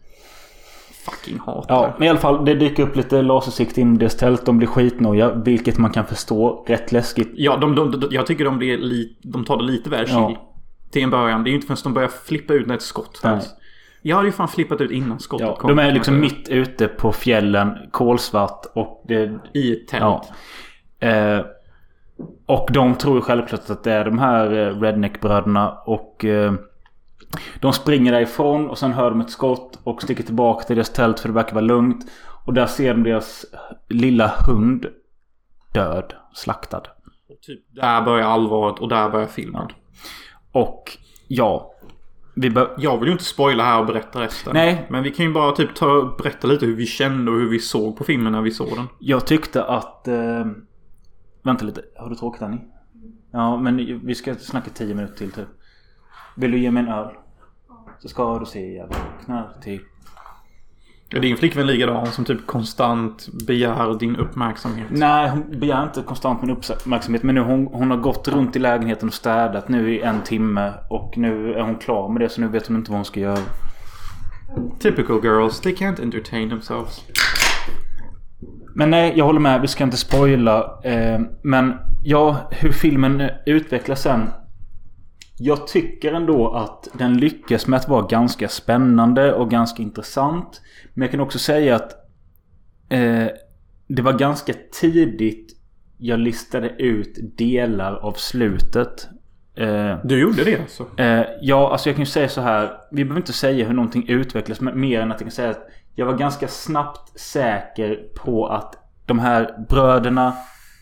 Fucking 1.06 1.40
hatar 1.40 1.76
Ja, 1.76 1.94
men 1.98 2.06
i 2.08 2.10
alla 2.10 2.20
fall 2.20 2.46
det 2.46 2.54
dyker 2.56 2.84
upp 2.84 2.96
lite 2.96 3.22
lasersikte 3.22 3.82
in 3.82 3.96
i 3.96 3.98
deras 3.98 4.18
tält. 4.18 4.46
De 4.46 4.58
blir 4.58 4.68
skitnoja, 4.68 5.34
vilket 5.34 5.78
man 5.78 5.92
kan 5.92 6.06
förstå. 6.06 6.66
Rätt 6.68 6.92
läskigt. 6.92 7.32
Ja, 7.36 7.58
de, 7.58 7.76
de, 7.76 7.92
de, 8.00 8.08
jag 8.12 8.26
tycker 8.28 8.46
de, 8.46 8.58
blir 8.58 8.78
li, 8.78 9.18
de 9.24 9.46
tar 9.46 9.58
det 9.58 9.64
lite 9.64 9.90
väl 9.90 10.06
chill. 10.06 10.16
Ja. 10.16 10.46
Till 10.92 11.04
en 11.04 11.10
början. 11.10 11.44
Det 11.44 11.48
är 11.50 11.52
ju 11.52 11.56
inte 11.56 11.68
förrän 11.68 11.78
de 11.84 11.94
börjar 11.94 12.10
flippa 12.10 12.54
ut 12.54 12.68
när 12.68 12.76
ett 12.76 12.82
skott 12.82 13.20
Nej. 13.24 13.40
Jag 14.02 14.16
hade 14.16 14.28
ju 14.28 14.32
fan 14.32 14.48
flippat 14.48 14.82
ut 14.82 14.92
innan 14.92 15.20
skottet 15.20 15.48
Ja, 15.48 15.56
kom. 15.56 15.70
de 15.76 15.80
är 15.80 15.92
liksom 15.92 16.20
mitt 16.20 16.50
ute 16.50 16.88
på 16.88 17.12
fjällen, 17.12 17.78
kolsvart 17.92 18.66
och 18.74 19.04
det... 19.08 19.40
I 19.54 19.74
ett 19.74 19.88
tält. 19.88 20.04
Ja. 21.00 21.08
Eh, 21.08 21.46
och 22.46 22.70
de 22.72 22.96
tror 22.96 23.16
ju 23.16 23.22
självklart 23.22 23.70
att 23.70 23.84
det 23.84 23.94
är 23.94 24.06
de 24.06 24.20
här 24.20 24.52
eh, 24.52 24.82
Redneck-bröderna 24.82 25.72
och... 25.86 26.26
Eh, 26.26 26.54
de 27.60 27.74
springer 27.74 28.12
därifrån 28.12 28.70
och 28.70 28.78
sen 28.78 28.94
hör 28.94 29.10
de 29.10 29.22
ett 29.22 29.30
skott 29.30 29.80
och 29.84 30.02
sticker 30.02 30.24
tillbaka 30.24 30.64
till 30.66 30.76
deras 30.76 30.94
tält 30.94 31.20
för 31.20 31.30
det 31.30 31.36
verkar 31.36 31.54
vara 31.54 31.66
lugnt. 31.66 32.06
Och 32.46 32.54
där 32.54 32.66
ser 32.66 32.94
de 32.94 33.04
deras 33.04 33.46
lilla 33.90 34.28
hund 34.48 34.86
död, 35.74 36.14
slaktad. 36.34 36.84
Typ, 37.42 37.60
där 37.76 38.02
börjar 38.02 38.28
allvaret 38.28 38.80
och 38.80 38.90
där 38.90 39.10
börjar 39.10 39.28
filmen. 39.28 39.68
Och 40.52 40.98
ja, 41.28 41.72
vi 41.72 41.78
bör... 41.78 41.79
Jag 42.78 42.98
vill 42.98 43.08
ju 43.08 43.12
inte 43.12 43.24
spoila 43.24 43.64
här 43.64 43.80
och 43.80 43.86
berätta 43.86 44.22
resten. 44.22 44.54
Nej. 44.54 44.88
Men 44.90 45.04
vi 45.04 45.12
kan 45.12 45.26
ju 45.26 45.34
bara 45.34 45.52
typ 45.52 45.76
ta, 45.76 46.16
berätta 46.18 46.48
lite 46.48 46.66
hur 46.66 46.76
vi 46.76 46.86
kände 46.86 47.32
och 47.32 47.38
hur 47.38 47.50
vi 47.50 47.60
såg 47.60 47.98
på 47.98 48.04
filmen 48.04 48.32
när 48.32 48.42
vi 48.42 48.52
såg 48.52 48.70
den. 48.76 48.88
Jag 49.00 49.28
tyckte 49.28 49.64
att... 49.64 50.08
Eh, 50.08 50.46
vänta 51.44 51.66
lite. 51.66 51.82
Har 51.98 52.10
du 52.10 52.16
tråkigt 52.16 52.42
Annie? 52.42 52.60
Ja, 53.32 53.58
men 53.58 54.06
vi 54.06 54.16
ska 54.16 54.36
snacka 54.36 54.70
10 54.74 54.96
minuter 54.96 55.18
till 55.18 55.32
typ. 55.32 55.48
Vill 56.36 56.52
du 56.52 56.60
ge 56.60 56.72
mig 56.72 56.84
en 56.84 56.90
öl? 56.90 57.10
Så 58.00 58.10
ska 58.10 58.40
du 58.40 58.46
se 58.46 58.76
jag 58.76 58.88
vaknar 58.88 59.54
till. 59.62 59.80
Är 61.16 61.20
din 61.20 61.38
flickvän 61.38 61.68
likadan 61.68 62.08
som 62.08 62.26
typ 62.26 62.48
konstant 62.48 63.28
begär 63.48 64.00
din 64.00 64.16
uppmärksamhet? 64.16 64.88
Nej, 64.90 65.30
hon 65.30 65.60
begär 65.60 65.84
inte 65.84 66.02
konstant 66.02 66.42
min 66.42 66.52
uppmärksamhet. 66.52 67.24
Men 67.24 67.36
nu 67.36 67.42
hon, 67.42 67.68
hon 67.68 67.92
har 67.92 67.98
gått 67.98 68.28
runt 68.28 68.56
i 68.56 68.60
lägenheten 68.60 69.08
och 69.08 69.14
städat 69.14 69.70
nu 69.70 69.96
i 69.96 70.02
en 70.02 70.22
timme. 70.22 70.74
Och 70.90 71.18
nu 71.18 71.54
är 71.54 71.62
hon 71.62 71.76
klar 71.76 72.10
med 72.10 72.22
det. 72.22 72.30
Så 72.30 72.42
nu 72.42 72.48
vet 72.48 72.68
hon 72.68 72.76
inte 72.76 72.92
vad 72.92 72.98
hon 72.98 73.06
ska 73.06 73.20
göra. 73.20 73.40
Typical 74.80 75.20
girls, 75.24 75.60
they 75.60 75.74
can't 75.74 76.02
entertain 76.02 76.50
themselves. 76.50 77.04
Men 78.76 78.90
nej, 78.90 79.14
jag 79.16 79.26
håller 79.26 79.40
med. 79.40 79.62
Vi 79.62 79.68
ska 79.68 79.84
inte 79.84 79.98
spoila. 79.98 80.80
Eh, 80.84 81.20
men 81.42 81.74
ja, 82.04 82.50
hur 82.52 82.72
filmen 82.72 83.30
utvecklas 83.46 84.02
sen. 84.02 84.30
Jag 85.42 85.68
tycker 85.68 86.14
ändå 86.14 86.54
att 86.54 86.88
den 86.94 87.18
lyckas 87.18 87.68
med 87.68 87.78
att 87.78 87.88
vara 87.88 88.08
ganska 88.08 88.48
spännande 88.48 89.34
och 89.34 89.50
ganska 89.52 89.84
intressant. 89.84 90.62
Men 90.94 91.02
jag 91.02 91.12
kan 91.12 91.20
också 91.20 91.40
säga 91.40 91.76
att 91.76 91.92
eh, 92.90 93.28
det 93.88 94.02
var 94.02 94.14
ganska 94.14 94.54
tidigt 94.82 95.56
jag 95.98 96.20
listade 96.20 96.70
ut 96.70 97.38
delar 97.38 97.94
av 97.96 98.14
slutet. 98.14 99.08
Eh, 99.56 99.98
Du 100.04 100.22
gjorde 100.22 100.44
det 100.44 100.60
alltså? 100.62 100.88
Eh, 100.98 101.26
ja, 101.42 101.72
alltså 101.72 101.90
jag 101.90 101.96
kan 101.96 102.02
ju 102.02 102.12
säga 102.12 102.30
så 102.30 102.42
här. 102.42 102.72
Vi 102.92 103.04
behöver 103.04 103.22
inte 103.22 103.34
säga 103.34 103.66
hur 103.66 103.74
någonting 103.74 104.10
utvecklas. 104.10 104.62
Men 104.62 104.80
mer 104.80 105.02
än 105.02 105.12
att 105.12 105.22
jag 105.22 105.28
kan 105.28 105.32
säga 105.36 105.50
att 105.50 105.68
jag 105.96 106.06
var 106.06 106.18
ganska 106.18 106.48
snabbt 106.48 107.20
säker 107.20 108.00
på 108.24 108.48
att 108.48 108.76
de 109.06 109.20
här 109.20 109.66
bröderna, 109.70 110.34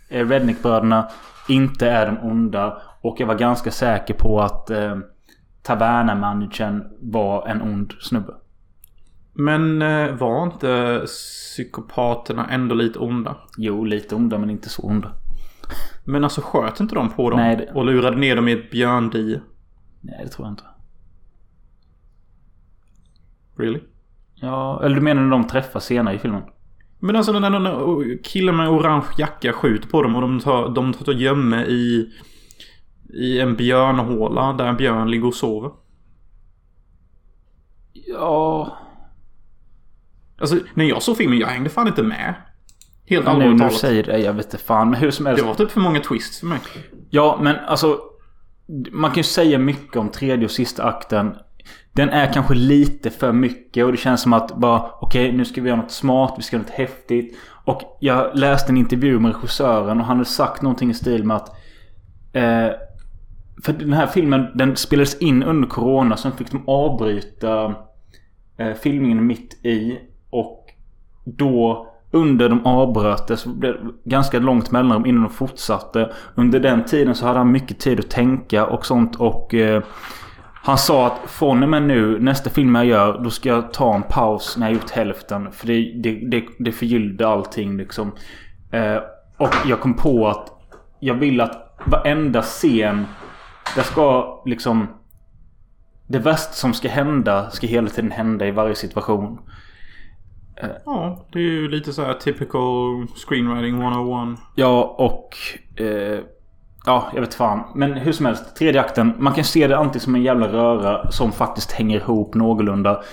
eh, 0.10 0.28
Redneck-bröderna, 0.28 1.10
inte 1.50 1.90
är 1.90 2.06
de 2.06 2.18
onda. 2.18 2.82
Och 3.08 3.20
jag 3.20 3.28
var 3.28 3.36
ganska 3.36 3.72
säker 3.72 4.14
på 4.14 4.42
att 4.42 4.70
eh, 4.70 4.98
Taverna-managern 5.64 6.84
var 7.02 7.48
en 7.48 7.62
ond 7.62 7.94
snubbe. 8.00 8.34
Men 9.34 9.82
eh, 9.82 10.16
var 10.16 10.44
inte 10.44 11.02
psykopaterna 11.06 12.48
ändå 12.50 12.76
lite 12.76 13.00
onda? 13.00 13.38
Jo, 13.58 13.84
lite 13.86 14.16
onda 14.16 14.38
men 14.38 14.50
inte 14.50 14.70
så 14.70 14.82
onda. 14.82 15.12
Men 16.06 16.24
alltså 16.24 16.42
sköt 16.42 16.80
inte 16.80 16.96
de 16.96 17.10
på 17.10 17.30
dem? 17.30 17.40
Nej, 17.40 17.56
det- 17.58 17.72
Och 17.74 17.86
lurade 17.86 18.18
ner 18.18 18.36
dem 18.36 18.48
i 18.48 18.52
ett 18.52 18.72
björndie? 18.72 19.42
Nej, 20.02 20.22
det 20.24 20.30
tror 20.30 20.48
jag 20.48 20.52
inte. 20.54 20.64
Really? 23.58 23.80
Ja, 24.36 24.82
eller 24.84 24.96
du 24.96 25.02
menar 25.02 25.22
när 25.22 25.30
de 25.32 25.48
träffas 25.48 25.86
senare 25.86 26.16
i 26.16 26.20
filmen? 26.20 26.42
Men 27.00 27.16
alltså 27.16 27.40
när 27.40 28.24
killen 28.24 28.56
med 28.58 28.70
orange 28.70 29.06
jacka 29.18 29.54
skjuter 29.54 29.90
på 29.90 30.02
dem 30.02 30.16
och 30.16 30.22
de 30.22 30.40
tar, 30.40 30.70
de 30.70 30.94
tar 30.94 31.14
gömme 31.14 31.62
i... 31.66 32.10
I 33.10 33.40
en 33.40 33.56
björnhåla 33.56 34.54
där 34.54 34.66
en 34.66 34.78
björn 34.78 35.12
ligger 35.12 35.28
och 35.28 35.34
sover. 35.34 35.72
Ja... 37.94 38.78
Alltså 40.40 40.58
när 40.74 40.86
jag 40.86 41.02
såg 41.02 41.18
filmen, 41.18 41.40
jag 41.40 41.48
hängde 41.48 41.70
fan 41.70 41.88
inte 41.88 42.04
med. 42.04 42.34
Helt 43.06 43.26
Nu 43.26 43.32
allvarligt 43.32 43.58
när 43.58 43.70
du 43.70 43.76
säger 43.76 44.04
det, 44.04 44.18
jag 44.18 44.34
vet 44.34 44.46
inte 44.46 44.58
fan. 44.58 44.90
Men 44.90 45.00
hur 45.00 45.12
som 45.12 45.26
helst. 45.26 45.44
Det 45.44 45.48
var 45.48 45.56
typ 45.56 45.72
för 45.72 45.80
många 45.80 46.00
twists 46.00 46.40
för 46.40 46.48
mig. 46.48 46.60
Ja, 47.10 47.40
men 47.42 47.56
alltså. 47.56 48.00
Man 48.92 49.12
kan 49.12 49.18
ju 49.18 49.24
säga 49.24 49.58
mycket 49.58 49.96
om 49.96 50.10
tredje 50.10 50.46
och 50.46 50.52
sista 50.52 50.84
akten. 50.84 51.36
Den 51.94 52.10
är 52.10 52.34
kanske 52.34 52.54
lite 52.54 53.10
för 53.10 53.32
mycket 53.32 53.86
och 53.86 53.92
det 53.92 53.98
känns 53.98 54.22
som 54.22 54.34
att 54.34 54.58
bara 54.58 54.92
okej 55.02 55.32
nu 55.32 55.46
ska 55.46 55.62
vi 55.62 55.70
göra 55.70 55.82
något 55.82 55.92
smart, 55.92 56.34
vi 56.38 56.44
ska 56.44 56.56
göra 56.56 56.64
något 56.64 56.76
häftigt. 56.76 57.38
Och 57.66 57.98
jag 58.00 58.38
läste 58.38 58.72
en 58.72 58.78
intervju 58.78 59.20
med 59.20 59.36
regissören 59.36 60.00
och 60.00 60.06
han 60.06 60.18
hade 60.18 60.30
sagt 60.30 60.62
någonting 60.62 60.90
i 60.90 60.94
stil 60.94 61.24
med 61.24 61.38
att 61.38 61.50
eh, 62.34 62.70
för 63.64 63.74
den 63.74 63.94
här 63.94 64.08
filmen 64.08 64.46
den 64.56 64.76
spelades 64.76 65.18
in 65.18 65.44
under 65.44 65.68
Corona 65.68 66.18
sen 66.18 66.32
fick 66.32 66.52
de 66.52 66.64
avbryta 66.68 67.76
eh, 68.58 68.74
filmningen 68.74 69.28
mitt 69.28 69.66
i. 69.66 70.00
Och 70.30 70.66
då 71.26 71.88
under 72.12 72.50
de 72.50 72.66
avbröt 72.66 73.28
det 73.28 73.38
så 73.38 73.50
blev 73.50 73.74
det 73.74 74.10
ganska 74.10 74.40
långt 74.40 74.72
mellanrum 74.72 75.06
innan 75.06 75.24
de 75.24 75.30
fortsatte. 75.30 76.14
Under 76.36 76.60
den 76.60 76.86
tiden 76.86 77.16
så 77.16 77.26
hade 77.26 77.40
han 77.40 77.52
mycket 77.52 77.80
tid 77.80 78.00
att 78.00 78.10
tänka 78.10 78.66
och 78.66 78.86
sånt 78.86 79.16
och 79.16 79.54
eh, 79.54 79.84
han 80.68 80.78
sa 80.78 81.08
att 81.08 81.30
från 81.30 81.64
och 81.64 81.70
med 81.70 81.84
nu, 81.84 82.20
nästa 82.20 82.50
film 82.50 82.76
jag 82.76 82.86
gör, 82.86 83.20
då 83.24 83.30
ska 83.30 83.50
jag 83.50 83.74
ta 83.74 83.96
en 83.96 84.04
paus 84.04 84.58
när 84.58 84.68
jag 84.68 84.74
gjort 84.74 84.90
hälften. 84.90 85.52
För 85.52 85.68
det, 85.68 86.02
det, 86.04 86.30
det, 86.30 86.46
det 86.60 86.72
förgyllde 86.72 87.28
allting 87.28 87.78
liksom. 87.78 88.12
Eh, 88.72 88.98
och 89.38 89.54
jag 89.66 89.80
kom 89.80 89.94
på 89.94 90.28
att 90.28 90.50
jag 91.00 91.14
vill 91.14 91.42
att 91.42 91.80
varenda 91.86 92.42
scen, 92.42 93.06
det 93.76 93.84
ska 93.84 94.42
liksom... 94.46 94.88
Det 96.08 96.20
värsta 96.20 96.54
som 96.54 96.74
ska 96.74 96.90
hända 96.90 97.50
ska 97.50 97.68
hela 97.68 97.90
tiden 97.90 98.12
hända 98.12 98.48
i 98.48 98.52
varje 98.52 98.76
situation. 98.76 99.40
Ja, 100.86 101.26
det 101.32 101.40
är 101.40 101.44
ju 101.44 101.70
lite 101.70 101.94
så 101.94 102.04
här 102.04 102.14
typical 102.14 103.08
screenwriting 103.08 103.82
101. 103.82 104.40
Ja, 104.56 104.96
och... 104.98 105.38
Eh, 105.82 106.20
ja, 106.86 107.12
jag 107.14 107.22
vet 107.22 107.34
fan. 107.34 107.64
Men 107.76 107.94
hur 107.94 108.12
som 108.12 108.26
helst. 108.26 108.56
Tredje 108.56 108.82
akten. 108.82 109.14
Man 109.18 109.34
kan 109.34 109.44
se 109.44 109.68
det 109.68 109.78
antingen 109.78 110.00
som 110.00 110.16
en 110.16 110.24
jävla 110.24 110.48
röra 110.48 111.12
som 111.12 111.32
faktiskt 111.32 111.72
hänger 111.72 111.98
ihop 111.98 112.36
någorlunda. 112.36 113.04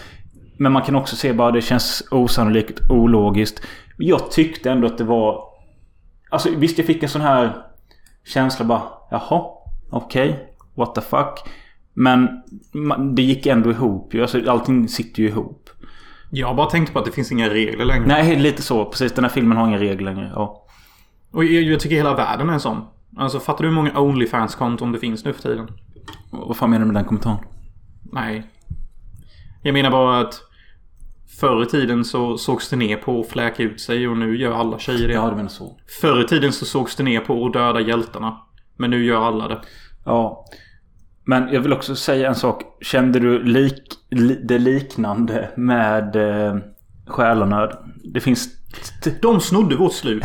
Men 0.59 0.73
man 0.73 0.83
kan 0.83 0.97
också 0.97 1.17
se 1.17 1.33
bara 1.33 1.51
det 1.51 1.63
känns 1.63 2.03
osannolikt, 2.11 2.81
ologiskt. 2.91 3.67
Jag 3.97 4.31
tyckte 4.31 4.71
ändå 4.71 4.87
att 4.87 4.99
det 4.99 5.05
var... 5.05 5.45
Alltså 6.31 6.49
visst 6.57 6.79
jag 6.79 6.87
fick 6.87 7.03
en 7.03 7.09
sån 7.09 7.23
här 7.23 7.57
känsla 8.25 8.65
bara 8.65 8.83
Jaha, 9.11 9.45
okej, 9.97 10.55
what 10.75 10.95
the 10.95 11.01
fuck. 11.01 11.51
Men 11.95 12.29
det 13.15 13.23
gick 13.23 13.47
ändå 13.47 13.71
ihop 13.71 14.15
ju. 14.15 14.23
Alltså 14.23 14.51
allting 14.51 14.89
sitter 14.89 15.23
ju 15.23 15.29
ihop. 15.29 15.71
Jag 16.31 16.57
bara 16.57 16.71
tänkte 16.71 16.93
på 16.93 16.99
att 16.99 17.05
det 17.05 17.13
finns 17.13 17.33
inga 17.33 17.49
regler 17.49 17.85
längre. 17.85 18.07
Nej, 18.07 18.37
lite 18.37 18.63
så. 18.63 18.85
Precis. 18.85 19.13
Den 19.13 19.25
här 19.25 19.31
filmen 19.31 19.59
har 19.59 19.69
inga 19.69 19.79
regler 19.79 20.15
längre. 20.15 20.33
Ja. 20.35 20.67
Och 21.31 21.45
jag, 21.45 21.63
jag 21.63 21.81
tycker 21.81 21.97
hela 21.97 22.15
världen 22.15 22.51
är 22.51 22.59
sån. 22.59 22.85
Alltså 23.17 23.41
fattar 23.41 23.63
du 23.63 23.69
hur 23.69 23.75
många 23.75 24.01
Onlyfans-konton 24.01 24.93
det 24.93 24.99
finns 24.99 25.25
nu 25.25 25.33
för 25.33 25.43
tiden? 25.43 25.69
Vad 26.31 26.57
fan 26.57 26.71
menar 26.71 26.87
du 26.87 26.93
med 26.93 27.01
den 27.01 27.05
kommentaren? 27.05 27.39
Nej. 28.13 28.47
Jag 29.63 29.73
menar 29.73 29.91
bara 29.91 30.21
att 30.21 30.43
Förr 31.41 31.63
i 31.63 31.67
tiden 31.67 32.05
så 32.05 32.39
sågs 32.39 32.69
det 32.69 32.77
ner 32.77 32.97
på 32.97 33.21
att 33.21 33.29
fläka 33.29 33.63
ut 33.63 33.81
sig 33.81 34.09
och 34.09 34.17
nu 34.17 34.37
gör 34.37 34.53
alla 34.53 34.79
tjejer 34.79 35.09
det. 35.09 35.15
Ja, 35.15 35.31
du 35.31 35.37
menar 35.37 35.49
så. 35.49 35.77
Förr 36.01 36.25
i 36.25 36.27
tiden 36.27 36.53
så 36.53 36.65
sågs 36.65 36.97
det 36.97 37.03
ner 37.03 37.21
på 37.21 37.47
att 37.47 37.53
döda 37.53 37.81
hjältarna. 37.81 38.41
Men 38.77 38.91
nu 38.91 39.05
gör 39.05 39.27
alla 39.27 39.49
det. 39.49 39.61
Ja. 40.05 40.45
Men 41.25 41.49
jag 41.53 41.61
vill 41.61 41.73
också 41.73 41.97
säga 41.97 42.29
en 42.29 42.35
sak. 42.35 42.63
Kände 42.81 43.19
du 43.19 43.43
lik, 43.43 43.83
li, 44.11 44.41
det 44.45 44.59
liknande 44.59 45.51
med 45.57 46.17
eh, 46.17 46.57
Själanöd? 47.07 47.77
Det 48.05 48.21
finns... 48.21 48.49
De 49.23 49.41
snodde 49.41 49.77
vårt 49.77 49.93
slut. 49.93 50.25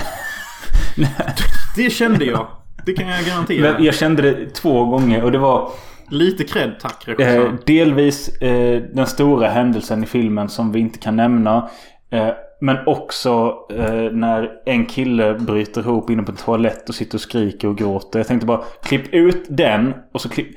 det 1.76 1.90
kände 1.90 2.26
jag. 2.26 2.48
Det 2.86 2.94
kan 2.94 3.08
jag 3.08 3.26
garantera. 3.26 3.74
Men 3.74 3.84
jag 3.84 3.96
kände 3.96 4.22
det 4.22 4.50
två 4.50 4.86
gånger 4.86 5.24
och 5.24 5.32
det 5.32 5.38
var... 5.38 5.72
Lite 6.12 6.44
cred 6.44 6.80
tack 6.80 7.08
Eh, 7.20 7.54
delvis 7.66 8.42
eh, 8.42 8.82
den 8.94 9.08
stora 9.08 9.50
händelsen 9.50 10.04
i 10.04 10.06
filmen 10.06 10.50
som 10.50 10.72
vi 10.72 10.80
inte 10.80 11.00
kan 11.00 11.16
nämna. 11.16 11.70
Eh, 12.10 12.30
men 12.62 12.78
också 12.86 13.54
eh, 13.72 14.12
när 14.12 14.50
en 14.66 14.86
kille 14.86 15.34
bryter 15.34 15.82
ihop 15.82 16.10
inne 16.10 16.24
på 16.24 16.32
en 16.32 16.38
toalett 16.38 16.90
och 16.90 16.96
sitter 16.96 17.18
och 17.18 17.22
skriker 17.22 17.68
och 17.68 17.78
gråter. 17.78 18.20
Jag 18.20 18.28
tänkte 18.28 18.46
bara 18.48 18.62
klipp 18.84 19.14
ut 19.14 19.46
den 19.50 19.94
och 20.14 20.22
så 20.22 20.30
klipp... 20.30 20.48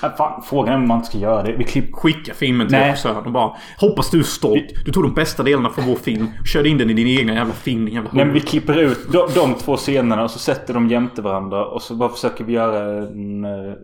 Ah, 0.00 0.10
fan, 0.10 0.42
frågan 0.42 0.74
är 0.74 0.76
om 0.78 0.88
man 0.88 0.96
inte 0.98 1.08
ska 1.08 1.18
göra 1.18 1.42
det. 1.42 1.52
Vi 1.52 1.64
klipp... 1.64 1.94
Skicka 1.94 2.34
filmen 2.34 2.68
till 2.68 2.76
regissören 2.76 3.26
och 3.26 3.32
bara 3.32 3.56
Hoppas 3.78 4.10
du 4.10 4.18
är 4.18 4.22
stolt. 4.22 4.84
Du 4.84 4.92
tog 4.92 5.02
de 5.02 5.14
bästa 5.14 5.42
delarna 5.42 5.70
från 5.70 5.84
vår 5.86 5.96
film. 5.96 6.26
Körde 6.52 6.68
in 6.68 6.78
den 6.78 6.90
i 6.90 6.92
din 6.92 7.18
egna 7.18 7.34
jävla 7.34 7.52
film. 7.52 7.84
din 7.84 7.94
Jävla 7.94 8.10
Nej, 8.12 8.24
men 8.24 8.34
vi 8.34 8.40
klipper 8.40 8.78
ut 8.78 9.12
de, 9.12 9.28
de 9.34 9.54
två 9.54 9.76
scenerna 9.76 10.22
och 10.24 10.30
så 10.30 10.38
sätter 10.38 10.74
de 10.74 10.88
jämte 10.88 11.22
varandra. 11.22 11.66
Och 11.66 11.82
så 11.82 11.94
bara 11.94 12.08
försöker 12.08 12.44
vi 12.44 12.52
göra 12.52 13.08
en... 13.08 13.44
eh, 13.44 13.74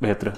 Vad 0.00 0.08
heter 0.08 0.24
det? 0.24 0.34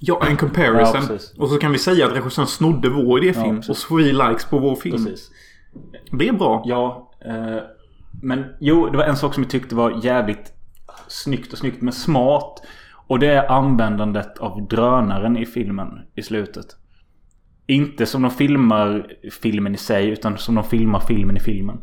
Ja, 0.00 0.26
en 0.30 0.36
comparison. 0.36 1.02
Ja, 1.08 1.42
och 1.42 1.48
så 1.48 1.58
kan 1.58 1.72
vi 1.72 1.78
säga 1.78 2.06
att 2.06 2.12
regissören 2.12 2.48
snodde 2.48 2.88
vår 2.88 3.24
idéfilm. 3.24 3.60
Ja, 3.62 3.70
och 3.70 3.76
så 3.76 3.86
får 3.88 3.96
vi 3.96 4.12
likes 4.12 4.44
på 4.44 4.58
vår 4.58 4.76
film. 4.76 5.04
Precis. 5.04 5.30
Det 6.12 6.28
är 6.28 6.32
bra. 6.32 6.62
Ja, 6.66 7.12
eh, 7.26 7.58
men 8.22 8.44
jo, 8.60 8.86
det 8.88 8.96
var 8.96 9.04
en 9.04 9.16
sak 9.16 9.34
som 9.34 9.42
jag 9.42 9.50
tyckte 9.50 9.74
var 9.74 10.04
jävligt 10.04 10.52
snyggt 11.08 11.52
och 11.52 11.58
snyggt 11.58 11.82
men 11.82 11.92
smart. 11.92 12.62
Och 13.08 13.18
det 13.18 13.26
är 13.26 13.50
användandet 13.52 14.38
av 14.38 14.66
drönaren 14.68 15.36
i 15.36 15.46
filmen 15.46 15.88
i 16.14 16.22
slutet. 16.22 16.66
Inte 17.66 18.06
som 18.06 18.22
de 18.22 18.30
filmar 18.30 19.06
filmen 19.42 19.74
i 19.74 19.78
sig 19.78 20.08
utan 20.08 20.38
som 20.38 20.54
de 20.54 20.64
filmar 20.64 21.00
filmen 21.00 21.36
i 21.36 21.40
filmen. 21.40 21.78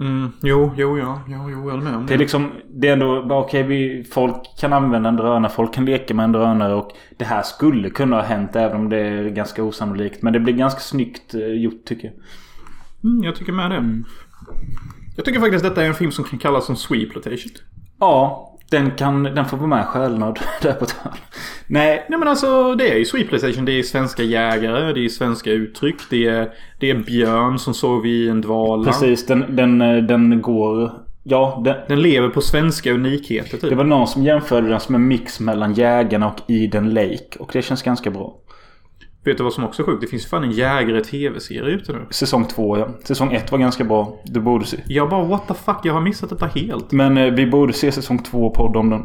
Mm, 0.00 0.30
jo, 0.42 0.72
jo, 0.76 0.98
ja. 0.98 1.20
Jo, 1.28 1.50
jo, 1.50 1.50
jag 1.50 1.70
håller 1.70 1.84
med 1.84 1.94
om 1.94 2.06
Det 2.06 2.14
är 2.14 2.18
det. 2.18 2.22
liksom, 2.22 2.52
det 2.70 2.88
är 2.88 2.92
ändå, 2.92 3.26
okej 3.30 3.62
vi, 3.62 4.04
folk 4.04 4.58
kan 4.60 4.72
använda 4.72 5.08
en 5.08 5.16
drönare, 5.16 5.52
folk 5.52 5.74
kan 5.74 5.84
leka 5.84 6.14
med 6.14 6.24
en 6.24 6.32
drönare 6.32 6.74
och 6.74 6.90
det 7.16 7.24
här 7.24 7.42
skulle 7.42 7.90
kunna 7.90 8.16
ha 8.16 8.22
hänt 8.22 8.56
även 8.56 8.76
om 8.76 8.88
det 8.88 8.98
är 8.98 9.28
ganska 9.28 9.62
osannolikt. 9.62 10.22
Men 10.22 10.32
det 10.32 10.40
blir 10.40 10.54
ganska 10.54 10.80
snyggt 10.80 11.34
eh, 11.34 11.40
gjort 11.46 11.84
tycker 11.84 12.08
jag. 12.08 12.14
Mm, 13.04 13.24
jag 13.24 13.36
tycker 13.36 13.52
med 13.52 13.70
det. 13.70 14.02
Jag 15.16 15.24
tycker 15.24 15.40
faktiskt 15.40 15.64
detta 15.64 15.82
är 15.82 15.88
en 15.88 15.94
film 15.94 16.12
som 16.12 16.24
kan 16.24 16.38
kallas 16.38 16.66
som 16.66 16.76
Sweeplotation. 16.76 17.52
Ja, 18.00 18.44
den 18.70 18.90
kan, 18.90 19.22
den 19.22 19.44
får 19.44 19.56
vara 19.56 19.66
med 19.66 19.86
självnöd 19.86 20.38
där 20.62 20.72
på 20.72 20.86
hörn. 21.02 21.14
Nej, 21.66 22.06
Nej 22.08 22.18
men 22.18 22.28
alltså 22.28 22.74
det 22.74 22.92
är 22.92 22.96
ju 22.96 23.04
Sweeplotation. 23.04 23.64
Det 23.64 23.72
är 23.72 23.82
svenska 23.82 24.22
jägare. 24.22 24.92
Det 24.92 25.04
är 25.04 25.08
svenska 25.08 25.50
uttryck. 25.50 25.96
Det 26.10 26.26
är, 26.26 26.50
det 26.80 26.90
är 26.90 26.94
björn 26.94 27.58
som 27.58 27.74
sov 27.74 28.06
i 28.06 28.28
en 28.28 28.40
dvala. 28.40 28.84
Precis, 28.84 29.26
den, 29.26 29.56
den, 29.56 29.78
den 30.06 30.42
går... 30.42 30.92
Ja, 31.22 31.62
den, 31.64 31.76
Den 31.88 32.02
lever 32.02 32.28
på 32.28 32.40
svenska 32.40 32.92
unikheter 32.92 33.58
typ. 33.58 33.70
det 33.70 33.74
var 33.74 33.84
någon 33.84 34.06
som 34.06 34.22
jämförde 34.22 34.68
den 34.68 34.80
som 34.80 34.94
en 34.94 35.08
mix 35.08 35.40
mellan 35.40 35.74
Jägarna 35.74 36.26
och 36.30 36.50
Eden 36.50 36.94
Lake. 36.94 37.38
Och 37.38 37.50
det 37.52 37.62
känns 37.62 37.82
ganska 37.82 38.10
bra. 38.10 38.36
Vet 39.28 39.36
du 39.36 39.44
vad 39.44 39.52
som 39.52 39.64
också 39.64 39.82
är 39.82 39.86
sjukt? 39.86 40.00
Det 40.00 40.06
finns 40.06 40.26
fan 40.26 40.44
en 40.44 40.50
jägare 40.50 41.00
tv-serie 41.00 41.74
ute 41.74 41.92
nu. 41.92 42.06
Säsong 42.10 42.44
två 42.44 42.78
ja. 42.78 42.88
Säsong 43.04 43.32
ett 43.32 43.52
var 43.52 43.58
ganska 43.58 43.84
bra. 43.84 44.16
Du 44.24 44.40
borde 44.40 44.64
se. 44.66 44.76
Jag 44.86 45.10
bara 45.10 45.24
what 45.24 45.48
the 45.48 45.54
fuck, 45.54 45.76
jag 45.84 45.94
har 45.94 46.00
missat 46.00 46.30
detta 46.30 46.46
helt. 46.46 46.92
Men 46.92 47.18
eh, 47.18 47.32
vi 47.32 47.46
borde 47.46 47.72
se 47.72 47.92
säsong 47.92 48.18
två 48.18 48.46
och 48.46 48.54
podda 48.54 48.78
om 48.78 48.90
den. 48.90 49.04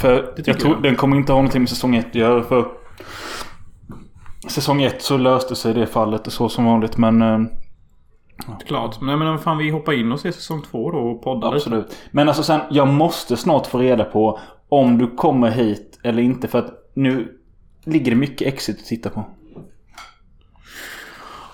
För 0.00 0.34
jag 0.44 0.60
tror 0.60 0.74
jag. 0.74 0.82
den 0.82 0.96
kommer 0.96 1.16
inte 1.16 1.32
ha 1.32 1.38
någonting 1.38 1.62
med 1.62 1.68
säsong 1.68 1.96
ett 1.96 2.06
att 2.06 2.14
göra. 2.14 2.42
För 2.42 2.68
säsong 4.48 4.82
ett 4.82 5.02
så 5.02 5.16
löste 5.16 5.56
sig 5.56 5.74
det 5.74 5.86
fallet 5.86 6.26
och 6.26 6.32
så 6.32 6.48
som 6.48 6.64
vanligt. 6.64 6.96
Men 6.96 7.22
eh, 7.22 7.38
Klart. 8.66 9.00
Men, 9.00 9.18
men 9.18 9.38
fan 9.38 9.58
vi 9.58 9.70
hoppar 9.70 9.92
in 9.92 10.12
och 10.12 10.20
ser 10.20 10.32
säsong 10.32 10.62
två 10.70 10.90
då 10.90 10.98
och 10.98 11.22
poddar 11.22 11.48
lite. 11.48 11.56
absolut. 11.56 11.96
Men 12.10 12.28
alltså 12.28 12.42
sen, 12.42 12.60
jag 12.70 12.88
måste 12.88 13.36
snart 13.36 13.66
få 13.66 13.78
reda 13.78 14.04
på 14.04 14.40
om 14.68 14.98
du 14.98 15.06
kommer 15.06 15.50
hit 15.50 16.00
eller 16.02 16.22
inte. 16.22 16.48
För 16.48 16.58
att 16.58 16.90
nu 16.94 17.36
ligger 17.84 18.10
det 18.10 18.16
mycket 18.16 18.48
exit 18.48 18.78
att 18.78 18.86
titta 18.86 19.10
på. 19.10 19.24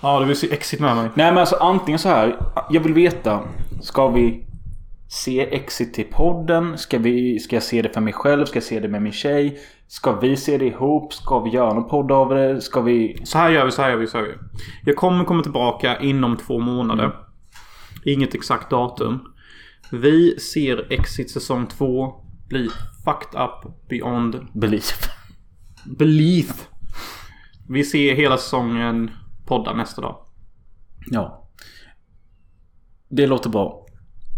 Ja, 0.07 0.21
du 0.21 0.27
vill 0.27 0.37
se 0.37 0.53
Exit 0.53 0.81
med 0.81 0.97
mig. 0.97 1.11
Nej 1.15 1.31
men 1.31 1.39
alltså 1.39 1.57
antingen 1.57 1.99
så 1.99 2.09
här. 2.09 2.37
Jag 2.71 2.81
vill 2.81 2.95
veta. 2.95 3.41
Ska 3.83 4.09
vi 4.09 4.47
se 5.09 5.41
Exit 5.41 5.95
till 5.95 6.05
podden? 6.05 6.79
Ska, 6.79 6.99
vi, 6.99 7.39
ska 7.39 7.57
jag 7.57 7.63
se 7.63 7.83
det 7.83 7.89
för 7.89 8.01
mig 8.01 8.13
själv? 8.13 8.45
Ska 8.45 8.57
jag 8.57 8.65
se 8.65 8.81
det 8.81 8.89
med 8.89 9.03
min 9.03 9.13
tjej? 9.13 9.59
Ska 9.89 10.13
vi 10.13 10.37
se 10.37 10.59
det 10.59 10.67
ihop? 10.67 11.13
Ska 11.13 11.41
vi 11.41 11.51
göra 11.51 11.75
någon 11.75 11.89
podd 11.89 12.13
av 12.13 12.35
det? 12.35 12.61
Ska 12.61 12.81
vi... 12.81 13.21
Så 13.25 13.39
här 13.39 13.51
gör 13.51 13.65
vi, 13.65 13.71
så 13.71 13.83
här 13.83 13.91
gör 13.91 13.97
vi, 13.97 14.07
så 14.07 14.19
här 14.19 14.25
gör 14.25 14.33
vi. 14.33 14.39
Jag 14.85 14.97
kommer 14.97 15.25
komma 15.25 15.43
tillbaka 15.43 16.01
inom 16.01 16.37
två 16.37 16.59
månader. 16.59 17.17
Inget 18.05 18.35
exakt 18.35 18.71
datum. 18.71 19.21
Vi 19.91 20.41
ser 20.41 20.93
Exit 20.93 21.31
säsong 21.31 21.67
2 21.67 22.15
bli 22.49 22.69
fucked 23.05 23.41
up 23.41 23.89
beyond 23.89 24.47
Belief. 24.53 25.09
belief. 25.85 26.69
Vi 27.69 27.85
ser 27.85 28.15
hela 28.15 28.37
säsongen 28.37 29.11
podda 29.47 29.73
nästa 29.73 30.03
dag. 30.03 30.17
Ja. 31.07 31.49
Det 33.09 33.27
låter 33.27 33.51
bra. 33.51 33.87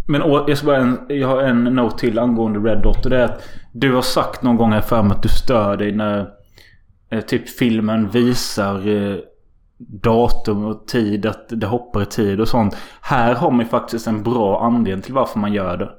Men 0.08 0.20
jag, 0.20 0.58
ska 0.58 0.66
bara 0.66 0.76
en, 0.76 1.06
jag 1.08 1.28
har 1.28 1.42
en 1.42 1.64
note 1.64 1.98
till 1.98 2.18
angående 2.18 2.58
Red 2.58 2.82
Dot. 2.82 3.04
Och 3.04 3.10
det 3.10 3.18
är 3.18 3.24
att 3.24 3.48
du 3.72 3.94
har 3.94 4.02
sagt 4.02 4.42
någon 4.42 4.56
gång 4.56 4.72
här 4.72 4.80
för 4.80 5.02
mig 5.02 5.12
att 5.12 5.22
du 5.22 5.28
stör 5.28 5.76
dig 5.76 5.92
när 5.92 6.30
eh, 7.10 7.20
typ 7.20 7.48
filmen 7.48 8.08
visar 8.08 8.88
eh, 8.88 9.16
datum 9.78 10.64
och 10.64 10.86
tid. 10.86 11.26
Att 11.26 11.48
det 11.48 11.66
hoppar 11.66 12.02
i 12.02 12.06
tid 12.06 12.40
och 12.40 12.48
sånt. 12.48 12.76
Här 13.00 13.34
har 13.34 13.50
man 13.50 13.60
ju 13.60 13.66
faktiskt 13.66 14.06
en 14.06 14.22
bra 14.22 14.64
anledning 14.64 15.02
till 15.02 15.14
varför 15.14 15.38
man 15.38 15.52
gör 15.52 15.76
det. 15.76 15.90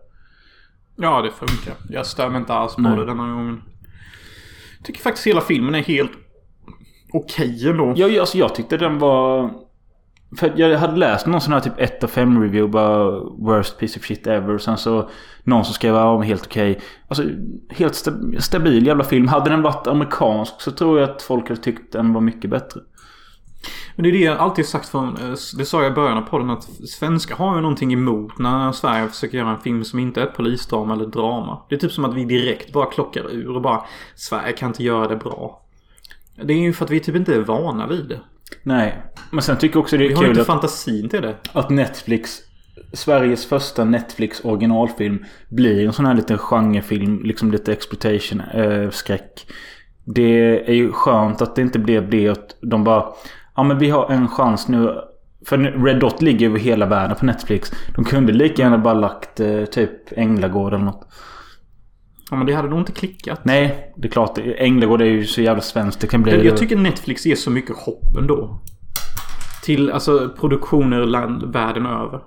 Ja, 0.95 1.22
det 1.22 1.32
funkar. 1.32 1.74
Jag 1.89 2.05
stör 2.05 2.30
mig 2.30 2.39
inte 2.39 2.53
alls 2.53 2.76
på 2.76 2.82
Nej. 2.82 2.97
det 2.97 3.05
denna 3.05 3.34
gången. 3.34 3.62
Jag 4.78 4.86
tycker 4.86 5.01
faktiskt 5.01 5.28
hela 5.28 5.41
filmen 5.41 5.76
är 5.76 5.84
helt 5.84 6.12
okej 7.14 7.70
ändå. 7.70 7.93
Jag, 7.95 8.18
alltså 8.18 8.38
jag 8.38 8.55
tyckte 8.55 8.78
den 8.78 8.99
var... 8.99 9.51
För 10.38 10.53
jag 10.55 10.78
hade 10.78 10.97
läst 10.97 11.28
någon 11.28 11.41
sån 11.41 11.53
här 11.53 11.60
typ 11.60 11.74
1 11.78 12.03
av 12.03 12.07
5 12.07 12.41
review 12.41 12.72
bara 12.72 13.20
Worst 13.20 13.78
piece 13.78 13.99
of 13.99 14.05
shit 14.05 14.28
ever. 14.28 14.53
Och 14.53 14.62
sen 14.62 14.78
så 14.78 15.10
någon 15.43 15.66
som 15.66 15.74
skrev 15.74 15.93
men 15.93 16.22
helt 16.22 16.45
okej. 16.45 16.80
Alltså 17.07 17.24
helt 17.70 17.93
sta- 17.93 18.39
stabil 18.39 18.88
jävla 18.88 19.03
film. 19.03 19.28
Hade 19.28 19.49
den 19.49 19.62
varit 19.62 19.88
amerikansk 19.88 20.62
så 20.62 20.72
tror 20.72 20.99
jag 20.99 21.10
att 21.10 21.22
folk 21.22 21.49
hade 21.49 21.62
tyckt 21.62 21.93
den 21.93 22.14
var 22.14 22.22
mycket 22.22 22.49
bättre. 22.49 22.82
Men 23.95 24.03
det 24.03 24.10
är 24.10 24.12
det 24.12 24.20
jag 24.20 24.38
alltid 24.38 24.66
sagt 24.66 24.89
från, 24.89 25.07
eh, 25.18 25.30
det 25.57 25.66
sa 25.66 25.84
jag 25.84 25.91
i 25.91 25.95
början 25.95 26.18
av 26.18 26.22
podden 26.22 26.49
att 26.49 26.64
svenskar 26.89 27.36
har 27.36 27.55
ju 27.55 27.62
någonting 27.62 27.93
emot 27.93 28.38
när 28.38 28.72
Sverige 28.72 29.07
försöker 29.07 29.38
göra 29.38 29.49
en 29.49 29.62
film 29.62 29.84
som 29.84 29.99
inte 29.99 30.22
är 30.22 30.26
ett 30.28 30.36
polisdrama 30.36 30.93
eller 30.93 31.05
drama. 31.05 31.62
Det 31.70 31.76
är 31.76 31.80
typ 31.80 31.91
som 31.91 32.05
att 32.05 32.14
vi 32.14 32.26
direkt 32.26 32.74
bara 32.74 32.86
klockar 32.86 33.32
ur 33.32 33.55
och 33.55 33.62
bara 33.62 33.84
Sverige 34.16 34.53
kan 34.53 34.68
inte 34.70 34.84
göra 34.84 35.07
det 35.07 35.16
bra. 35.16 35.62
Det 36.43 36.53
är 36.53 36.57
ju 36.57 36.73
för 36.73 36.85
att 36.85 36.91
vi 36.91 36.99
typ 36.99 37.15
inte 37.15 37.35
är 37.35 37.39
vana 37.39 37.87
vid 37.87 38.05
det. 38.09 38.19
Nej. 38.63 38.95
Men 39.31 39.41
sen 39.41 39.57
tycker 39.57 39.75
jag 39.75 39.81
också 39.81 39.97
det 39.97 40.03
Vi 40.03 40.11
är 40.11 40.15
har 40.15 40.21
kul 40.21 40.29
inte 40.29 40.41
att, 40.41 40.47
fantasin 40.47 41.09
till 41.09 41.21
det. 41.21 41.35
att 41.53 41.69
Netflix 41.69 42.39
Sveriges 42.93 43.45
första 43.45 43.83
Netflix 43.83 44.45
originalfilm 44.45 45.25
blir 45.49 45.85
en 45.85 45.93
sån 45.93 46.05
här 46.05 46.13
liten 46.13 46.37
genrefilm. 46.37 47.23
Liksom 47.23 47.51
lite 47.51 47.73
exploitation, 47.73 48.41
eh, 48.41 48.89
skräck. 48.89 49.47
Det 50.05 50.69
är 50.69 50.73
ju 50.73 50.91
skönt 50.91 51.41
att 51.41 51.55
det 51.55 51.61
inte 51.61 51.79
blev 51.79 52.09
det 52.09 52.27
att 52.27 52.55
de 52.61 52.83
bara 52.83 53.05
Ja 53.55 53.63
men 53.63 53.79
vi 53.79 53.89
har 53.89 54.11
en 54.11 54.27
chans 54.27 54.67
nu. 54.67 54.95
För 55.45 55.57
Red 55.57 55.99
Dot 55.99 56.21
ligger 56.21 56.45
över 56.49 56.59
hela 56.59 56.85
världen 56.85 57.17
på 57.17 57.25
Netflix. 57.25 57.71
De 57.95 58.05
kunde 58.05 58.33
lika 58.33 58.61
gärna 58.61 58.77
bara 58.77 58.93
lagt 58.93 59.39
eh, 59.39 59.65
typ 59.65 59.91
Änglagård 60.11 60.73
eller 60.73 60.85
något. 60.85 61.07
Ja 62.30 62.38
men 62.38 62.45
det 62.45 62.53
hade 62.53 62.69
nog 62.69 62.80
inte 62.80 62.91
klickat. 62.91 63.45
Nej, 63.45 63.93
det 63.97 64.07
är 64.07 64.11
klart. 64.11 64.38
Änglagård 64.38 65.01
är 65.01 65.05
ju 65.05 65.25
så 65.25 65.41
jävla 65.41 65.61
svenskt 65.61 66.01
det 66.01 66.07
kan 66.07 66.21
bli. 66.21 66.45
Jag, 66.45 66.57
tycker 66.57 66.77
Netflix 66.77 67.25
ger 67.25 67.36
så 67.36 67.51
mycket 67.51 67.75
hopp 67.75 68.17
ändå. 68.17 68.59
Till 69.63 69.91
alltså 69.91 70.30
produktioner 70.39 71.05
land, 71.05 71.53
världen 71.53 71.86
över. 71.86 72.21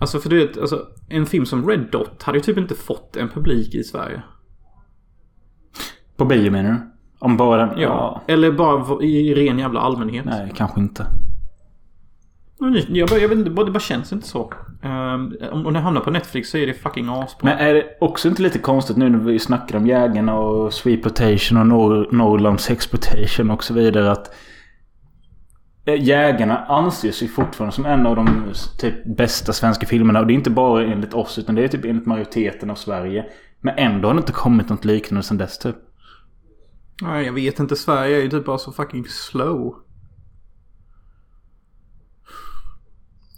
Alltså 0.00 0.20
för 0.20 0.30
du 0.30 0.46
vet, 0.46 0.58
alltså, 0.58 0.86
en 1.08 1.26
film 1.26 1.46
som 1.46 1.68
Red 1.68 1.88
Dot 1.92 2.22
hade 2.22 2.38
ju 2.38 2.42
typ 2.42 2.58
inte 2.58 2.74
fått 2.74 3.16
en 3.16 3.28
publik 3.28 3.74
i 3.74 3.84
Sverige. 3.84 4.22
På 6.16 6.24
bio 6.24 6.50
menar 6.50 6.70
du? 6.70 6.76
Om 7.18 7.36
bara 7.36 7.66
den? 7.66 7.80
Ja. 7.80 8.22
Eller 8.26 8.52
bara 8.52 9.02
i 9.02 9.34
ren 9.34 9.58
jävla 9.58 9.80
allmänhet. 9.80 10.24
Nej, 10.24 10.52
kanske 10.56 10.80
inte. 10.80 11.06
Jag, 12.88 13.08
bara, 13.08 13.20
jag 13.20 13.28
vet 13.28 13.38
inte, 13.38 13.50
det 13.50 13.70
bara 13.70 13.80
känns 13.80 14.12
inte 14.12 14.28
så. 14.28 14.52
Um, 14.82 15.36
om 15.66 15.72
det 15.74 15.80
hamnar 15.80 16.00
på 16.00 16.10
Netflix 16.10 16.50
så 16.50 16.58
är 16.58 16.66
det 16.66 16.74
fucking 16.74 17.08
asbra. 17.08 17.50
Men 17.50 17.58
är 17.58 17.74
det 17.74 17.96
också 18.00 18.28
inte 18.28 18.42
lite 18.42 18.58
konstigt 18.58 18.96
nu 18.96 19.08
när 19.08 19.18
vi 19.18 19.38
snackar 19.38 19.76
om 19.78 19.86
jägarna 19.86 20.34
och 20.38 20.74
Sweeplotation 20.74 21.58
och 21.58 21.66
Nor- 21.66 22.08
Norrlands 22.12 22.70
exploitation 22.70 23.50
och 23.50 23.64
så 23.64 23.74
vidare 23.74 24.10
att 24.12 24.34
eh, 25.84 26.02
Jägarna 26.02 26.58
anses 26.58 27.22
ju 27.22 27.28
fortfarande 27.28 27.74
som 27.74 27.86
en 27.86 28.06
av 28.06 28.16
de 28.16 28.52
typ 28.78 29.16
bästa 29.16 29.52
svenska 29.52 29.86
filmerna. 29.86 30.20
Och 30.20 30.26
det 30.26 30.32
är 30.32 30.34
inte 30.34 30.50
bara 30.50 30.84
enligt 30.84 31.14
oss 31.14 31.38
utan 31.38 31.54
det 31.54 31.64
är 31.64 31.68
typ 31.68 31.84
enligt 31.84 32.06
majoriteten 32.06 32.70
av 32.70 32.74
Sverige. 32.74 33.24
Men 33.60 33.74
ändå 33.78 34.08
har 34.08 34.14
det 34.14 34.18
inte 34.18 34.32
kommit 34.32 34.68
något 34.68 34.84
liknande 34.84 35.22
sedan 35.22 35.38
dess 35.38 35.58
typ. 35.58 35.76
Nej, 37.02 37.26
jag 37.26 37.32
vet 37.32 37.58
inte. 37.58 37.76
Sverige 37.76 38.16
är 38.16 38.22
ju 38.22 38.28
typ 38.28 38.44
bara 38.44 38.58
så 38.58 38.72
fucking 38.72 39.04
slow. 39.04 39.74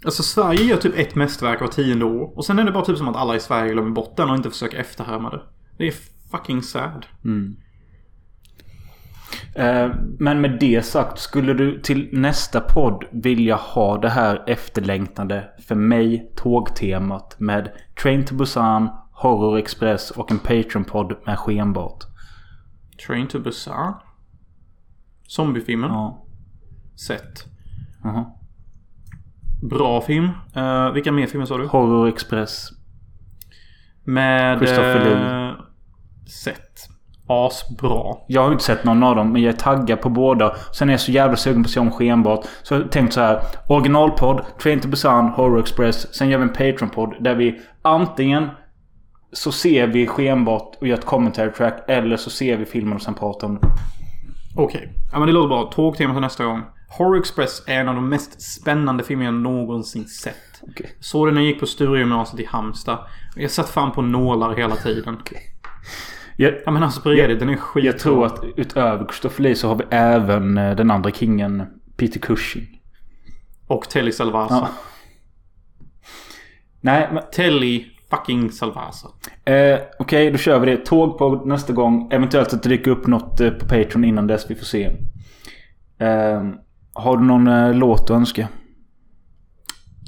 Alltså 0.05 0.23
Sverige 0.23 0.65
gör 0.65 0.77
typ 0.77 0.99
ett 0.99 1.15
mästerverk 1.15 1.61
var 1.61 1.69
tionde 1.69 2.05
år. 2.05 2.37
Och 2.37 2.45
sen 2.45 2.59
är 2.59 2.65
det 2.65 2.73
bara 2.73 2.85
typ 2.85 2.99
som 2.99 3.09
att 3.09 3.17
alla 3.17 3.37
i 3.37 3.41
Sverige 3.41 3.73
glömmer 3.73 3.91
bort 3.91 4.17
den 4.17 4.31
och 4.31 4.37
inte 4.37 4.51
försöker 4.51 4.79
efterhärma 4.79 5.31
det. 5.31 5.43
Det 5.79 5.89
är 5.89 5.95
fucking 6.31 6.63
sad. 6.63 7.07
Mm. 7.25 7.57
Eh, 9.55 9.91
Men 10.19 10.41
med 10.41 10.57
det 10.61 10.83
sagt, 10.83 11.19
skulle 11.19 11.55
du 11.55 11.81
till 11.81 12.09
nästa 12.13 12.61
podd 12.61 13.05
vilja 13.11 13.57
ha 13.57 13.99
det 13.99 14.09
här 14.09 14.45
efterlängtade 14.47 15.51
för 15.67 15.75
mig 15.75 16.33
tågtemat 16.37 17.41
med 17.41 17.73
Train 18.03 18.25
to 18.25 18.35
Busan, 18.35 18.89
Horror 19.13 19.59
Express 19.59 20.11
och 20.11 20.31
en 20.31 20.39
Patreon-podd 20.39 21.17
med 21.27 21.39
skenbart? 21.39 22.05
Train 23.07 23.29
to 23.29 23.39
Busan. 23.39 23.95
Zombiefilmen. 25.27 25.91
Ja. 25.91 26.25
Sett. 27.07 27.45
Jaha. 28.03 28.33
Bra 29.63 30.01
film. 30.01 30.29
Uh, 30.57 30.93
vilka 30.93 31.13
mer 31.13 31.27
filmer 31.27 31.47
sa 31.47 31.59
du? 31.59 31.67
Horror 31.67 32.09
Express. 32.09 32.69
Med... 34.05 34.59
Christopher 34.59 35.05
Lee. 35.05 35.49
eh, 35.49 35.55
Sett. 36.45 36.89
Asbra. 37.27 38.17
Jag 38.29 38.43
har 38.43 38.53
inte 38.53 38.65
sett 38.65 38.85
någon 38.85 39.03
av 39.03 39.17
dem 39.17 39.33
men 39.33 39.43
jag 39.43 39.55
är 39.55 39.59
taggad 39.59 40.01
på 40.01 40.09
båda. 40.09 40.55
Sen 40.73 40.89
är 40.89 40.93
jag 40.93 41.01
så 41.01 41.13
jävla 41.13 41.37
sugen 41.37 41.63
på 41.63 41.67
att 41.67 41.71
se 41.71 41.81
om 41.81 41.91
skenbart. 41.91 42.45
Så 42.63 42.75
jag 42.75 42.81
har 42.81 42.89
tänkt 42.89 43.13
så 43.13 43.21
här. 43.21 43.41
Originalpodd, 43.69 44.43
Train 44.63 44.81
to 44.81 44.89
Busan, 44.89 45.29
Horror 45.29 45.61
Express. 45.61 46.15
Sen 46.15 46.29
gör 46.29 46.39
vi 46.39 46.43
en 46.45 46.53
Patreon-podd 46.53 47.15
där 47.21 47.35
vi 47.35 47.61
antingen 47.83 48.49
så 49.33 49.53
ser 49.53 49.87
vi 49.87 50.07
skenbart 50.07 50.77
och 50.81 50.87
gör 50.87 50.99
ett 50.99 51.05
commentary 51.05 51.53
track. 51.53 51.85
Eller 51.89 52.17
så 52.17 52.31
ser 52.31 52.57
vi 52.57 52.65
filmen 52.67 52.95
och 52.95 53.03
sen 53.03 53.15
pratar 53.15 53.47
om 53.47 53.59
den. 53.61 53.71
Okej. 54.57 54.93
Ja 55.13 55.19
men 55.19 55.27
det 55.27 55.33
låter 55.33 55.49
bra. 55.49 55.71
Tågtema 55.75 56.15
till 56.15 56.21
nästa 56.21 56.45
gång. 56.45 56.63
Horror 56.99 57.19
Express 57.19 57.63
är 57.67 57.81
en 57.81 57.89
av 57.89 57.95
de 57.95 58.09
mest 58.09 58.43
spännande 58.43 59.05
filmer 59.05 59.25
jag 59.25 59.35
någonsin 59.35 60.05
sett. 60.05 60.37
Okej. 60.63 60.91
Såg 61.01 61.27
den 61.27 61.35
när 61.35 61.41
jag 61.43 61.51
gick 61.51 61.61
på 61.61 61.67
Sturegymnasiet 61.67 62.41
i 62.41 62.45
Halmstad. 62.45 62.99
Jag 63.37 63.51
satt 63.51 63.69
fan 63.69 63.93
på 63.93 64.03
nålar 64.03 64.55
hela 64.55 64.77
tiden. 64.77 65.19
Jag, 66.37 66.55
Ja 66.65 66.71
men 66.71 66.83
alltså 66.83 67.01
på 67.01 67.09
riktigt, 67.09 67.39
den 67.39 67.49
är 67.49 67.57
skit. 67.57 67.85
jag 67.85 67.99
tror 67.99 68.27
att 68.27 68.45
utöver 68.57 69.05
Christopher 69.05 69.43
Lee 69.43 69.55
så 69.55 69.69
har 69.69 69.75
vi 69.75 69.85
även 69.91 70.59
eh, 70.59 70.77
den 70.77 70.91
andra 70.91 71.11
kingen 71.11 71.67
Peter 71.97 72.21
Cushing. 72.21 72.81
Och 73.67 73.89
Telly 73.89 74.13
Salvasa. 74.13 74.55
Ja. 74.55 74.69
Nej 76.81 77.09
men 77.13 77.23
Telly 77.33 77.85
fucking 78.11 78.51
Salvasa. 78.53 79.09
Eh, 79.45 79.79
Okej, 79.99 80.31
då 80.31 80.39
kör 80.39 80.59
vi 80.59 80.67
det. 80.67 80.77
Tåg 80.87 81.19
på 81.19 81.43
nästa 81.45 81.73
gång. 81.73 82.09
Eventuellt 82.13 82.53
att 82.53 82.63
det 82.63 82.69
dyker 82.69 82.91
upp 82.91 83.07
något 83.07 83.41
eh, 83.41 83.51
på 83.51 83.65
Patreon 83.65 84.05
innan 84.05 84.27
dess. 84.27 84.51
Vi 84.51 84.55
får 84.55 84.65
se. 84.65 84.85
Eh, 85.99 86.43
har 87.01 87.17
du 87.17 87.25
någon 87.25 87.47
eh, 87.47 87.75
låt 87.75 88.01
att 88.01 88.11
önska? 88.11 88.49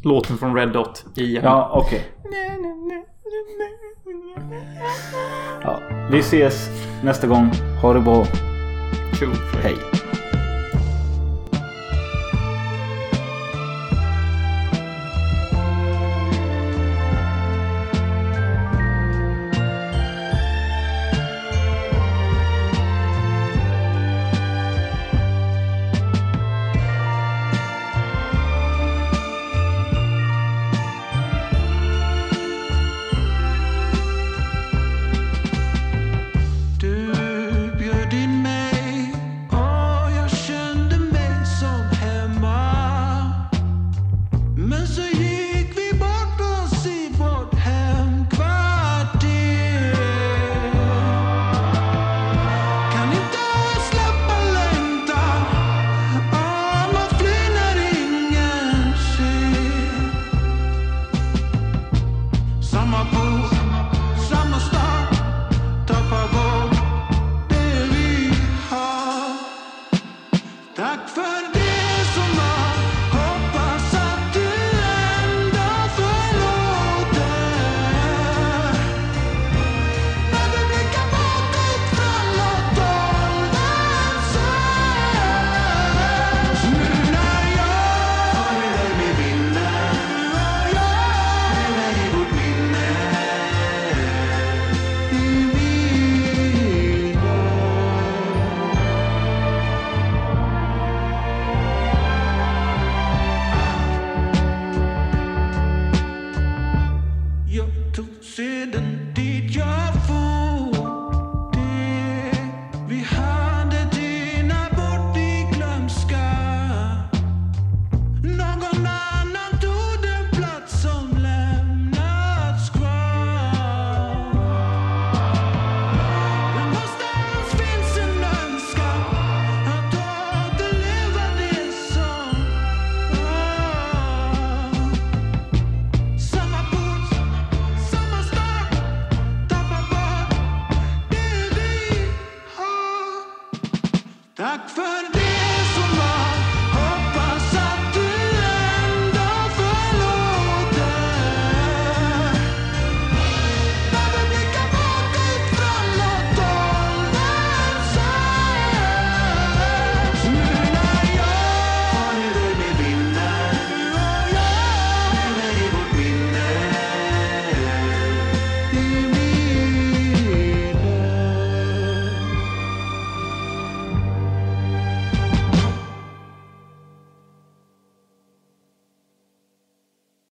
Låten 0.04 0.38
från 0.38 0.54
Red 0.54 0.72
Dot 0.72 1.04
igen. 1.16 1.44
Ja, 1.44 1.70
okej. 1.74 2.06
Ja, 5.62 5.80
vi 6.10 6.18
ses 6.18 6.68
nästa 7.04 7.26
gång. 7.26 7.50
Ha 7.82 7.92
det 7.92 8.00
bra. 8.00 8.24
Cool. 9.20 9.34
Hej. 9.62 10.01